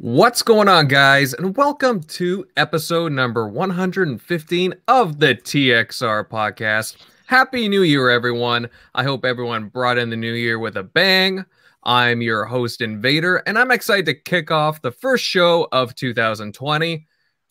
[0.00, 1.34] What's going on, guys?
[1.34, 6.98] And welcome to episode number 115 of the TXR podcast.
[7.26, 8.68] Happy New Year, everyone.
[8.94, 11.44] I hope everyone brought in the new year with a bang.
[11.82, 17.04] I'm your host, Invader, and I'm excited to kick off the first show of 2020.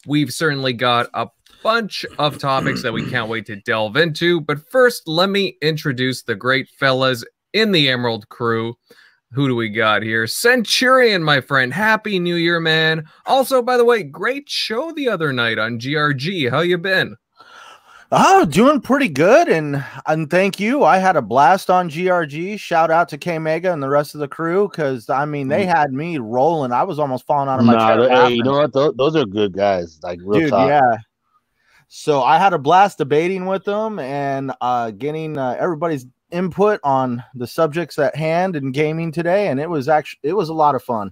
[0.05, 1.27] We've certainly got a
[1.63, 4.39] bunch of topics that we can't wait to delve into.
[4.39, 8.75] But first, let me introduce the great fellas in the Emerald crew.
[9.31, 10.25] Who do we got here?
[10.25, 11.73] Centurion, my friend.
[11.73, 13.05] Happy New Year, man.
[13.25, 16.49] Also, by the way, great show the other night on GRG.
[16.49, 17.17] How you been?
[18.09, 20.85] Oh, doing pretty good, and and thank you.
[20.85, 22.57] I had a blast on GRG.
[22.57, 25.65] Shout out to K Mega and the rest of the crew because I mean they
[25.65, 25.75] mm.
[25.75, 26.71] had me rolling.
[26.71, 28.09] I was almost falling out of my nah, chair.
[28.09, 28.71] Hey, you know what?
[28.71, 29.99] Those, those, are good guys.
[30.03, 30.69] Like real Dude, talk.
[30.69, 30.97] yeah.
[31.89, 37.23] So I had a blast debating with them and uh, getting uh, everybody's input on
[37.35, 40.75] the subjects at hand in gaming today, and it was actually it was a lot
[40.75, 41.11] of fun.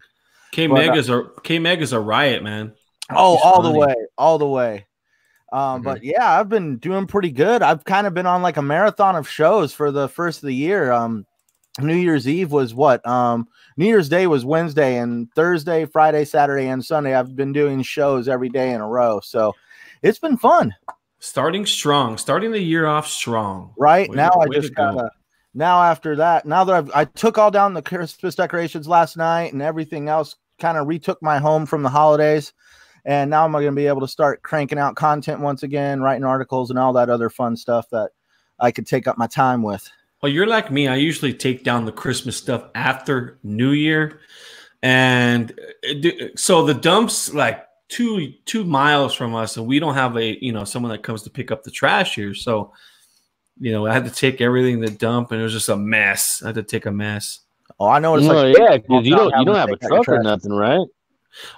[0.51, 2.73] K Mega's uh, a K Mega's a riot, man.
[3.09, 3.73] Oh, He's all funny.
[3.73, 4.85] the way, all the way.
[5.51, 5.83] Um, mm-hmm.
[5.83, 7.61] But yeah, I've been doing pretty good.
[7.61, 10.55] I've kind of been on like a marathon of shows for the first of the
[10.55, 10.91] year.
[10.91, 11.25] Um,
[11.79, 13.05] New Year's Eve was what?
[13.05, 17.13] Um, New Year's Day was Wednesday, and Thursday, Friday, Saturday, and Sunday.
[17.13, 19.53] I've been doing shows every day in a row, so
[20.01, 20.73] it's been fun.
[21.25, 23.73] Starting strong, starting the year off strong.
[23.79, 25.09] Right way now, to, I just kind of
[25.55, 29.51] now after that, now that I've I took all down the Christmas decorations last night
[29.51, 32.53] and everything else, kind of retook my home from the holidays,
[33.05, 36.23] and now I'm going to be able to start cranking out content once again, writing
[36.23, 38.11] articles and all that other fun stuff that
[38.59, 39.89] I could take up my time with.
[40.21, 40.87] Well, you're like me.
[40.87, 44.19] I usually take down the Christmas stuff after New Year,
[44.83, 50.17] and uh, so the dumps like two two miles from us, and we don't have
[50.17, 52.33] a you know someone that comes to pick up the trash here.
[52.33, 52.73] So,
[53.59, 56.41] you know, I had to take everything to dump, and it was just a mess.
[56.43, 57.41] I had to take a mess.
[57.79, 58.15] Oh, I know.
[58.15, 60.87] It's like yeah, because you don't you don't have a truck or nothing, right?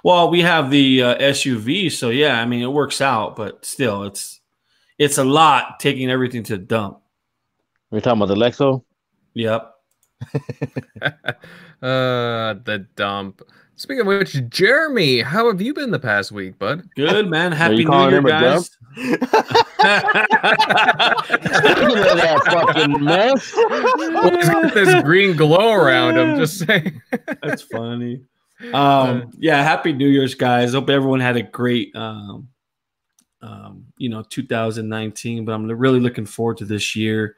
[0.02, 4.04] Well, we have the uh, SUV, so yeah, I mean it works out, but still,
[4.04, 4.40] it's
[4.98, 7.00] it's a lot taking everything to dump.
[7.90, 8.84] We're talking about the Lexo.
[9.34, 9.74] Yep.
[11.82, 13.42] uh, the dump.
[13.78, 16.82] Speaking of which, Jeremy, how have you been the past week, bud?
[16.96, 17.52] Good, man.
[17.52, 18.76] Happy New Year, guys.
[21.78, 23.54] That fucking mess.
[23.54, 26.36] Well, he's got this green glow around him.
[26.36, 27.00] Just saying.
[27.40, 28.22] That's funny.
[28.72, 30.72] Um, yeah, happy New Year's, guys.
[30.72, 32.48] Hope everyone had a great, um,
[33.40, 35.44] um, you know, 2019.
[35.44, 37.36] But I'm really looking forward to this year.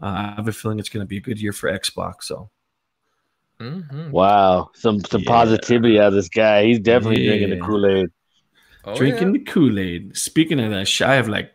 [0.00, 2.22] Uh, I have a feeling it's going to be a good year for Xbox.
[2.22, 2.48] So
[3.60, 4.10] Mm-hmm.
[4.10, 5.30] Wow, some some yeah.
[5.30, 6.64] positivity out of this guy.
[6.64, 7.36] He's definitely yeah.
[7.36, 8.06] drinking the Kool Aid.
[8.84, 9.38] Oh, drinking yeah.
[9.38, 10.16] the Kool Aid.
[10.16, 11.52] Speaking of that, shit, I have like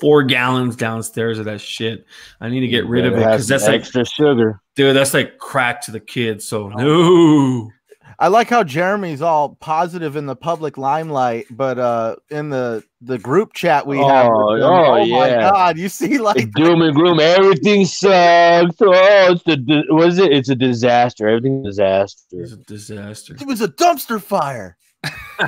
[0.00, 2.06] four gallons downstairs of that shit.
[2.40, 4.96] I need to get rid of it because that's like extra sugar, dude.
[4.96, 6.46] That's like crack to the kids.
[6.46, 6.76] So oh.
[6.76, 7.70] no.
[8.18, 13.18] I like how Jeremy's all positive in the public limelight, but uh in the the
[13.18, 14.26] group chat we oh, have.
[14.26, 15.16] Oh, oh, yeah.
[15.16, 18.76] my god, you see like doom and gloom, everything sucks.
[18.80, 20.32] Oh, it's the what is it?
[20.32, 21.28] It's a disaster.
[21.28, 22.42] Everything's disaster.
[22.42, 23.36] It's a disaster.
[23.40, 24.76] It was a dumpster fire.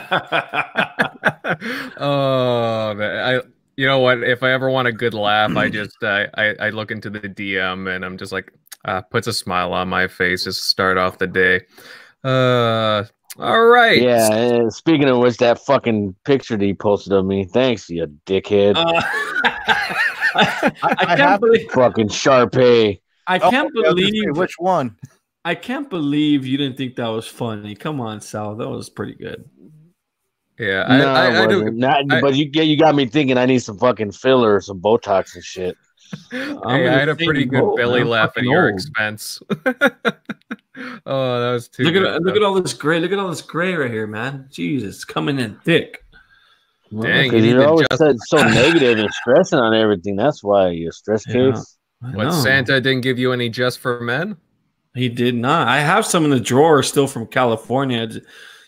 [1.99, 3.25] oh man.
[3.25, 3.41] I
[3.77, 4.23] you know what?
[4.23, 7.21] If I ever want a good laugh, I just uh, I I look into the
[7.21, 8.53] DM and I'm just like
[8.85, 11.61] uh, puts a smile on my face to start off the day.
[12.27, 13.05] Uh,
[13.39, 14.01] all right.
[14.01, 14.69] Yeah.
[14.71, 17.45] speaking of which, that fucking picture that he posted of me.
[17.45, 18.77] Thanks, you dickhead.
[18.77, 19.03] Uh,
[20.35, 23.01] I, I, can't believe fucking Sharpay.
[23.27, 24.97] I oh, can't oh, believe which one.
[25.45, 27.75] I can't believe you didn't think that was funny.
[27.75, 28.57] Come on, Sal.
[28.57, 29.49] That was pretty good.
[30.59, 31.71] Yeah, I, no, I, I do.
[31.71, 33.39] Not, but you get you got me thinking.
[33.39, 35.77] I need some fucking filler, some Botox and shit.
[36.31, 38.75] hey, I had a pretty good belly laugh at your old.
[38.75, 39.41] expense.
[39.51, 41.85] oh, that was too.
[41.85, 43.01] Look good, at look at all this gray.
[43.01, 44.47] Look at all this gray right here, man.
[44.51, 46.05] Jesus, coming in thick.
[46.91, 50.17] Dang, well, you are always said so negative and stressing on everything.
[50.17, 51.77] That's why you stress yeah, case.
[52.01, 54.37] What Santa didn't give you any just for men?
[54.95, 55.69] He did not.
[55.69, 58.09] I have some in the drawer still from California.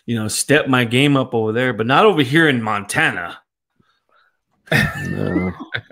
[0.05, 3.39] You know, step my game up over there, but not over here in Montana.
[4.71, 5.51] No.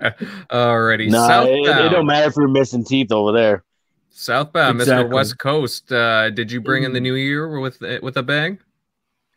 [0.50, 1.10] Alrighty.
[1.10, 1.66] No, Southbound.
[1.66, 3.64] It, it, don't matter if you're missing teeth over there.
[4.10, 5.10] Southbound, exactly.
[5.10, 5.14] Mr.
[5.14, 5.92] West Coast.
[5.92, 7.04] Uh, did you bring in the mm.
[7.04, 8.58] new year with with a bang?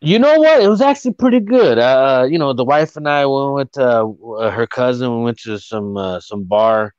[0.00, 0.60] You know what?
[0.60, 1.78] It was actually pretty good.
[1.78, 4.08] Uh, you know, the wife and I went with uh,
[4.50, 5.18] her cousin.
[5.18, 6.94] We went to some uh, some bar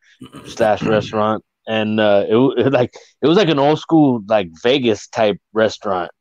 [0.46, 5.08] slash restaurant, and uh, it, it like it was like an old school like Vegas
[5.08, 6.12] type restaurant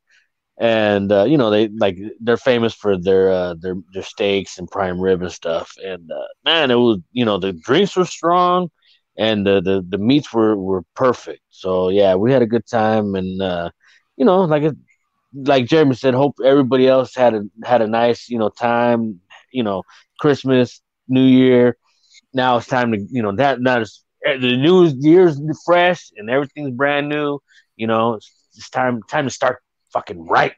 [0.59, 4.69] and uh, you know they like they're famous for their uh, their their steaks and
[4.69, 5.73] prime rib and stuff.
[5.83, 8.69] And uh, man, it was you know the drinks were strong,
[9.17, 11.41] and the the, the meats were were perfect.
[11.49, 13.69] So yeah, we had a good time, and uh,
[14.17, 14.75] you know like it,
[15.33, 19.19] like Jeremy said, hope everybody else had a had a nice, you know, time,
[19.51, 19.83] you know,
[20.19, 21.77] Christmas, New Year.
[22.33, 26.71] Now it's time to, you know, that now it's, the new year's fresh and everything's
[26.71, 27.39] brand new.
[27.75, 29.61] You know, it's, it's time time to start
[29.93, 30.53] fucking right.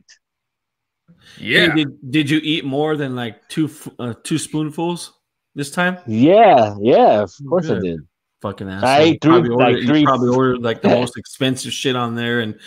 [1.38, 1.68] Yeah.
[1.68, 5.14] Hey, did did you eat more than like two uh, two spoonfuls
[5.54, 5.98] this time?
[6.08, 7.78] Yeah, yeah, of course Good.
[7.78, 8.00] I did.
[8.42, 8.90] Fucking asshole.
[8.90, 10.04] I ate three, probably ordered, like three.
[10.04, 12.60] probably ordered like the most expensive shit on there and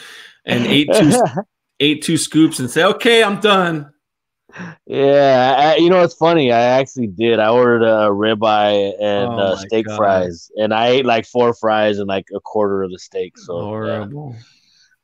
[0.44, 1.12] and ate two
[1.80, 3.92] ate two scoops and say, "Okay, I'm done."
[4.86, 6.52] Yeah, I, you know it's funny.
[6.52, 7.38] I actually did.
[7.38, 9.96] I ordered a ribeye and oh uh, steak God.
[9.96, 13.36] fries, and I ate like four fries and like a quarter of the steak.
[13.38, 14.34] So horrible.
[14.34, 14.42] Yeah.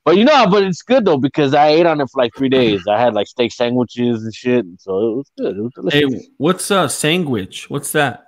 [0.04, 2.50] But you know, but it's good though because I ate on it for like three
[2.50, 2.82] days.
[2.86, 5.56] I had like steak sandwiches and shit, so it was good.
[5.56, 6.12] It was delicious.
[6.12, 7.70] hey, what's a sandwich?
[7.70, 8.24] What's that?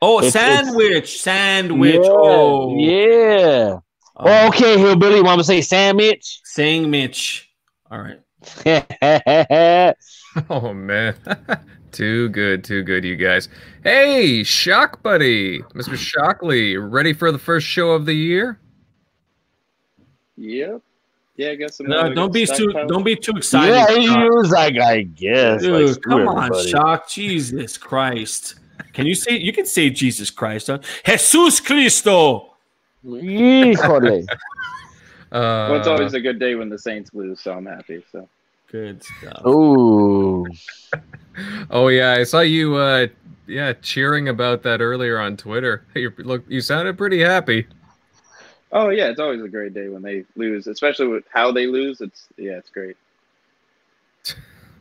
[0.00, 1.94] Oh, it's, sandwich, it's, sandwich.
[1.94, 3.72] Yeah, oh, yeah.
[4.16, 5.22] Um, oh, okay, hillbilly.
[5.22, 6.40] Want to say sandwich?
[6.44, 7.50] Sandwich.
[7.90, 8.20] All right.
[10.50, 11.14] oh man.
[11.92, 13.48] too good, too good, you guys.
[13.82, 15.96] Hey, Shock Buddy, Mr.
[15.96, 18.58] Shockley, ready for the first show of the year?
[20.36, 20.82] Yep.
[21.36, 21.80] Yeah, I guess.
[21.80, 22.72] No, don't be too.
[22.86, 23.74] Don't be too excited.
[23.74, 25.62] Yeah, he was like, I guess.
[25.62, 27.08] Dude, like, come on, shock!
[27.08, 28.54] Jesus Christ!
[28.92, 29.36] Can you say?
[29.36, 30.78] You can say Jesus Christ, huh?
[31.04, 32.54] Jesus Cristo.
[33.04, 34.26] Híjole.
[34.30, 34.34] Uh,
[35.32, 38.04] well, it's always a good day when the Saints lose, so I'm happy.
[38.12, 38.28] So
[38.70, 39.44] good stuff.
[39.44, 40.46] Ooh.
[41.70, 42.76] oh yeah, I saw you.
[42.76, 43.08] uh
[43.46, 45.84] Yeah, cheering about that earlier on Twitter.
[45.94, 47.66] You look, you sounded pretty happy.
[48.74, 52.00] Oh yeah, it's always a great day when they lose, especially with how they lose.
[52.00, 52.96] It's yeah, it's great.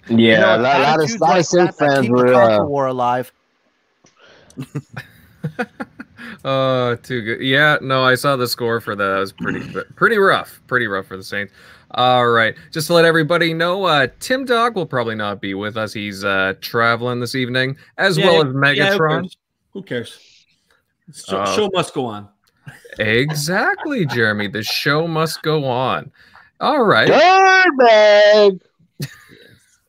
[0.10, 3.32] Yeah, you know, a lot, lot of, lot of Saints fans were uh, war alive.
[6.44, 7.42] oh, too good.
[7.42, 9.16] Yeah, no, I saw the score for that.
[9.16, 10.60] It was pretty pretty rough.
[10.66, 11.54] Pretty rough for the Saints.
[11.92, 12.56] All right.
[12.72, 15.94] Just to let everybody know, uh, Tim Dog will probably not be with us.
[15.94, 19.24] He's uh, traveling this evening, as yeah, well as Megatron.
[19.26, 19.30] Yeah,
[19.72, 20.18] who cares?
[21.14, 21.26] Who cares?
[21.30, 22.30] Show, uh, show must go on.
[23.00, 24.48] Exactly, Jeremy.
[24.48, 26.12] The show must go on.
[26.60, 27.10] All right.
[27.10, 28.62] Dirtbag.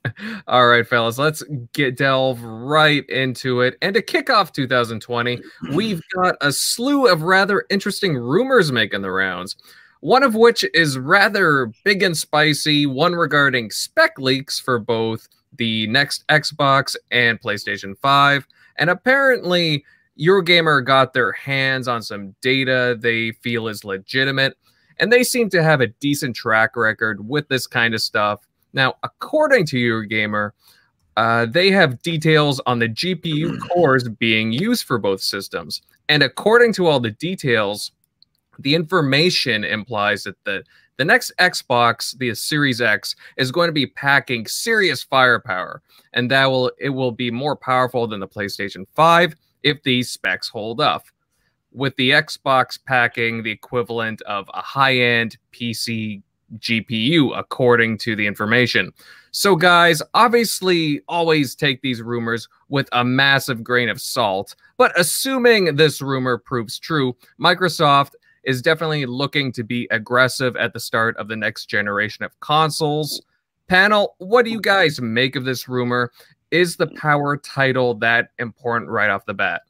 [0.46, 1.42] All right, fellas, let's
[1.72, 3.76] get delve right into it.
[3.80, 5.40] And to kick off 2020,
[5.72, 9.56] we've got a slew of rather interesting rumors making the rounds.
[10.00, 15.86] One of which is rather big and spicy, one regarding spec leaks for both the
[15.86, 18.46] next Xbox and PlayStation 5.
[18.76, 19.84] And apparently,
[20.18, 24.56] Eurogamer got their hands on some data they feel is legitimate,
[24.98, 28.46] and they seem to have a decent track record with this kind of stuff.
[28.72, 30.52] Now, according to Eurogamer,
[31.16, 35.82] uh, they have details on the GPU cores being used for both systems.
[36.08, 37.92] And according to all the details,
[38.58, 40.62] the information implies that the,
[40.96, 45.82] the next Xbox, the Series X, is going to be packing serious firepower,
[46.12, 49.34] and that will it will be more powerful than the PlayStation 5
[49.64, 51.06] if these specs hold up,
[51.72, 56.22] with the Xbox packing the equivalent of a high end PC
[56.58, 58.92] GPU, according to the information.
[59.32, 64.54] So, guys, obviously, always take these rumors with a massive grain of salt.
[64.76, 68.12] But assuming this rumor proves true, Microsoft
[68.44, 73.22] is definitely looking to be aggressive at the start of the next generation of consoles.
[73.66, 76.12] Panel, what do you guys make of this rumor?
[76.54, 79.62] Is the power title that important right off the bat?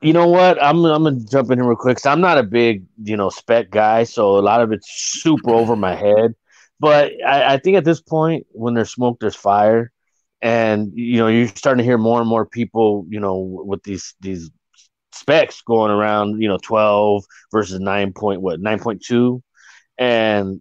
[0.00, 0.62] You know what?
[0.62, 1.98] I'm I'm gonna jump in here real quick.
[1.98, 5.50] Cause I'm not a big you know spec guy, so a lot of it's super
[5.50, 6.34] over my head.
[6.80, 9.92] But I, I think at this point, when there's smoke, there's fire,
[10.40, 14.14] and you know you're starting to hear more and more people, you know, with these
[14.20, 14.50] these
[15.12, 19.42] specs going around, you know, 12 versus 9 point what 9.2
[19.98, 20.60] and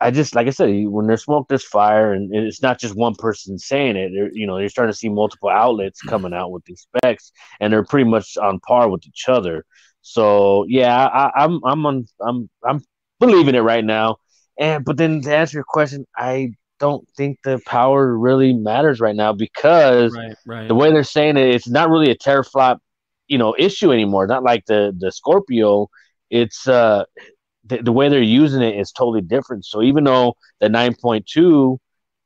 [0.00, 3.14] I just like I said, when there's smoke, there's fire, and it's not just one
[3.14, 4.12] person saying it.
[4.34, 7.84] You know, you're starting to see multiple outlets coming out with these specs, and they're
[7.84, 9.64] pretty much on par with each other.
[10.02, 12.80] So yeah, I, am I'm, I'm on I'm I'm
[13.18, 14.16] believing it right now.
[14.58, 19.16] And but then to answer your question, I don't think the power really matters right
[19.16, 20.68] now because right, right.
[20.68, 22.78] the way they're saying it, it's not really a teraflop,
[23.28, 24.26] you know, issue anymore.
[24.26, 25.88] Not like the the Scorpio.
[26.28, 27.04] It's uh
[27.64, 29.64] the, the way they're using it is totally different.
[29.64, 31.78] So even though the 9.2,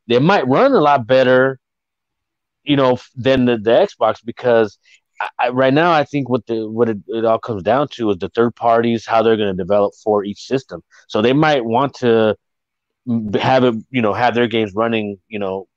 [0.08, 1.58] they might run a lot better,
[2.62, 4.78] you know, than the, the Xbox because
[5.38, 8.18] I, right now I think what the what it, it all comes down to is
[8.18, 10.82] the third parties how they're going to develop for each system.
[11.08, 12.36] So they might want to
[13.40, 15.68] have it, you know, have their games running, you know,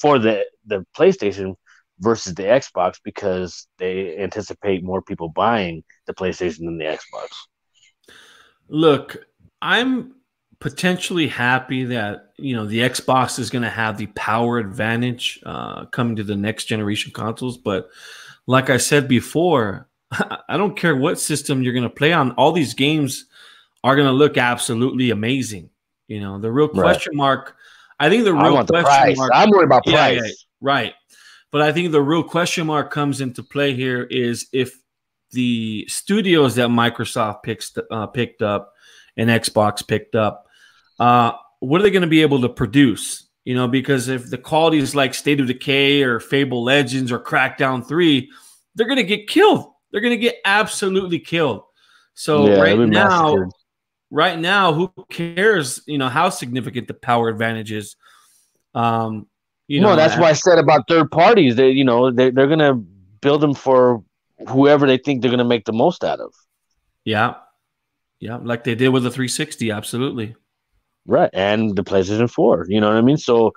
[0.00, 1.54] for the the PlayStation
[2.00, 7.28] versus the Xbox because they anticipate more people buying the PlayStation than the Xbox.
[8.68, 9.16] Look,
[9.60, 10.14] I'm
[10.60, 15.84] potentially happy that you know the Xbox is going to have the power advantage uh,
[15.86, 17.58] coming to the next generation consoles.
[17.58, 17.90] But
[18.46, 22.32] like I said before, I don't care what system you're going to play on.
[22.32, 23.26] All these games
[23.82, 25.70] are going to look absolutely amazing.
[26.08, 27.16] You know, the real question right.
[27.16, 27.56] mark.
[28.00, 29.30] I think the real question the mark.
[29.34, 30.16] I'm worried about price.
[30.16, 30.94] Yeah, yeah, right.
[31.50, 34.76] But I think the real question mark comes into play here is if
[35.34, 38.72] the studios that Microsoft picks uh, picked up
[39.16, 40.46] and Xbox picked up,
[40.98, 43.28] uh, what are they going to be able to produce?
[43.44, 47.18] You know, because if the quality is like State of Decay or Fable Legends or
[47.18, 48.30] Crackdown Three,
[48.74, 49.70] they're going to get killed.
[49.90, 51.62] They're going to get absolutely killed.
[52.14, 53.50] So yeah, right now, massacred.
[54.10, 55.82] right now, who cares?
[55.86, 57.96] You know how significant the power advantage is.
[58.74, 59.26] Um,
[59.68, 61.56] you know, no, that's why I said about third parties.
[61.56, 64.02] They, you know, they, they're going to build them for
[64.48, 66.32] whoever they think they're going to make the most out of.
[67.04, 67.34] Yeah,
[68.20, 69.70] yeah, like they did with the 360.
[69.70, 70.34] Absolutely.
[71.06, 72.66] Right, and the PlayStation 4.
[72.68, 73.18] You know what I mean?
[73.18, 73.52] So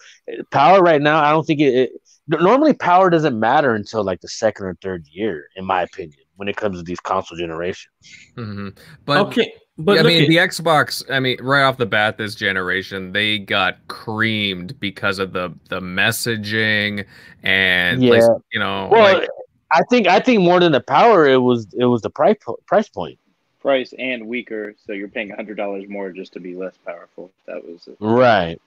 [0.51, 1.91] power right now, I don't think it, it
[2.27, 6.49] normally power doesn't matter until like the second or third year, in my opinion, when
[6.49, 7.93] it comes to these console generations.
[8.35, 8.69] Mm-hmm.
[9.05, 9.53] But okay.
[9.77, 11.03] But yeah, I mean, at- the Xbox.
[11.09, 15.79] I mean, right off the bat, this generation they got creamed because of the the
[15.79, 17.05] messaging
[17.43, 18.09] and yeah.
[18.09, 18.89] Place, you know.
[18.91, 19.29] Well, like,
[19.71, 22.89] I think I think more than the power, it was it was the price price
[22.89, 23.19] point
[23.59, 27.31] price and weaker, so you're paying hundred dollars more just to be less powerful.
[27.47, 27.97] That was it.
[27.99, 28.61] right.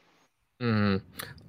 [0.61, 0.97] Mm-hmm.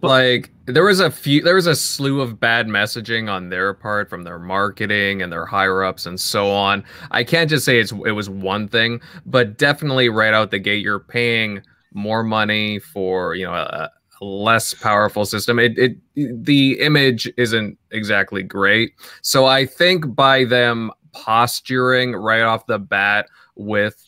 [0.01, 4.09] Like there was a few, there was a slew of bad messaging on their part
[4.09, 6.85] from their marketing and their higher ups and so on.
[7.11, 10.81] I can't just say it's it was one thing, but definitely right out the gate,
[10.81, 11.61] you're paying
[11.93, 13.91] more money for you know a, a
[14.21, 15.59] less powerful system.
[15.59, 22.65] It it the image isn't exactly great, so I think by them posturing right off
[22.67, 24.05] the bat with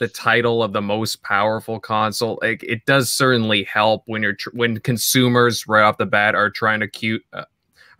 [0.00, 4.50] the title of the most powerful console like it does certainly help when you're tr-
[4.52, 7.44] when consumers right off the bat are trying to cute uh,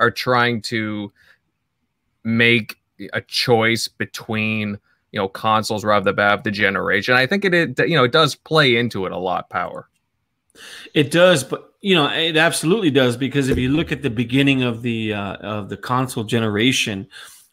[0.00, 1.12] are trying to
[2.24, 2.76] make
[3.12, 4.78] a choice between
[5.12, 7.14] you know consoles right off the bat of the generation.
[7.14, 9.88] I think it, it you know it does play into it a lot power
[10.94, 14.62] it does but you know it absolutely does because if you look at the beginning
[14.62, 17.06] of the uh, of the console generation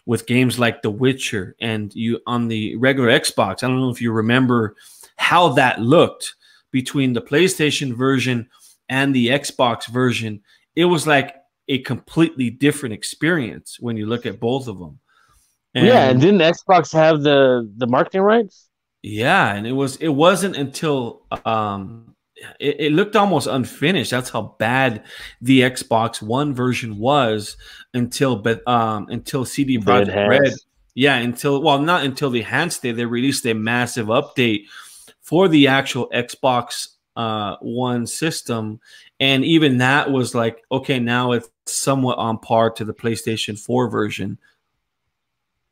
[0.05, 3.63] with games like The Witcher and you on the regular Xbox.
[3.63, 4.75] I don't know if you remember
[5.17, 6.36] how that looked
[6.72, 8.50] between the PlayStation version
[8.89, 10.41] and the Xbox version.
[10.75, 11.36] It was like
[11.67, 15.00] a completely different experience when you look at both of them.
[15.74, 18.67] And, yeah, and didn't Xbox have the the marketing rights?
[19.01, 22.10] Yeah, and it was it wasn't until um
[22.60, 24.12] it, it, looked almost unfinished.
[24.12, 25.03] That's how bad
[25.41, 27.57] the Xbox One version was
[27.93, 30.53] until but um until CD Projekt Red.
[30.93, 34.65] Yeah, until well, not until the enhanced day they released a massive update
[35.21, 38.79] for the actual Xbox uh One system,
[39.19, 43.89] and even that was like okay, now it's somewhat on par to the PlayStation Four
[43.89, 44.38] version.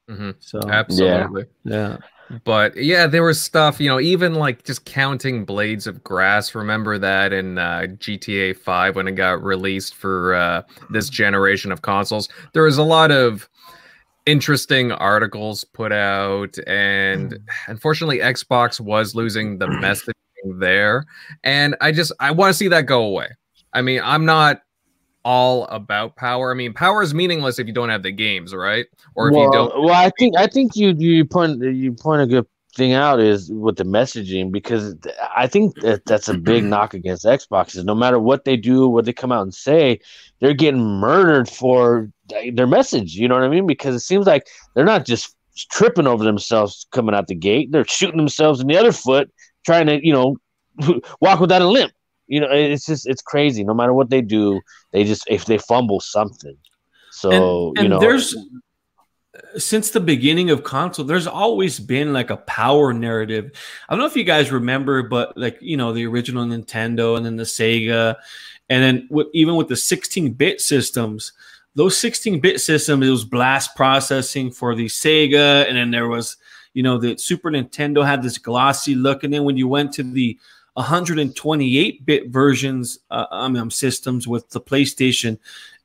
[0.10, 0.32] Mm-hmm.
[0.40, 1.90] So absolutely, yeah.
[1.90, 1.98] yeah.
[2.44, 6.54] But yeah, there was stuff, you know, even like just counting blades of grass.
[6.54, 11.82] Remember that in uh, GTA 5 when it got released for uh, this generation of
[11.82, 12.30] consoles?
[12.54, 13.50] There was a lot of
[14.26, 17.44] interesting articles put out, and mm.
[17.68, 20.14] unfortunately, Xbox was losing the messaging
[20.60, 21.06] there.
[21.44, 23.30] And I just, I want to see that go away.
[23.74, 24.62] I mean, I'm not
[25.26, 26.52] all about power.
[26.52, 28.86] I mean, power is meaningless if you don't have the games, right?
[29.16, 29.84] Or if well, you don't.
[29.84, 32.46] Well, I think I think you you point you point a good
[32.76, 34.96] thing out is with the messaging because
[35.36, 38.88] I think that that's a big knock against Xbox is no matter what they do,
[38.88, 40.00] what they come out and say,
[40.40, 42.10] they're getting murdered for
[42.54, 43.16] their message.
[43.16, 43.68] You know what I mean?
[43.68, 45.36] Because it seems like they're not just
[45.72, 49.32] tripping over themselves coming out the gate; they're shooting themselves in the other foot,
[49.66, 50.38] trying to you know
[51.22, 51.92] walk without a limp
[52.30, 53.64] you know, it's just it's crazy.
[53.64, 54.62] No matter what they do,
[54.94, 56.56] they just if they fumble something.
[57.12, 57.30] So
[57.70, 58.36] and, and you know, there's
[59.58, 63.52] since the beginning of console, there's always been like a power narrative.
[63.88, 67.26] I don't know if you guys remember, but like you know, the original Nintendo and
[67.26, 68.16] then the Sega,
[68.70, 71.34] and then with, even with the 16-bit systems,
[71.76, 76.38] those 16-bit systems, it was blast processing for the Sega, and then there was,
[76.74, 80.04] you know, the Super Nintendo had this glossy look, and then when you went to
[80.04, 80.38] the
[80.80, 85.38] 128-bit versions uh, um, systems with the PlayStation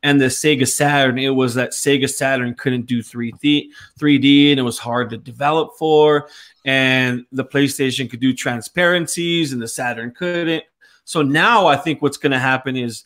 [0.03, 1.19] and the Sega Saturn.
[1.19, 5.77] It was that Sega Saturn couldn't do 3D, 3D, and it was hard to develop
[5.79, 6.29] for.
[6.65, 10.65] And the PlayStation could do transparencies, and the Saturn couldn't.
[11.05, 13.05] So now I think what's going to happen is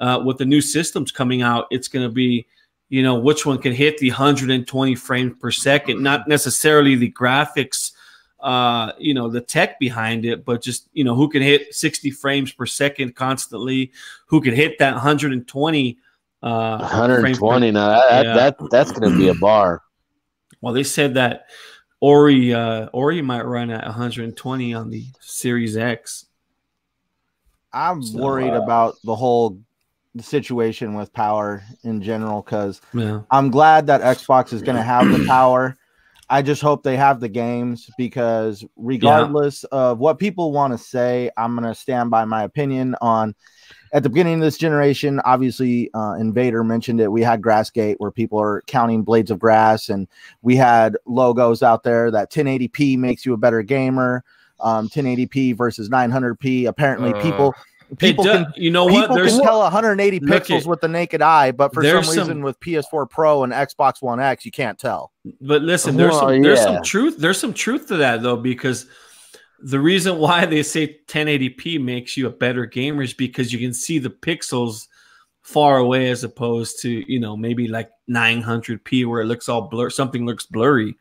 [0.00, 2.46] uh, with the new systems coming out, it's going to be
[2.88, 7.89] you know which one can hit the 120 frames per second, not necessarily the graphics
[8.42, 12.10] uh, you know, the tech behind it, but just you know, who can hit 60
[12.10, 13.92] frames per second constantly,
[14.26, 15.98] who can hit that 120.
[16.42, 18.34] Uh, 120 now that, yeah.
[18.34, 19.82] that that's going to be a bar.
[20.62, 21.46] Well, they said that
[22.00, 26.26] Ori uh, Ori might run at 120 on the Series X.
[27.72, 29.60] I'm so, worried uh, about the whole
[30.18, 33.20] situation with power in general because yeah.
[33.30, 35.76] I'm glad that Xbox is going to have the power.
[36.30, 39.78] I just hope they have the games because regardless yeah.
[39.78, 43.34] of what people want to say, I'm going to stand by my opinion on
[43.92, 47.10] at the beginning of this generation, obviously, uh, Invader mentioned it.
[47.10, 50.06] We had Grassgate where people are counting blades of grass, and
[50.42, 54.24] we had logos out there that 1080p makes you a better gamer.
[54.60, 56.68] Um, 1080p versus 900p.
[56.68, 57.54] Apparently, uh, people
[57.98, 61.22] people do, can you know people what There's, can tell 180 pixels with the naked
[61.22, 64.78] eye, but for some reason some, with PS4 Pro and Xbox One X, you can't
[64.78, 65.12] tell.
[65.40, 66.40] But listen, there's some yeah.
[66.42, 68.86] there's some truth there's some truth to that though because
[69.58, 73.74] the reason why they say 1080p makes you a better gamer is because you can
[73.74, 74.88] see the pixels
[75.42, 79.90] far away as opposed to you know maybe like 900p where it looks all blur
[79.90, 80.94] something looks blurry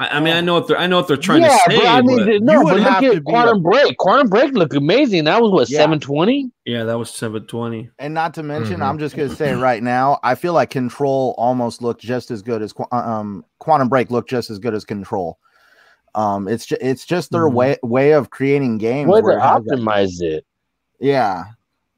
[0.00, 1.76] I, I mean, I know what they're I know what they're trying yeah, to say.
[1.76, 3.98] But I mean, but no, but look at Quantum Break.
[3.98, 5.24] Quantum Break looked amazing.
[5.24, 5.80] That was what yeah.
[5.80, 6.50] 720.
[6.64, 7.90] Yeah, that was 720.
[7.98, 8.82] And not to mention, mm-hmm.
[8.82, 12.62] I'm just gonna say right now, I feel like Control almost looked just as good
[12.62, 15.38] as uh, um Quantum Break looked just as good as Control.
[16.14, 17.56] Um, it's just it's just their mm-hmm.
[17.56, 19.10] way way of creating games.
[19.10, 20.46] Way to optimize it.
[20.98, 21.44] Yeah.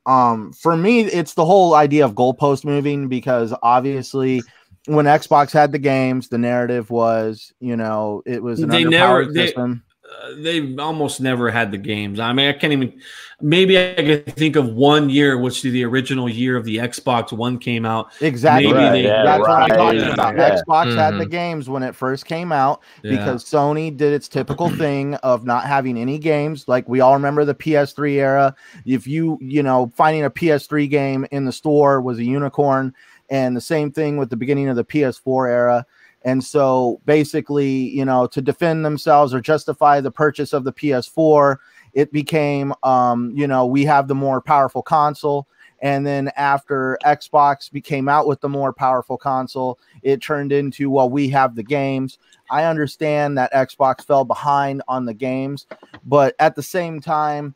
[0.06, 4.42] Um, for me, it's the whole idea of goalpost moving because obviously
[4.86, 9.30] when Xbox had the games, the narrative was, you know, it was an they never
[9.30, 9.82] they, system.
[10.20, 12.18] Uh, they almost never had the games.
[12.18, 13.00] I mean, I can't even.
[13.40, 17.58] Maybe I can think of one year, which the original year of the Xbox One
[17.58, 18.12] came out.
[18.20, 18.72] Exactly.
[18.72, 20.36] Right, they, yeah, that's right, what I'm talking yeah, about.
[20.36, 20.50] Yeah.
[20.50, 20.98] Xbox mm-hmm.
[20.98, 25.44] had the games when it first came out because Sony did its typical thing of
[25.44, 26.68] not having any games.
[26.68, 28.54] Like we all remember the PS3 era.
[28.84, 32.94] If you, you know, finding a PS3 game in the store was a unicorn
[33.32, 35.86] and the same thing with the beginning of the PS4 era.
[36.22, 41.56] And so basically, you know, to defend themselves or justify the purchase of the PS4,
[41.94, 45.48] it became, um, you know, we have the more powerful console.
[45.80, 51.08] And then after Xbox became out with the more powerful console, it turned into, well,
[51.08, 52.18] we have the games.
[52.50, 55.66] I understand that Xbox fell behind on the games,
[56.04, 57.54] but at the same time,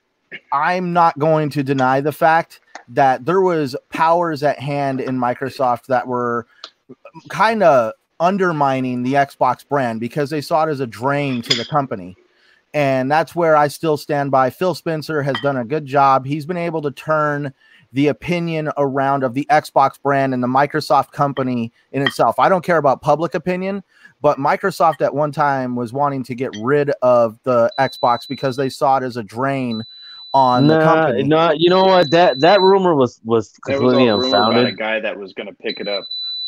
[0.53, 5.87] I'm not going to deny the fact that there was powers at hand in Microsoft
[5.87, 6.47] that were
[7.29, 11.65] kind of undermining the Xbox brand because they saw it as a drain to the
[11.65, 12.17] company.
[12.75, 14.51] And that's where I still stand by.
[14.51, 16.27] Phil Spencer has done a good job.
[16.27, 17.53] He's been able to turn
[17.93, 22.39] the opinion around of the Xbox brand and the Microsoft company in itself.
[22.39, 23.83] I don't care about public opinion,
[24.21, 28.69] but Microsoft at one time was wanting to get rid of the Xbox because they
[28.69, 29.83] saw it as a drain
[30.37, 31.23] on nah, the company.
[31.23, 32.11] No, you know what?
[32.11, 34.63] That that rumor was was completely was unfounded.
[34.63, 36.05] About a guy that was going to pick it up.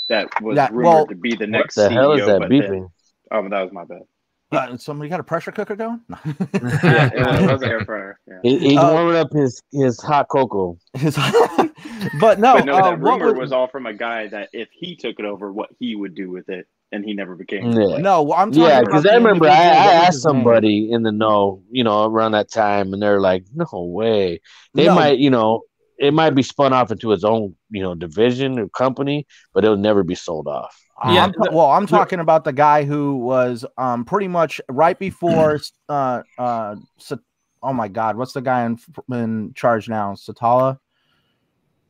[0.08, 1.76] That was that, rumored well, to be the next.
[1.76, 2.68] What the CEO, hell is that beeping?
[2.70, 2.88] Then,
[3.32, 4.02] oh, that was my bad.
[4.50, 6.00] Uh, somebody got a pressure cooker going?
[6.08, 8.18] yeah, it was, an air fryer.
[8.26, 8.38] Yeah.
[8.42, 10.78] He, he's uh, warming up his his hot cocoa.
[10.94, 11.16] His,
[12.20, 14.96] but no, but no, uh, that rumor was all from a guy that if he
[14.96, 17.72] took it over, what he would do with it and he never became.
[17.72, 17.98] Yeah.
[17.98, 22.04] No, I'm yeah, because I remember I, I asked somebody in the know, you know,
[22.04, 24.40] around that time, and they're like, "No way."
[24.74, 24.94] They no.
[24.94, 25.62] might, you know,
[25.98, 29.76] it might be spun off into its own, you know, division or company, but it'll
[29.76, 30.74] never be sold off.
[31.04, 31.24] Yeah.
[31.24, 36.22] I'm, well, I'm talking about the guy who was um pretty much right before uh
[36.38, 36.76] uh
[37.62, 38.78] oh my god, what's the guy in
[39.12, 40.14] in charge now?
[40.14, 40.78] Satala?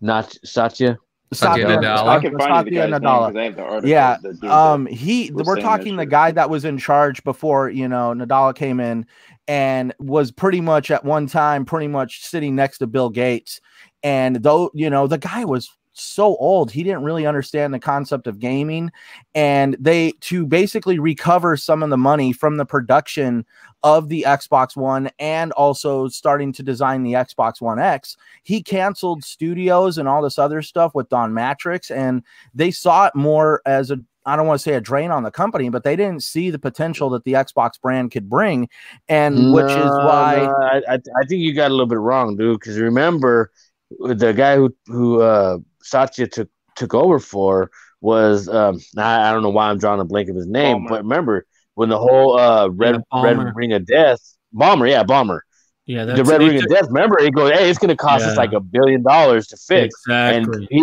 [0.00, 0.98] Not Satya.
[1.32, 2.08] Satya Nadella.
[2.08, 3.86] I can find Satya Nadella.
[3.86, 4.16] yeah,
[4.50, 5.30] um, he.
[5.32, 9.06] We're talking the guy that was in charge before you know Nadella came in
[9.46, 13.60] and was pretty much at one time pretty much sitting next to Bill Gates.
[14.02, 18.26] And though you know the guy was so old he didn't really understand the concept
[18.26, 18.90] of gaming
[19.34, 23.44] and they to basically recover some of the money from the production
[23.82, 29.24] of the Xbox One and also starting to design the Xbox One X, he canceled
[29.24, 32.22] studios and all this other stuff with Don Mattrick, and
[32.54, 35.30] they saw it more as a I don't want to say a drain on the
[35.30, 38.68] company, but they didn't see the potential that the Xbox brand could bring,
[39.08, 42.36] and no, which is why no, I, I think you got a little bit wrong,
[42.36, 42.60] dude.
[42.60, 43.50] Because remember,
[43.98, 47.70] the guy who who uh, Satya took took over for
[48.00, 51.02] was um, I, I don't know why I'm drawing a blank of his name, but
[51.02, 54.20] remember when the whole uh red yeah, red ring of death
[54.52, 55.44] bomber, yeah, bomber.
[55.86, 56.86] Yeah, the red ring of death.
[56.88, 58.32] Remember, he goes, "Hey, it's going to cost yeah.
[58.32, 60.36] us like a billion dollars to fix." Exactly.
[60.36, 60.82] And he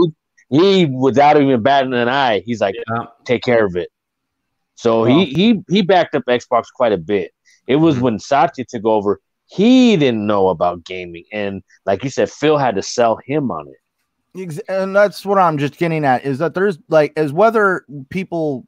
[0.50, 3.06] he, without even batting an eye, he's like, yeah.
[3.24, 3.90] "Take care of it."
[4.76, 7.32] So he he he backed up Xbox quite a bit,
[7.68, 8.04] It was mm-hmm.
[8.04, 11.26] when Satya took over, he didn't know about gaming.
[11.32, 13.78] And like you said, Phil had to sell him on it.
[14.68, 18.68] And that's what I'm just getting at is that there's like, as whether people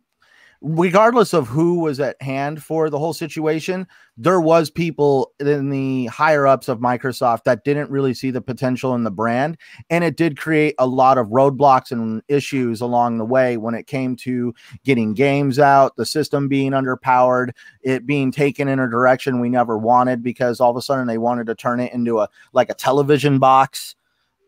[0.61, 6.07] regardless of who was at hand for the whole situation, there was people in the
[6.07, 9.57] higher ups of Microsoft that didn't really see the potential in the brand,
[9.89, 13.87] and it did create a lot of roadblocks and issues along the way when it
[13.87, 14.53] came to
[14.83, 17.51] getting games out, the system being underpowered,
[17.81, 21.17] it being taken in a direction we never wanted because all of a sudden they
[21.17, 23.95] wanted to turn it into a like a television box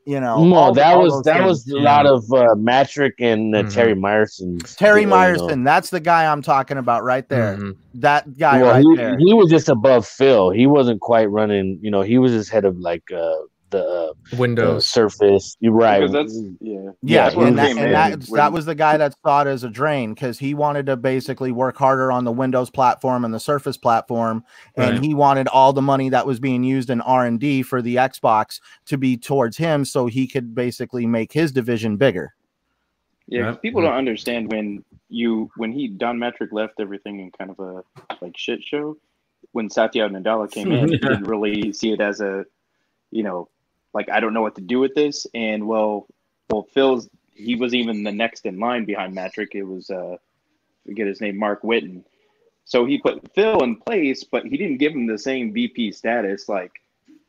[0.10, 3.70] you know, no, that was that was a lot of uh, Mattrick and uh, mm-hmm.
[3.70, 4.76] Terry Myerson.
[4.76, 7.58] Terry Myerson, that's the guy I'm talking about right there.
[7.58, 7.72] Mm-hmm.
[8.00, 9.20] That guy well, right he, there.
[9.20, 10.50] He was just above Phil.
[10.50, 11.78] He wasn't quite running.
[11.84, 13.36] You know, he was just head of like uh,
[13.70, 15.56] the uh, Windows Surface.
[15.60, 16.00] You're right.
[16.00, 17.30] Because that's yeah, yeah.
[17.32, 20.14] yeah and, that, and that, that was the guy that saw it as a drain
[20.14, 24.44] because he wanted to basically work harder on the Windows platform and the Surface platform,
[24.76, 25.04] and right.
[25.04, 27.96] he wanted all the money that was being used in R and D for the
[27.96, 32.34] Xbox to be towards him, so he could basically make his division bigger.
[33.28, 37.60] Yeah, people don't understand when you when he Don Mattrick left everything in kind of
[37.60, 37.84] a
[38.22, 38.98] like shit show.
[39.52, 42.46] When Satya Nadella came in, he didn't really see it as a
[43.12, 43.50] you know
[43.94, 45.28] like I don't know what to do with this.
[45.34, 46.08] And well,
[46.50, 49.54] well, Phil's he was even the next in line behind Mattrick.
[49.56, 50.18] It was uh,
[50.86, 52.04] forget his name, Marc Whitten.
[52.66, 56.48] So he put Phil in place, but he didn't give him the same VP status
[56.48, 56.72] like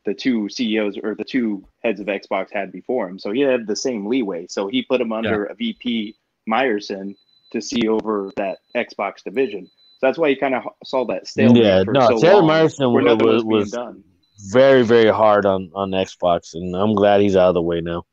[0.05, 3.17] the two CEOs or the two heads of Xbox had before him.
[3.17, 4.47] So he had the same leeway.
[4.47, 5.51] So he put him under yeah.
[5.51, 6.15] a VP
[6.49, 7.15] Myerson
[7.51, 9.65] to see over that Xbox division.
[9.65, 11.63] So that's why he kind of saw that stalemate.
[11.63, 14.03] Yeah, no, so Terry Myerson was, was, was, done
[14.49, 18.05] very very hard on on Xbox, and I'm glad he's out of the way now.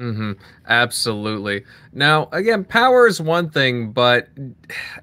[0.00, 0.32] Mm-hmm.
[0.68, 1.64] Absolutely.
[1.92, 4.28] Now, again, power is one thing, but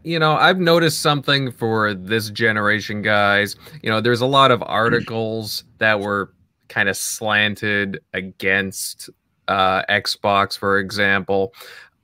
[0.03, 3.57] you know, I've noticed something for this generation, guys.
[3.81, 6.33] You know, there's a lot of articles that were
[6.69, 9.09] kind of slanted against
[9.49, 11.53] uh, Xbox, for example.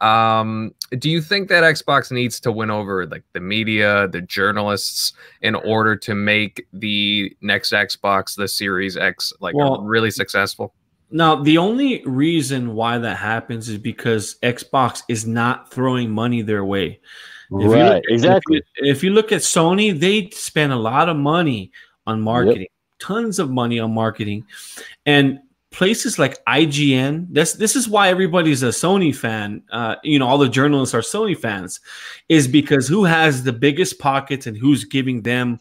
[0.02, 5.14] Um, do you think that Xbox needs to win over like the media, the journalists,
[5.42, 10.74] in order to make the next Xbox, the Series X, like well, really successful?
[11.12, 16.66] Now, the only reason why that happens is because Xbox is not throwing money their
[16.66, 17.00] way.
[17.52, 18.58] If right, at, exactly.
[18.58, 21.72] If you, if you, look at Sony, they spend a lot of money
[22.08, 22.70] on marketing, yep.
[23.00, 24.46] tons of money on marketing.
[25.06, 25.40] And
[25.72, 27.28] places like IGN.
[27.30, 29.64] This this is why everybody's a Sony fan.
[29.72, 31.80] Uh, you know, all the journalists are Sony fans,
[32.30, 35.60] is because who has the biggest pockets and who's giving them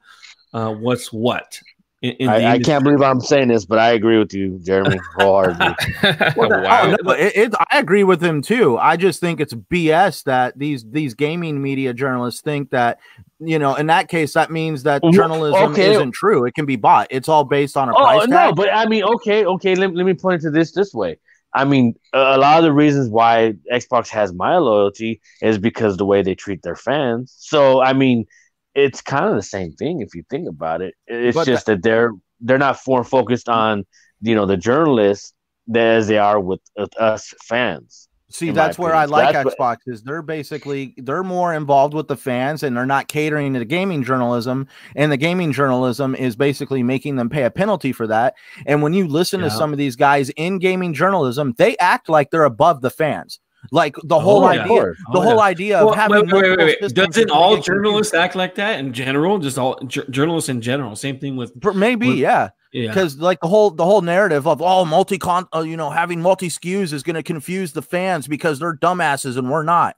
[0.53, 1.61] uh, what's what.
[2.03, 4.99] In, in I, I, can't believe I'm saying this, but I agree with you, Jeremy,
[5.17, 5.77] wholeheartedly.
[6.37, 8.79] well, oh, no, it, it, I agree with him too.
[8.79, 13.01] I just think it's BS that these these gaming media journalists think that
[13.39, 15.93] you know, in that case, that means that journalism okay.
[15.93, 16.47] isn't true.
[16.47, 17.09] It can be bought.
[17.11, 18.29] It's all based on a oh, price.
[18.29, 19.75] No, but I mean, okay, okay.
[19.75, 21.19] Let, let me point to this this way.
[21.53, 26.07] I mean, a lot of the reasons why Xbox has my loyalty is because the
[26.07, 27.35] way they treat their fans.
[27.37, 28.27] So, I mean,
[28.75, 30.95] it's kind of the same thing if you think about it.
[31.07, 33.85] It's but just that, they're they're not more focused on
[34.21, 35.35] you know the journalists
[35.75, 38.09] as they are with, with us fans.
[38.33, 42.07] See, that's where I like that's Xbox what, is they're basically they're more involved with
[42.07, 44.69] the fans and they're not catering to the gaming journalism.
[44.95, 48.35] And the gaming journalism is basically making them pay a penalty for that.
[48.67, 49.49] And when you listen yeah.
[49.49, 53.41] to some of these guys in gaming journalism, they act like they're above the fans.
[53.73, 55.43] Like the oh, whole idea, oh, the whole yeah.
[55.43, 56.29] idea of well, having.
[56.31, 56.95] Wait, wait, wait, wait.
[56.95, 59.39] Doesn't all journalists act like that in general?
[59.39, 60.97] Just all j- journalists in general.
[60.97, 62.51] Same thing with maybe, with, yeah.
[62.73, 62.89] Yeah.
[62.89, 66.23] Because like the whole the whole narrative of oh multi con uh, you know having
[66.23, 69.97] multi SKUs is going to confuse the fans because they're dumbasses and we're not.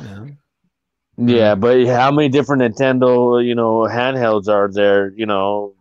[0.00, 0.26] Yeah.
[1.18, 5.12] Yeah, but how many different Nintendo you know handhelds are there?
[5.14, 5.74] You know,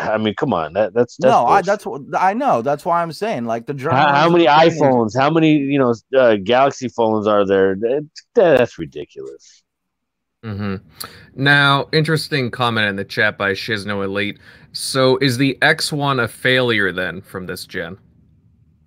[0.00, 2.62] I mean, come on, that that's, that's no, I, that's what I know.
[2.62, 6.36] That's why I'm saying like the how, how many iPhones, how many you know uh,
[6.36, 7.74] Galaxy phones are there?
[7.76, 9.62] That, that's ridiculous.
[10.44, 10.76] Mm-hmm.
[11.34, 14.38] Now, interesting comment in the chat by Shizno Elite.
[14.72, 17.98] So, is the X1 a failure then from this gen?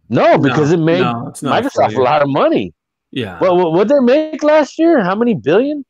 [0.07, 2.73] No, because no, it made no, Microsoft a, a, lot of money.
[3.11, 3.39] Yeah.
[3.41, 5.03] Well, what did they make last year?
[5.03, 5.85] How many billion?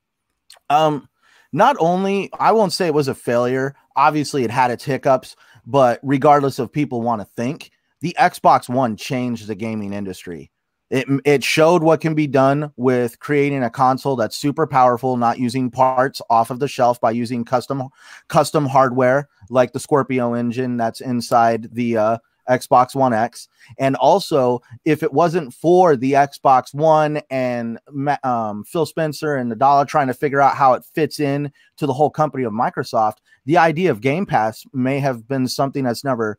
[0.70, 1.08] Um,
[1.52, 3.76] not only I won't say it was a failure.
[4.00, 5.36] Obviously, it had its hiccups,
[5.66, 10.52] but regardless of people want to think, the Xbox One changed the gaming industry.
[10.90, 15.38] It, it showed what can be done with creating a console that's super powerful, not
[15.38, 17.90] using parts off of the shelf by using custom
[18.30, 22.18] custom hardware like the Scorpio engine that's inside the uh,
[22.50, 23.48] Xbox One X.
[23.78, 27.80] And also, if it wasn't for the Xbox One and
[28.24, 31.94] um, Phil Spencer and Nadella trying to figure out how it fits in to the
[31.94, 36.38] whole company of Microsoft, the idea of Game Pass may have been something that's never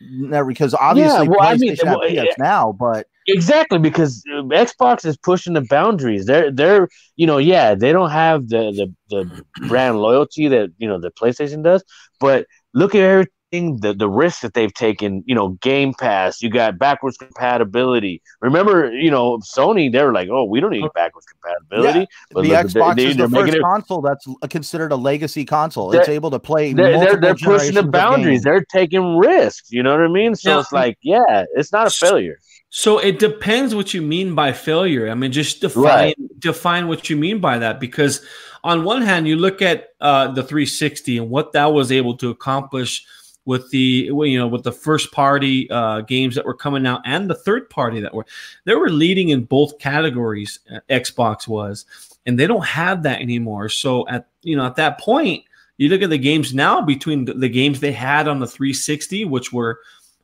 [0.00, 4.42] never because obviously yeah, well, PlayStation I mean, well, PS now, but exactly because uh,
[4.42, 6.26] Xbox is pushing the boundaries.
[6.26, 10.88] They're they're you know yeah they don't have the the, the brand loyalty that you
[10.88, 11.82] know the PlayStation does,
[12.20, 15.22] but look at every the the risks that they've taken.
[15.26, 16.42] You know, Game Pass.
[16.42, 18.22] You got backwards compatibility.
[18.40, 19.90] Remember, you know, Sony.
[19.90, 22.06] They were like, "Oh, we don't need backwards compatibility." Yeah.
[22.32, 25.92] But the look, Xbox they, is the first it, console that's considered a legacy console.
[25.92, 26.72] It's able to play.
[26.72, 28.42] They're, they're, they're pushing the boundaries.
[28.42, 29.70] They're taking risks.
[29.70, 30.34] You know what I mean?
[30.34, 30.60] So yeah.
[30.60, 32.38] it's like, yeah, it's not a failure.
[32.70, 35.08] So it depends what you mean by failure.
[35.08, 36.16] I mean, just define right.
[36.38, 37.80] define what you mean by that.
[37.80, 38.26] Because
[38.64, 42.30] on one hand, you look at uh, the 360 and what that was able to
[42.30, 43.06] accomplish
[43.46, 47.30] with the you know with the first party uh, games that were coming out and
[47.30, 48.26] the third party that were
[48.64, 50.58] they were leading in both categories.
[50.70, 51.86] Uh, Xbox was,
[52.26, 53.68] and they don't have that anymore.
[53.68, 55.44] So at you know at that point,
[55.78, 59.24] you look at the games now between the, the games they had on the 360,
[59.24, 59.80] which were,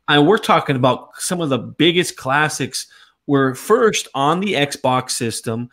[0.09, 2.89] and we're talking about some of the biggest classics
[3.27, 5.71] were first on the Xbox system,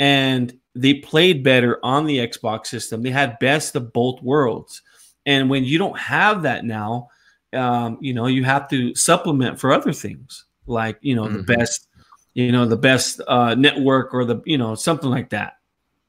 [0.00, 3.02] and they played better on the Xbox system.
[3.02, 4.82] They had best of both worlds
[5.28, 7.10] and when you don't have that now,
[7.52, 11.36] um, you know, you have to supplement for other things like, you know, mm-hmm.
[11.36, 11.86] the best,
[12.32, 15.58] you know, the best uh, network or the, you know, something like that.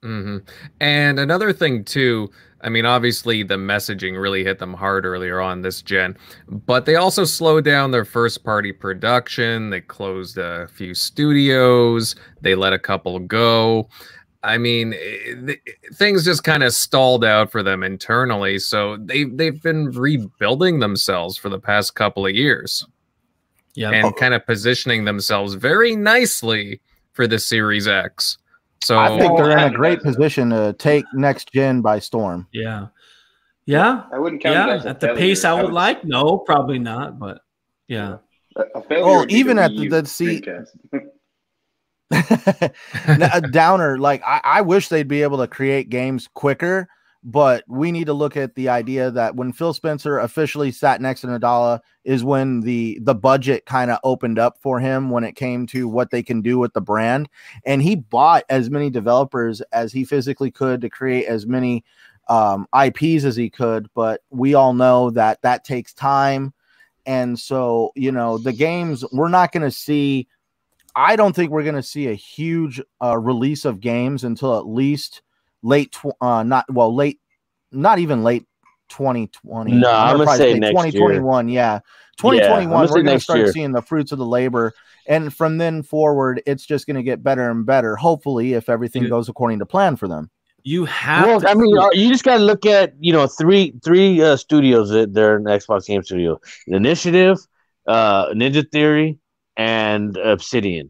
[0.06, 0.38] Mm-hmm.
[0.80, 5.64] And another thing too, I mean, obviously the messaging really hit them hard earlier on
[5.64, 6.16] this gen,
[6.48, 9.70] but they also slowed down their first party production.
[9.70, 12.16] They closed a few studios.
[12.40, 13.90] They let a couple go.
[14.44, 15.56] I mean, eh,
[15.94, 18.60] things just kind of stalled out for them internally.
[18.60, 22.86] So they they've been rebuilding themselves for the past couple of years.
[23.76, 26.82] Yeah, and kind of positioning themselves very nicely
[27.14, 28.38] for the Series X.
[28.82, 32.48] So I think they're in a great position to take next gen by storm.
[32.54, 32.88] Yeah.
[33.66, 34.04] Yeah.
[34.12, 36.04] I wouldn't count yeah, at the pace I would, I would like.
[36.06, 37.42] No, probably not, but
[37.88, 38.18] yeah.
[38.56, 40.42] A, a well, even at the, the see
[42.12, 46.88] a downer like I, I wish they'd be able to create games quicker
[47.24, 51.22] but we need to look at the idea that when Phil Spencer officially sat next
[51.22, 55.36] to Nadella is when the the budget kind of opened up for him when it
[55.36, 57.28] came to what they can do with the brand.
[57.66, 61.84] And he bought as many developers as he physically could to create as many
[62.30, 66.54] um, IPs as he could but we all know that that takes time.
[67.06, 70.28] And so you know the games we're not going to see
[71.00, 74.68] I don't think we're going to see a huge uh, release of games until at
[74.68, 75.22] least
[75.64, 77.22] late, tw- uh, not well, late,
[77.72, 78.46] not even late
[78.90, 79.72] 2020.
[79.72, 81.48] No, I'm, gonna say, say 2021.
[81.48, 81.56] Year.
[81.56, 81.80] Yeah,
[82.18, 82.70] 2021.
[82.70, 83.52] Yeah, we're going to start year.
[83.54, 84.74] seeing the fruits of the labor,
[85.08, 87.96] and from then forward, it's just going to get better and better.
[87.96, 89.10] Hopefully, if everything yeah.
[89.10, 90.30] goes according to plan for them.
[90.64, 91.28] You have.
[91.28, 94.90] Well, I mean, you just got to look at you know three three uh, studios
[94.90, 97.38] that they're an Xbox Game Studio: Initiative,
[97.88, 99.19] uh, Ninja Theory,
[99.60, 100.90] and Obsidian.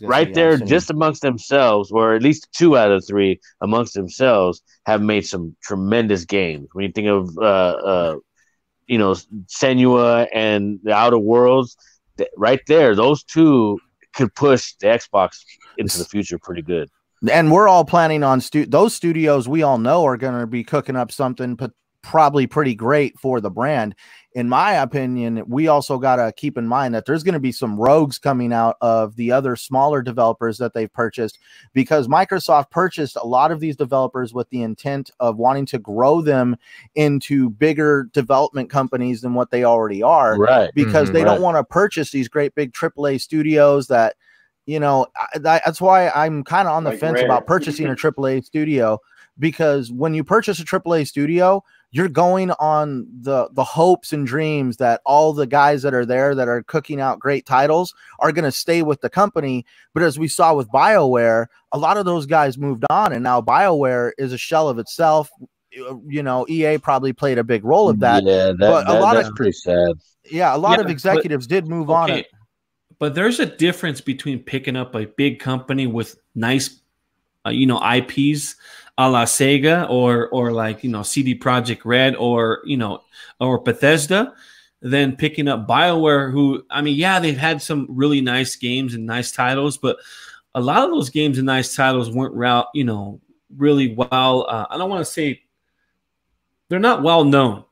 [0.00, 0.68] Right there, Obsidian.
[0.68, 5.54] just amongst themselves, or at least two out of three amongst themselves, have made some
[5.62, 6.68] tremendous games.
[6.72, 8.16] When you think of, uh, uh,
[8.86, 9.12] you know,
[9.46, 11.76] Senua and the Outer Worlds,
[12.38, 13.78] right there, those two
[14.14, 15.42] could push the Xbox
[15.76, 16.88] into the future pretty good.
[17.30, 19.46] And we're all planning on stu- those studios.
[19.46, 23.40] We all know are going to be cooking up something, but probably pretty great for
[23.40, 23.94] the brand
[24.36, 27.52] in my opinion, we also got to keep in mind that there's going to be
[27.52, 31.38] some rogues coming out of the other smaller developers that they've purchased
[31.72, 36.20] because Microsoft purchased a lot of these developers with the intent of wanting to grow
[36.20, 36.54] them
[36.96, 40.36] into bigger development companies than what they already are.
[40.36, 40.70] Right.
[40.74, 41.32] Because mm-hmm, they right.
[41.32, 44.16] don't want to purchase these great big AAA studios that,
[44.66, 47.24] you know, I, that's why I'm kind of on the like fence rare.
[47.24, 49.00] about purchasing a AAA studio
[49.38, 51.64] because when you purchase a AAA studio,
[51.96, 56.34] you're going on the the hopes and dreams that all the guys that are there
[56.34, 59.64] that are cooking out great titles are going to stay with the company.
[59.94, 63.40] But as we saw with bioware a lot of those guys moved on and now
[63.40, 65.30] bioware is a shell of itself.
[65.70, 68.24] You know ea probably played a big role of that.
[68.24, 69.92] Yeah that, but that, a lot that's of pretty sad.
[70.30, 71.94] Yeah a lot yeah, of executives but, did move okay.
[71.94, 72.10] on.
[72.10, 72.26] it
[72.98, 76.78] but there's a difference between picking up a big company with nice
[77.46, 78.54] uh, you know ips
[78.98, 83.02] a la Sega or or like you know CD Projekt Red or you know
[83.40, 84.34] or Bethesda
[84.80, 89.04] than picking up BioWare who I mean yeah they've had some really nice games and
[89.06, 89.98] nice titles but
[90.54, 93.20] a lot of those games and nice titles weren't route you know
[93.56, 95.42] really well uh, I don't want to say
[96.68, 97.64] they're not well known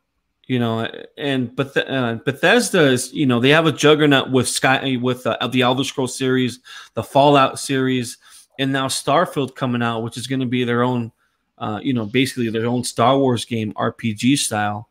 [0.47, 4.99] you know, and Beth- uh, Bethesda is, you know, they have a juggernaut with Sky
[5.01, 6.61] with uh, the Elder Scrolls series,
[6.95, 8.19] the Fallout series,
[8.59, 11.13] and now Starfield coming out, which is going to be their own,
[11.59, 14.89] uh, you know, basically their own Star Wars game RPG style.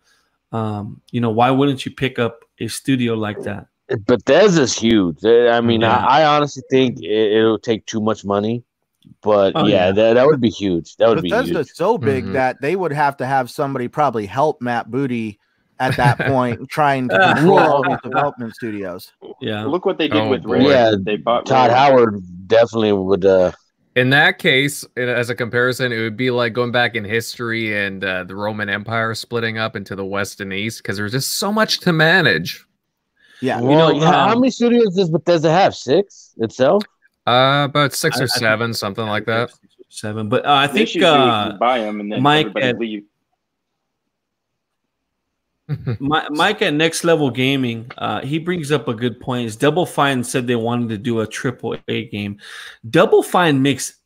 [0.51, 3.67] Um, you know, why wouldn't you pick up a studio like that?
[4.05, 5.25] Bethesda's huge.
[5.25, 5.97] I mean, yeah.
[5.97, 8.63] I, I, honestly think it, will take too much money.
[9.21, 9.91] But oh, yeah, yeah.
[9.91, 10.95] That, that would be huge.
[10.97, 11.67] That would Bethesda's be huge.
[11.69, 12.33] so big mm-hmm.
[12.33, 15.39] that they would have to have somebody probably help Matt Booty
[15.79, 19.11] at that point trying to control all these development studios.
[19.41, 19.65] Yeah.
[19.65, 20.61] Look what they did oh, with Rare.
[20.61, 21.75] Yeah, they bought Todd Ray.
[21.75, 23.51] Howard definitely would uh
[23.95, 28.03] in that case, as a comparison, it would be like going back in history and
[28.03, 31.51] uh, the Roman Empire splitting up into the West and East because there's just so
[31.51, 32.65] much to manage.
[33.41, 35.75] Yeah, well, you know, how, how many studios does Bethesda have?
[35.75, 36.83] Six itself?
[37.27, 39.51] Uh, about six or I, seven, I something like that.
[39.89, 43.03] Seven, but uh, I think uh, buy them and then Mike at, leave.
[45.99, 49.47] Mike at Next Level Gaming, uh, he brings up a good point.
[49.47, 52.39] Is Double Fine said they wanted to do a triple A game.
[52.89, 53.97] Double Fine makes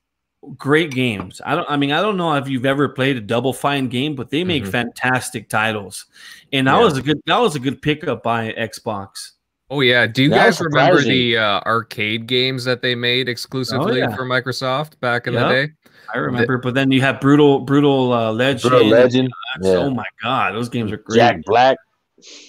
[0.56, 1.42] great games.
[1.46, 1.70] I don't.
[1.70, 4.44] I mean, I don't know if you've ever played a Double Fine game, but they
[4.44, 4.72] make mm-hmm.
[4.72, 6.06] fantastic titles.
[6.54, 6.84] And that yeah.
[6.84, 7.20] was a good.
[7.26, 9.32] That was a good pickup by Xbox.
[9.70, 10.08] Oh yeah.
[10.08, 14.16] Do you that guys remember the uh, arcade games that they made exclusively oh, yeah.
[14.16, 15.48] for Microsoft back in yep.
[15.48, 15.74] the day?
[16.14, 18.72] I remember, but then you have brutal, brutal uh, legend.
[18.72, 19.30] Brutal legend.
[19.62, 19.72] Yeah.
[19.72, 21.18] Oh my god, those games are great.
[21.18, 21.78] Jack Black.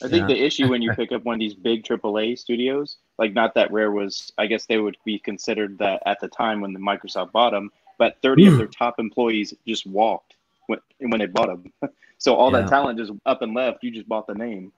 [0.02, 0.34] I think yeah.
[0.34, 3.70] the issue when you pick up one of these big AAA studios, like not that
[3.70, 7.32] rare was, I guess they would be considered that at the time when the Microsoft
[7.32, 11.72] bought them, but 30 of their top employees just walked when, when they bought them.
[12.18, 12.62] so all yeah.
[12.62, 13.82] that talent just up and left.
[13.82, 14.72] You just bought the name.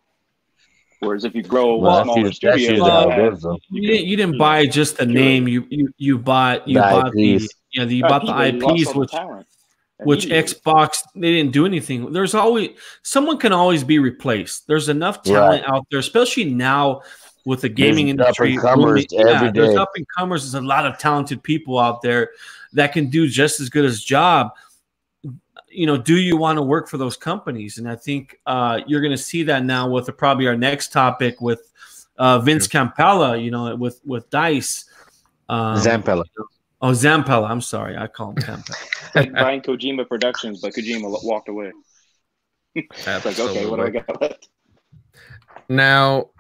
[1.01, 2.75] Whereas if you grow well, a smaller studio,
[3.71, 5.49] you, you, didn't buy just the name.
[5.49, 7.15] You you you bought you the bought IPs.
[7.15, 9.13] the yeah you bought the IPs, which
[10.03, 12.13] which Xbox they didn't do anything.
[12.13, 12.71] There's always
[13.03, 14.67] someone can always be replaced.
[14.67, 15.73] There's enough talent right.
[15.73, 17.03] out there, especially now
[17.45, 18.59] with the gaming there's industry.
[18.59, 18.79] Up
[19.11, 20.43] yeah, there's up and comers.
[20.43, 22.31] There's a lot of talented people out there
[22.73, 24.53] that can do just as good as job
[25.71, 27.79] you know, do you want to work for those companies?
[27.79, 30.93] And I think uh, you're going to see that now with the, probably our next
[30.93, 31.71] topic with
[32.19, 34.85] uh, Vince Campella, you know, with with Dice.
[35.49, 36.25] Um, Zampella.
[36.83, 37.51] Oh, Zampella.
[37.51, 39.33] I'm sorry, I call him Campella.
[39.35, 41.73] Buying Kojima Productions, but Kojima walked away.
[42.75, 44.49] it's like, okay, what do I got left?
[45.69, 46.31] Now,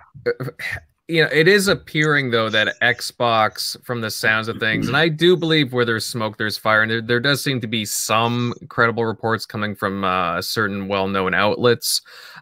[1.10, 5.08] you know, it is appearing though that Xbox, from the sounds of things, and I
[5.08, 8.54] do believe where there's smoke, there's fire, and there, there does seem to be some
[8.68, 12.00] credible reports coming from uh, certain well-known outlets.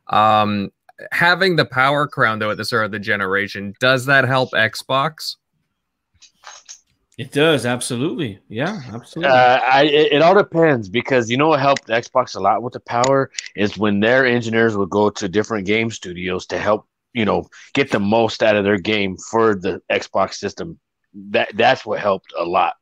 [0.08, 0.70] Um,
[1.12, 5.37] having the power crown though at the start of the generation, does that help Xbox?
[7.18, 9.33] It does absolutely, yeah, absolutely.
[9.33, 12.74] Uh, I, it, it, all depends because you know what helped Xbox a lot with
[12.74, 17.24] the power is when their engineers would go to different game studios to help you
[17.24, 20.78] know get the most out of their game for the Xbox system.
[21.12, 22.74] That that's what helped a lot.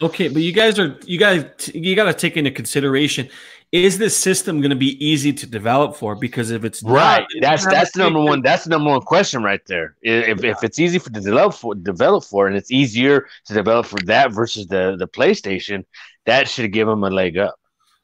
[0.00, 3.28] Okay, but you guys are you guys you got to take into consideration
[3.72, 6.16] is this system going to be easy to develop for?
[6.16, 8.42] Because if it's right, not, that's that's the number one.
[8.42, 9.96] That's the number one question right there.
[10.02, 10.50] If, yeah.
[10.50, 14.00] if it's easy for to develop for develop for, and it's easier to develop for
[14.06, 15.84] that versus the the PlayStation,
[16.26, 17.54] that should give them a leg up.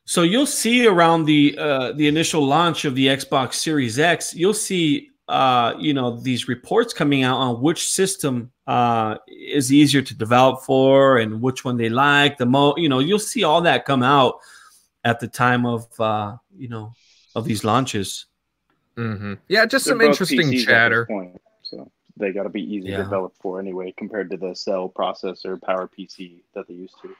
[0.04, 4.54] So you'll see around the uh, the initial launch of the Xbox Series X, you'll
[4.54, 10.14] see uh, you know these reports coming out on which system uh, is easier to
[10.16, 12.78] develop for and which one they like the most.
[12.78, 14.36] You know, you'll see all that come out
[15.06, 16.92] at the time of uh, you know
[17.34, 18.26] of these launches.
[18.96, 19.34] Mm-hmm.
[19.48, 21.06] Yeah, just They're some interesting PCs chatter.
[21.06, 22.98] Point, so they got to be easy yeah.
[22.98, 27.14] to develop for anyway, compared to the cell processor power PC that they used to.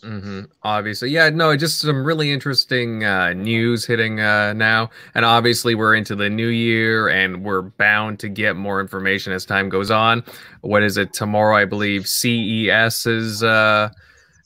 [0.00, 0.42] Mm-hmm.
[0.62, 1.30] Obviously, yeah.
[1.30, 6.30] No, just some really interesting uh, news hitting uh, now, and obviously we're into the
[6.30, 10.22] new year, and we're bound to get more information as time goes on.
[10.60, 11.56] What is it tomorrow?
[11.56, 13.90] I believe CES is uh,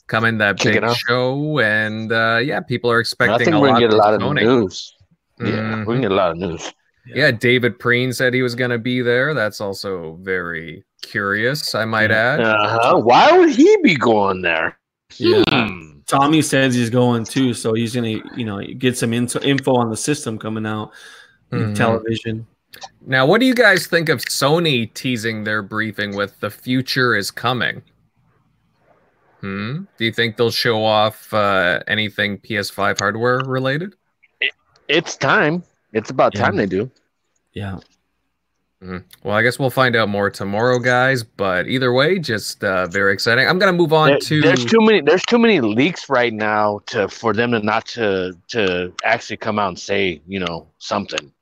[0.06, 3.34] coming, that Kicking big show, and uh, yeah, people are expecting.
[3.34, 4.94] I think we're gonna get a lot of news.
[5.38, 5.84] Yeah, mm-hmm.
[5.84, 6.72] we can get a lot of news.
[7.06, 9.32] Yeah, David Preen said he was going to be there.
[9.32, 12.40] That's also very curious, I might add.
[12.40, 12.98] Uh-huh.
[12.98, 14.78] Why would he be going there?
[15.16, 15.44] Yeah.
[15.48, 16.00] Hmm.
[16.06, 19.90] Tommy says he's going too, so he's gonna, you know, get some info, info on
[19.90, 20.92] the system coming out,
[21.50, 21.74] mm-hmm.
[21.74, 22.46] television.
[23.04, 27.30] Now, what do you guys think of Sony teasing their briefing with "the future is
[27.30, 27.82] coming"?
[29.46, 29.84] Hmm.
[29.96, 33.94] Do you think they'll show off uh, anything PS5 hardware related?
[34.40, 34.52] It,
[34.88, 35.62] it's time.
[35.92, 36.42] It's about yeah.
[36.42, 36.90] time they do.
[37.52, 37.78] Yeah.
[38.82, 38.98] Mm-hmm.
[39.22, 41.22] Well, I guess we'll find out more tomorrow, guys.
[41.22, 43.48] But either way, just uh, very exciting.
[43.48, 44.40] I'm gonna move on there, to.
[44.40, 45.00] There's too many.
[45.00, 49.58] There's too many leaks right now to for them to not to to actually come
[49.58, 51.32] out and say you know something.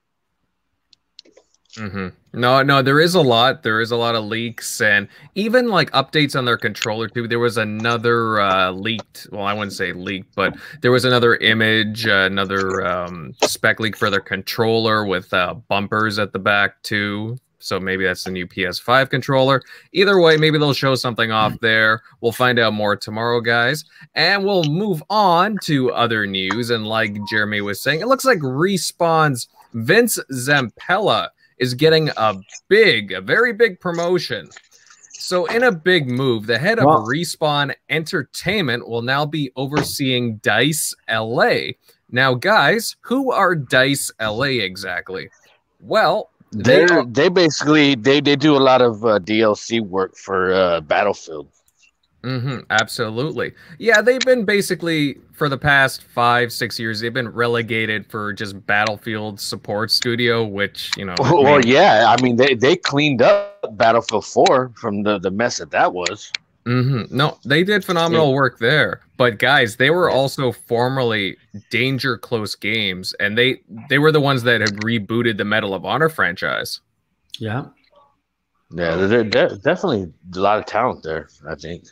[1.77, 2.09] Mm-hmm.
[2.35, 3.63] No, no, there is a lot.
[3.63, 5.07] There is a lot of leaks and
[5.37, 7.29] even like updates on their controller too.
[7.29, 9.29] There was another uh, leaked.
[9.31, 13.97] Well, I wouldn't say leaked, but there was another image, uh, another um, spec leak
[13.97, 17.39] for their controller with uh, bumpers at the back too.
[17.61, 19.63] So maybe that's the new PS5 controller.
[19.93, 22.03] Either way, maybe they'll show something off there.
[22.21, 23.85] We'll find out more tomorrow, guys.
[24.15, 26.69] And we'll move on to other news.
[26.71, 31.29] And like Jeremy was saying, it looks like Respawn's Vince Zampella
[31.59, 32.37] is getting a
[32.69, 34.49] big, a very big promotion.
[35.13, 37.07] So, in a big move, the head of wow.
[37.07, 41.73] Respawn Entertainment will now be overseeing Dice LA.
[42.11, 45.31] Now, guys, who are Dice LA exactly?
[45.81, 50.81] Well, they they basically they they do a lot of uh, DLC work for uh,
[50.83, 51.49] Battlefield.
[52.25, 53.53] Mm-hmm, absolutely.
[53.79, 58.67] Yeah, they've been basically for the past five, six years, they've been relegated for just
[58.67, 61.15] Battlefield support studio, which you know.
[61.19, 65.59] Well, well yeah, I mean they they cleaned up Battlefield Four from the the mess
[65.59, 66.33] that that was.
[66.65, 67.15] Mm-hmm.
[67.15, 68.35] No, they did phenomenal yeah.
[68.35, 69.03] work there.
[69.19, 71.37] But guys, they were also formerly
[71.71, 73.61] Danger Close Games, and they
[73.91, 76.81] they were the ones that had rebooted the Medal of Honor franchise.
[77.39, 77.67] Yeah.
[78.71, 81.29] Yeah, there's definitely a lot of talent there.
[81.47, 81.85] I think.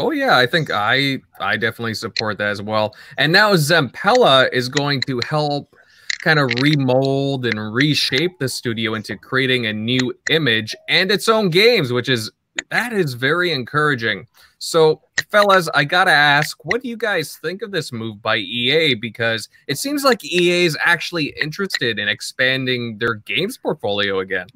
[0.00, 2.96] Oh yeah, I think I I definitely support that as well.
[3.18, 5.76] And now Zampella is going to help
[6.20, 11.50] kind of remold and reshape the studio into creating a new image and its own
[11.50, 12.30] games, which is
[12.70, 14.26] that is very encouraging.
[14.58, 18.94] So, fellas, I gotta ask, what do you guys think of this move by EA?
[18.94, 24.46] Because it seems like EA is actually interested in expanding their games portfolio again.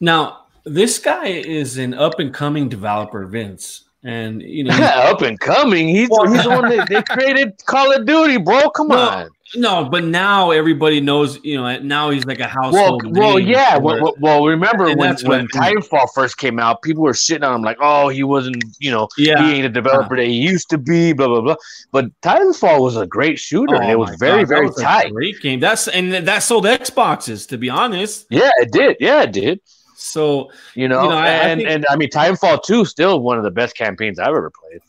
[0.00, 5.38] Now, this guy is an up and coming developer, Vince and you know up and
[5.38, 5.88] coming.
[5.88, 8.70] He's, well, he's the one that they created Call of Duty, bro.
[8.70, 9.30] Come no, on.
[9.54, 11.42] No, but now everybody knows.
[11.42, 13.02] You know, now he's like a household.
[13.04, 13.78] Well, well, yeah.
[13.78, 17.78] Well, well, remember when when Titanfall first came out, people were shitting on him like,
[17.80, 18.62] "Oh, he wasn't.
[18.78, 19.42] You know, yeah.
[19.42, 20.24] he ain't a developer yeah.
[20.24, 21.56] that he used to be." Blah blah blah.
[21.92, 25.12] But Titanfall was a great shooter, oh, and it was very God, very was tight.
[25.12, 25.60] great game.
[25.60, 27.48] That's and that sold Xboxes.
[27.48, 28.26] To be honest.
[28.30, 28.96] Yeah, it did.
[29.00, 29.60] Yeah, it did.
[29.98, 33.20] So you know, you know I, and I think, and I mean, Titanfall two still
[33.20, 34.80] one of the best campaigns I've ever played.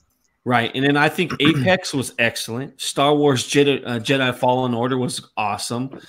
[0.45, 2.79] Right, and then I think Apex was excellent.
[2.79, 5.99] Star Wars Jedi, uh, Jedi Fallen Order was awesome,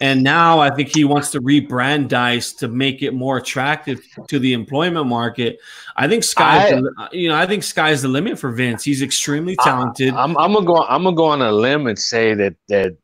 [0.00, 4.38] and now I think he wants to rebrand Dice to make it more attractive to
[4.38, 5.58] the employment market.
[5.96, 8.82] I think sky, uh, you know, I think sky's the limit for Vince.
[8.82, 10.14] He's extremely talented.
[10.14, 10.84] I, I'm, I'm gonna go.
[10.84, 12.96] I'm gonna go on a limb and say that that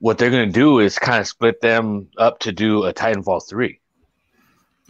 [0.00, 3.79] what they're gonna do is kind of split them up to do a Titanfall three.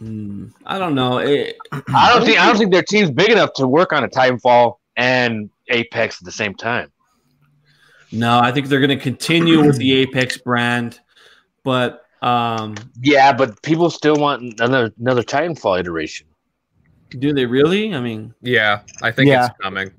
[0.01, 1.19] Mm, I don't know.
[1.19, 4.07] It, I don't think I don't think their team's big enough to work on a
[4.07, 6.91] Titanfall and Apex at the same time.
[8.11, 10.99] No, I think they're going to continue with the Apex brand,
[11.63, 16.27] but um, yeah, but people still want another another Titanfall iteration.
[17.09, 17.93] Do they really?
[17.93, 19.45] I mean, yeah, I think yeah.
[19.45, 19.91] it's coming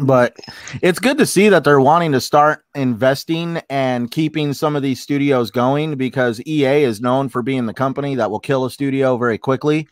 [0.00, 0.36] but
[0.82, 5.00] it's good to see that they're wanting to start investing and keeping some of these
[5.00, 9.16] studios going because EA is known for being the company that will kill a studio
[9.16, 9.88] very quickly.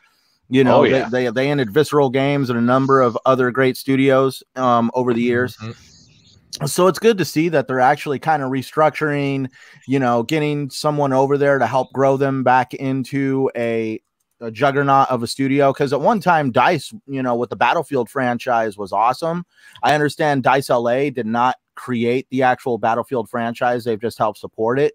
[0.51, 1.09] You know, oh, yeah.
[1.09, 5.13] they, they, they ended Visceral Games and a number of other great studios um, over
[5.13, 5.57] the years.
[5.57, 6.67] Mm-hmm.
[6.67, 9.49] So it's good to see that they're actually kind of restructuring,
[9.87, 14.01] you know, getting someone over there to help grow them back into a
[14.41, 18.09] a juggernaut of a studio because at one time dice you know with the battlefield
[18.09, 19.45] franchise was awesome.
[19.82, 24.78] I understand dice la did not create the actual battlefield franchise they've just helped support
[24.78, 24.95] it.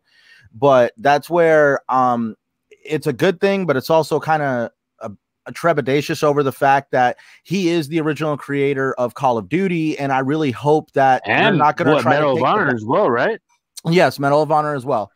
[0.53, 2.35] But that's where um
[2.83, 4.69] it's a good thing but it's also kind of
[4.99, 5.11] a,
[5.45, 9.97] a trepidatious over the fact that he is the original creator of call of duty
[9.97, 13.09] and i really hope that and not going to try medal of honor as well
[13.09, 13.39] right?
[13.87, 15.11] Yes medal of honor as well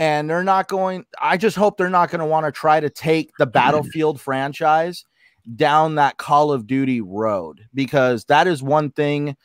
[0.00, 2.90] and they're not going i just hope they're not going to want to try to
[2.90, 3.52] take the mm-hmm.
[3.52, 5.04] battlefield franchise
[5.54, 9.36] down that call of duty road because that is one thing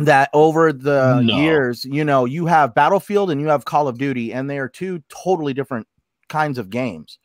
[0.00, 1.36] that over the no.
[1.38, 4.68] years you know you have battlefield and you have call of duty and they are
[4.68, 5.86] two totally different
[6.28, 7.18] kinds of games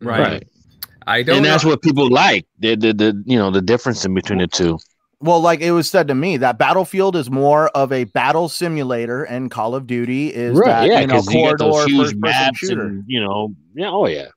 [0.00, 0.48] right, right.
[1.06, 1.50] i don't and know.
[1.50, 4.78] that's what people like the, the the you know the difference in between the two
[5.20, 9.24] well, like it was said to me, that Battlefield is more of a battle simulator,
[9.24, 12.82] and Call of Duty is right, that yeah, you know corridor you huge maps shooter.
[12.82, 14.28] And, you know, yeah, oh yeah.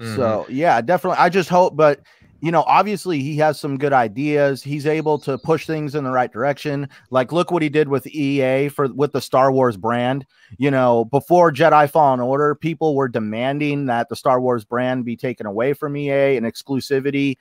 [0.00, 0.16] Mm-hmm.
[0.16, 1.18] So yeah, definitely.
[1.18, 2.00] I just hope, but
[2.40, 4.62] you know, obviously he has some good ideas.
[4.62, 6.88] He's able to push things in the right direction.
[7.10, 10.24] Like, look what he did with EA for with the Star Wars brand.
[10.56, 15.16] You know, before Jedi Fallen Order, people were demanding that the Star Wars brand be
[15.16, 17.36] taken away from EA and exclusivity.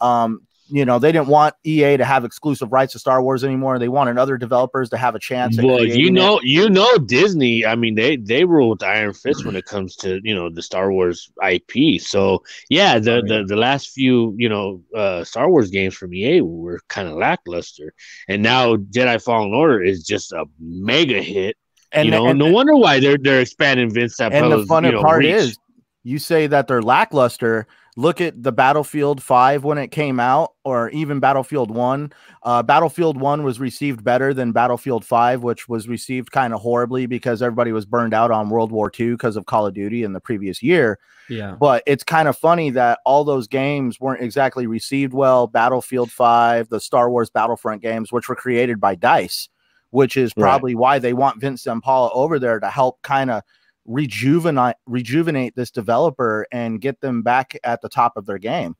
[0.00, 3.78] Um, you know they didn't want EA to have exclusive rights to Star Wars anymore.
[3.78, 5.60] They wanted other developers to have a chance.
[5.60, 6.44] Well, you know, it.
[6.44, 7.66] you know, Disney.
[7.66, 10.62] I mean, they they rule with iron fist when it comes to you know the
[10.62, 12.00] Star Wars IP.
[12.00, 16.14] So yeah, the oh, the, the last few you know uh, Star Wars games from
[16.14, 17.92] EA were kind of lackluster,
[18.28, 21.56] and now Jedi Fallen Order is just a mega hit.
[21.92, 24.94] And you know, and, no wonder why they're they're expanding Vince And the funny you
[24.94, 25.34] know, part reach.
[25.34, 25.58] is,
[26.04, 27.66] you say that they're lackluster
[28.00, 32.12] look at the Battlefield 5 when it came out, or even Battlefield 1.
[32.42, 37.06] Uh, Battlefield 1 was received better than Battlefield 5, which was received kind of horribly
[37.06, 40.14] because everybody was burned out on World War II because of Call of Duty in
[40.14, 40.98] the previous year.
[41.28, 41.56] Yeah.
[41.60, 45.46] But it's kind of funny that all those games weren't exactly received well.
[45.46, 49.48] Battlefield 5, the Star Wars Battlefront games, which were created by DICE,
[49.90, 50.80] which is probably right.
[50.80, 53.42] why they want Vince Zampella over there to help kind of
[53.86, 58.76] rejuvenate rejuvenate this developer and get them back at the top of their game.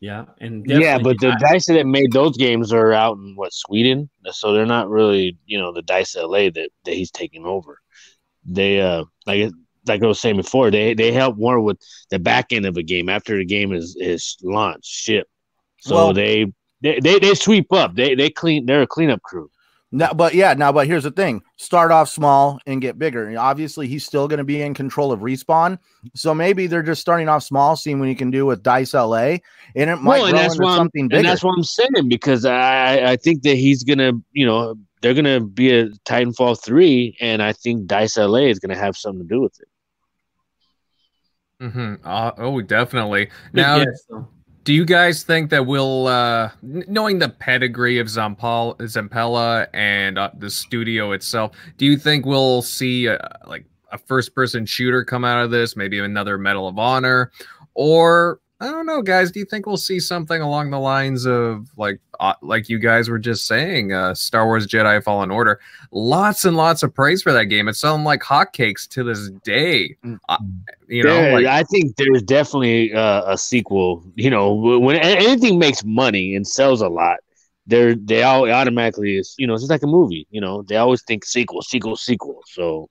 [0.00, 4.08] Yeah, and yeah, but the dice that made those games are out in what Sweden,
[4.30, 7.78] so they're not really you know the dice LA that, that he's taking over.
[8.46, 9.50] They uh like
[9.86, 11.78] like I was saying before, they they help more with
[12.10, 15.26] the back end of a game after the game is is launched, ship.
[15.80, 16.46] So well, they,
[16.80, 17.94] they they they sweep up.
[17.94, 18.66] They they clean.
[18.66, 19.50] They're a cleanup crew.
[19.92, 23.34] Now, but yeah, now, but here's the thing: start off small and get bigger.
[23.36, 25.78] Obviously, he's still going to be in control of respawn,
[26.14, 29.38] so maybe they're just starting off small, seeing what he can do with Dice LA,
[29.74, 31.18] and it might well, and grow into something bigger.
[31.18, 35.14] And that's what I'm saying because I I think that he's gonna, you know, they're
[35.14, 39.34] gonna be a Titanfall three, and I think Dice LA is gonna have something to
[39.34, 39.68] do with it.
[41.64, 41.94] Mm-hmm.
[42.04, 43.30] Uh, oh, definitely.
[43.52, 44.06] Now, yes
[44.70, 50.30] do you guys think that we'll, uh, knowing the pedigree of Zampal, Zampella and uh,
[50.38, 53.18] the studio itself, do you think we'll see a,
[53.48, 55.74] like a first-person shooter come out of this?
[55.74, 57.32] Maybe another Medal of Honor,
[57.74, 59.30] or I don't know, guys.
[59.32, 63.08] Do you think we'll see something along the lines of like, uh, like you guys
[63.08, 65.60] were just saying, uh, Star Wars Jedi Fallen Order?
[65.92, 67.68] Lots and lots of praise for that game.
[67.68, 69.96] It's selling like hotcakes to this day.
[70.28, 70.36] Uh,
[70.88, 74.04] you know, there, like, I think there's definitely uh, a sequel.
[74.14, 77.16] You know, when anything makes money and sells a lot,
[77.66, 79.34] they're they all automatically is.
[79.38, 80.26] You know, it's just like a movie.
[80.30, 82.42] You know, they always think sequel, sequel, sequel.
[82.46, 82.90] So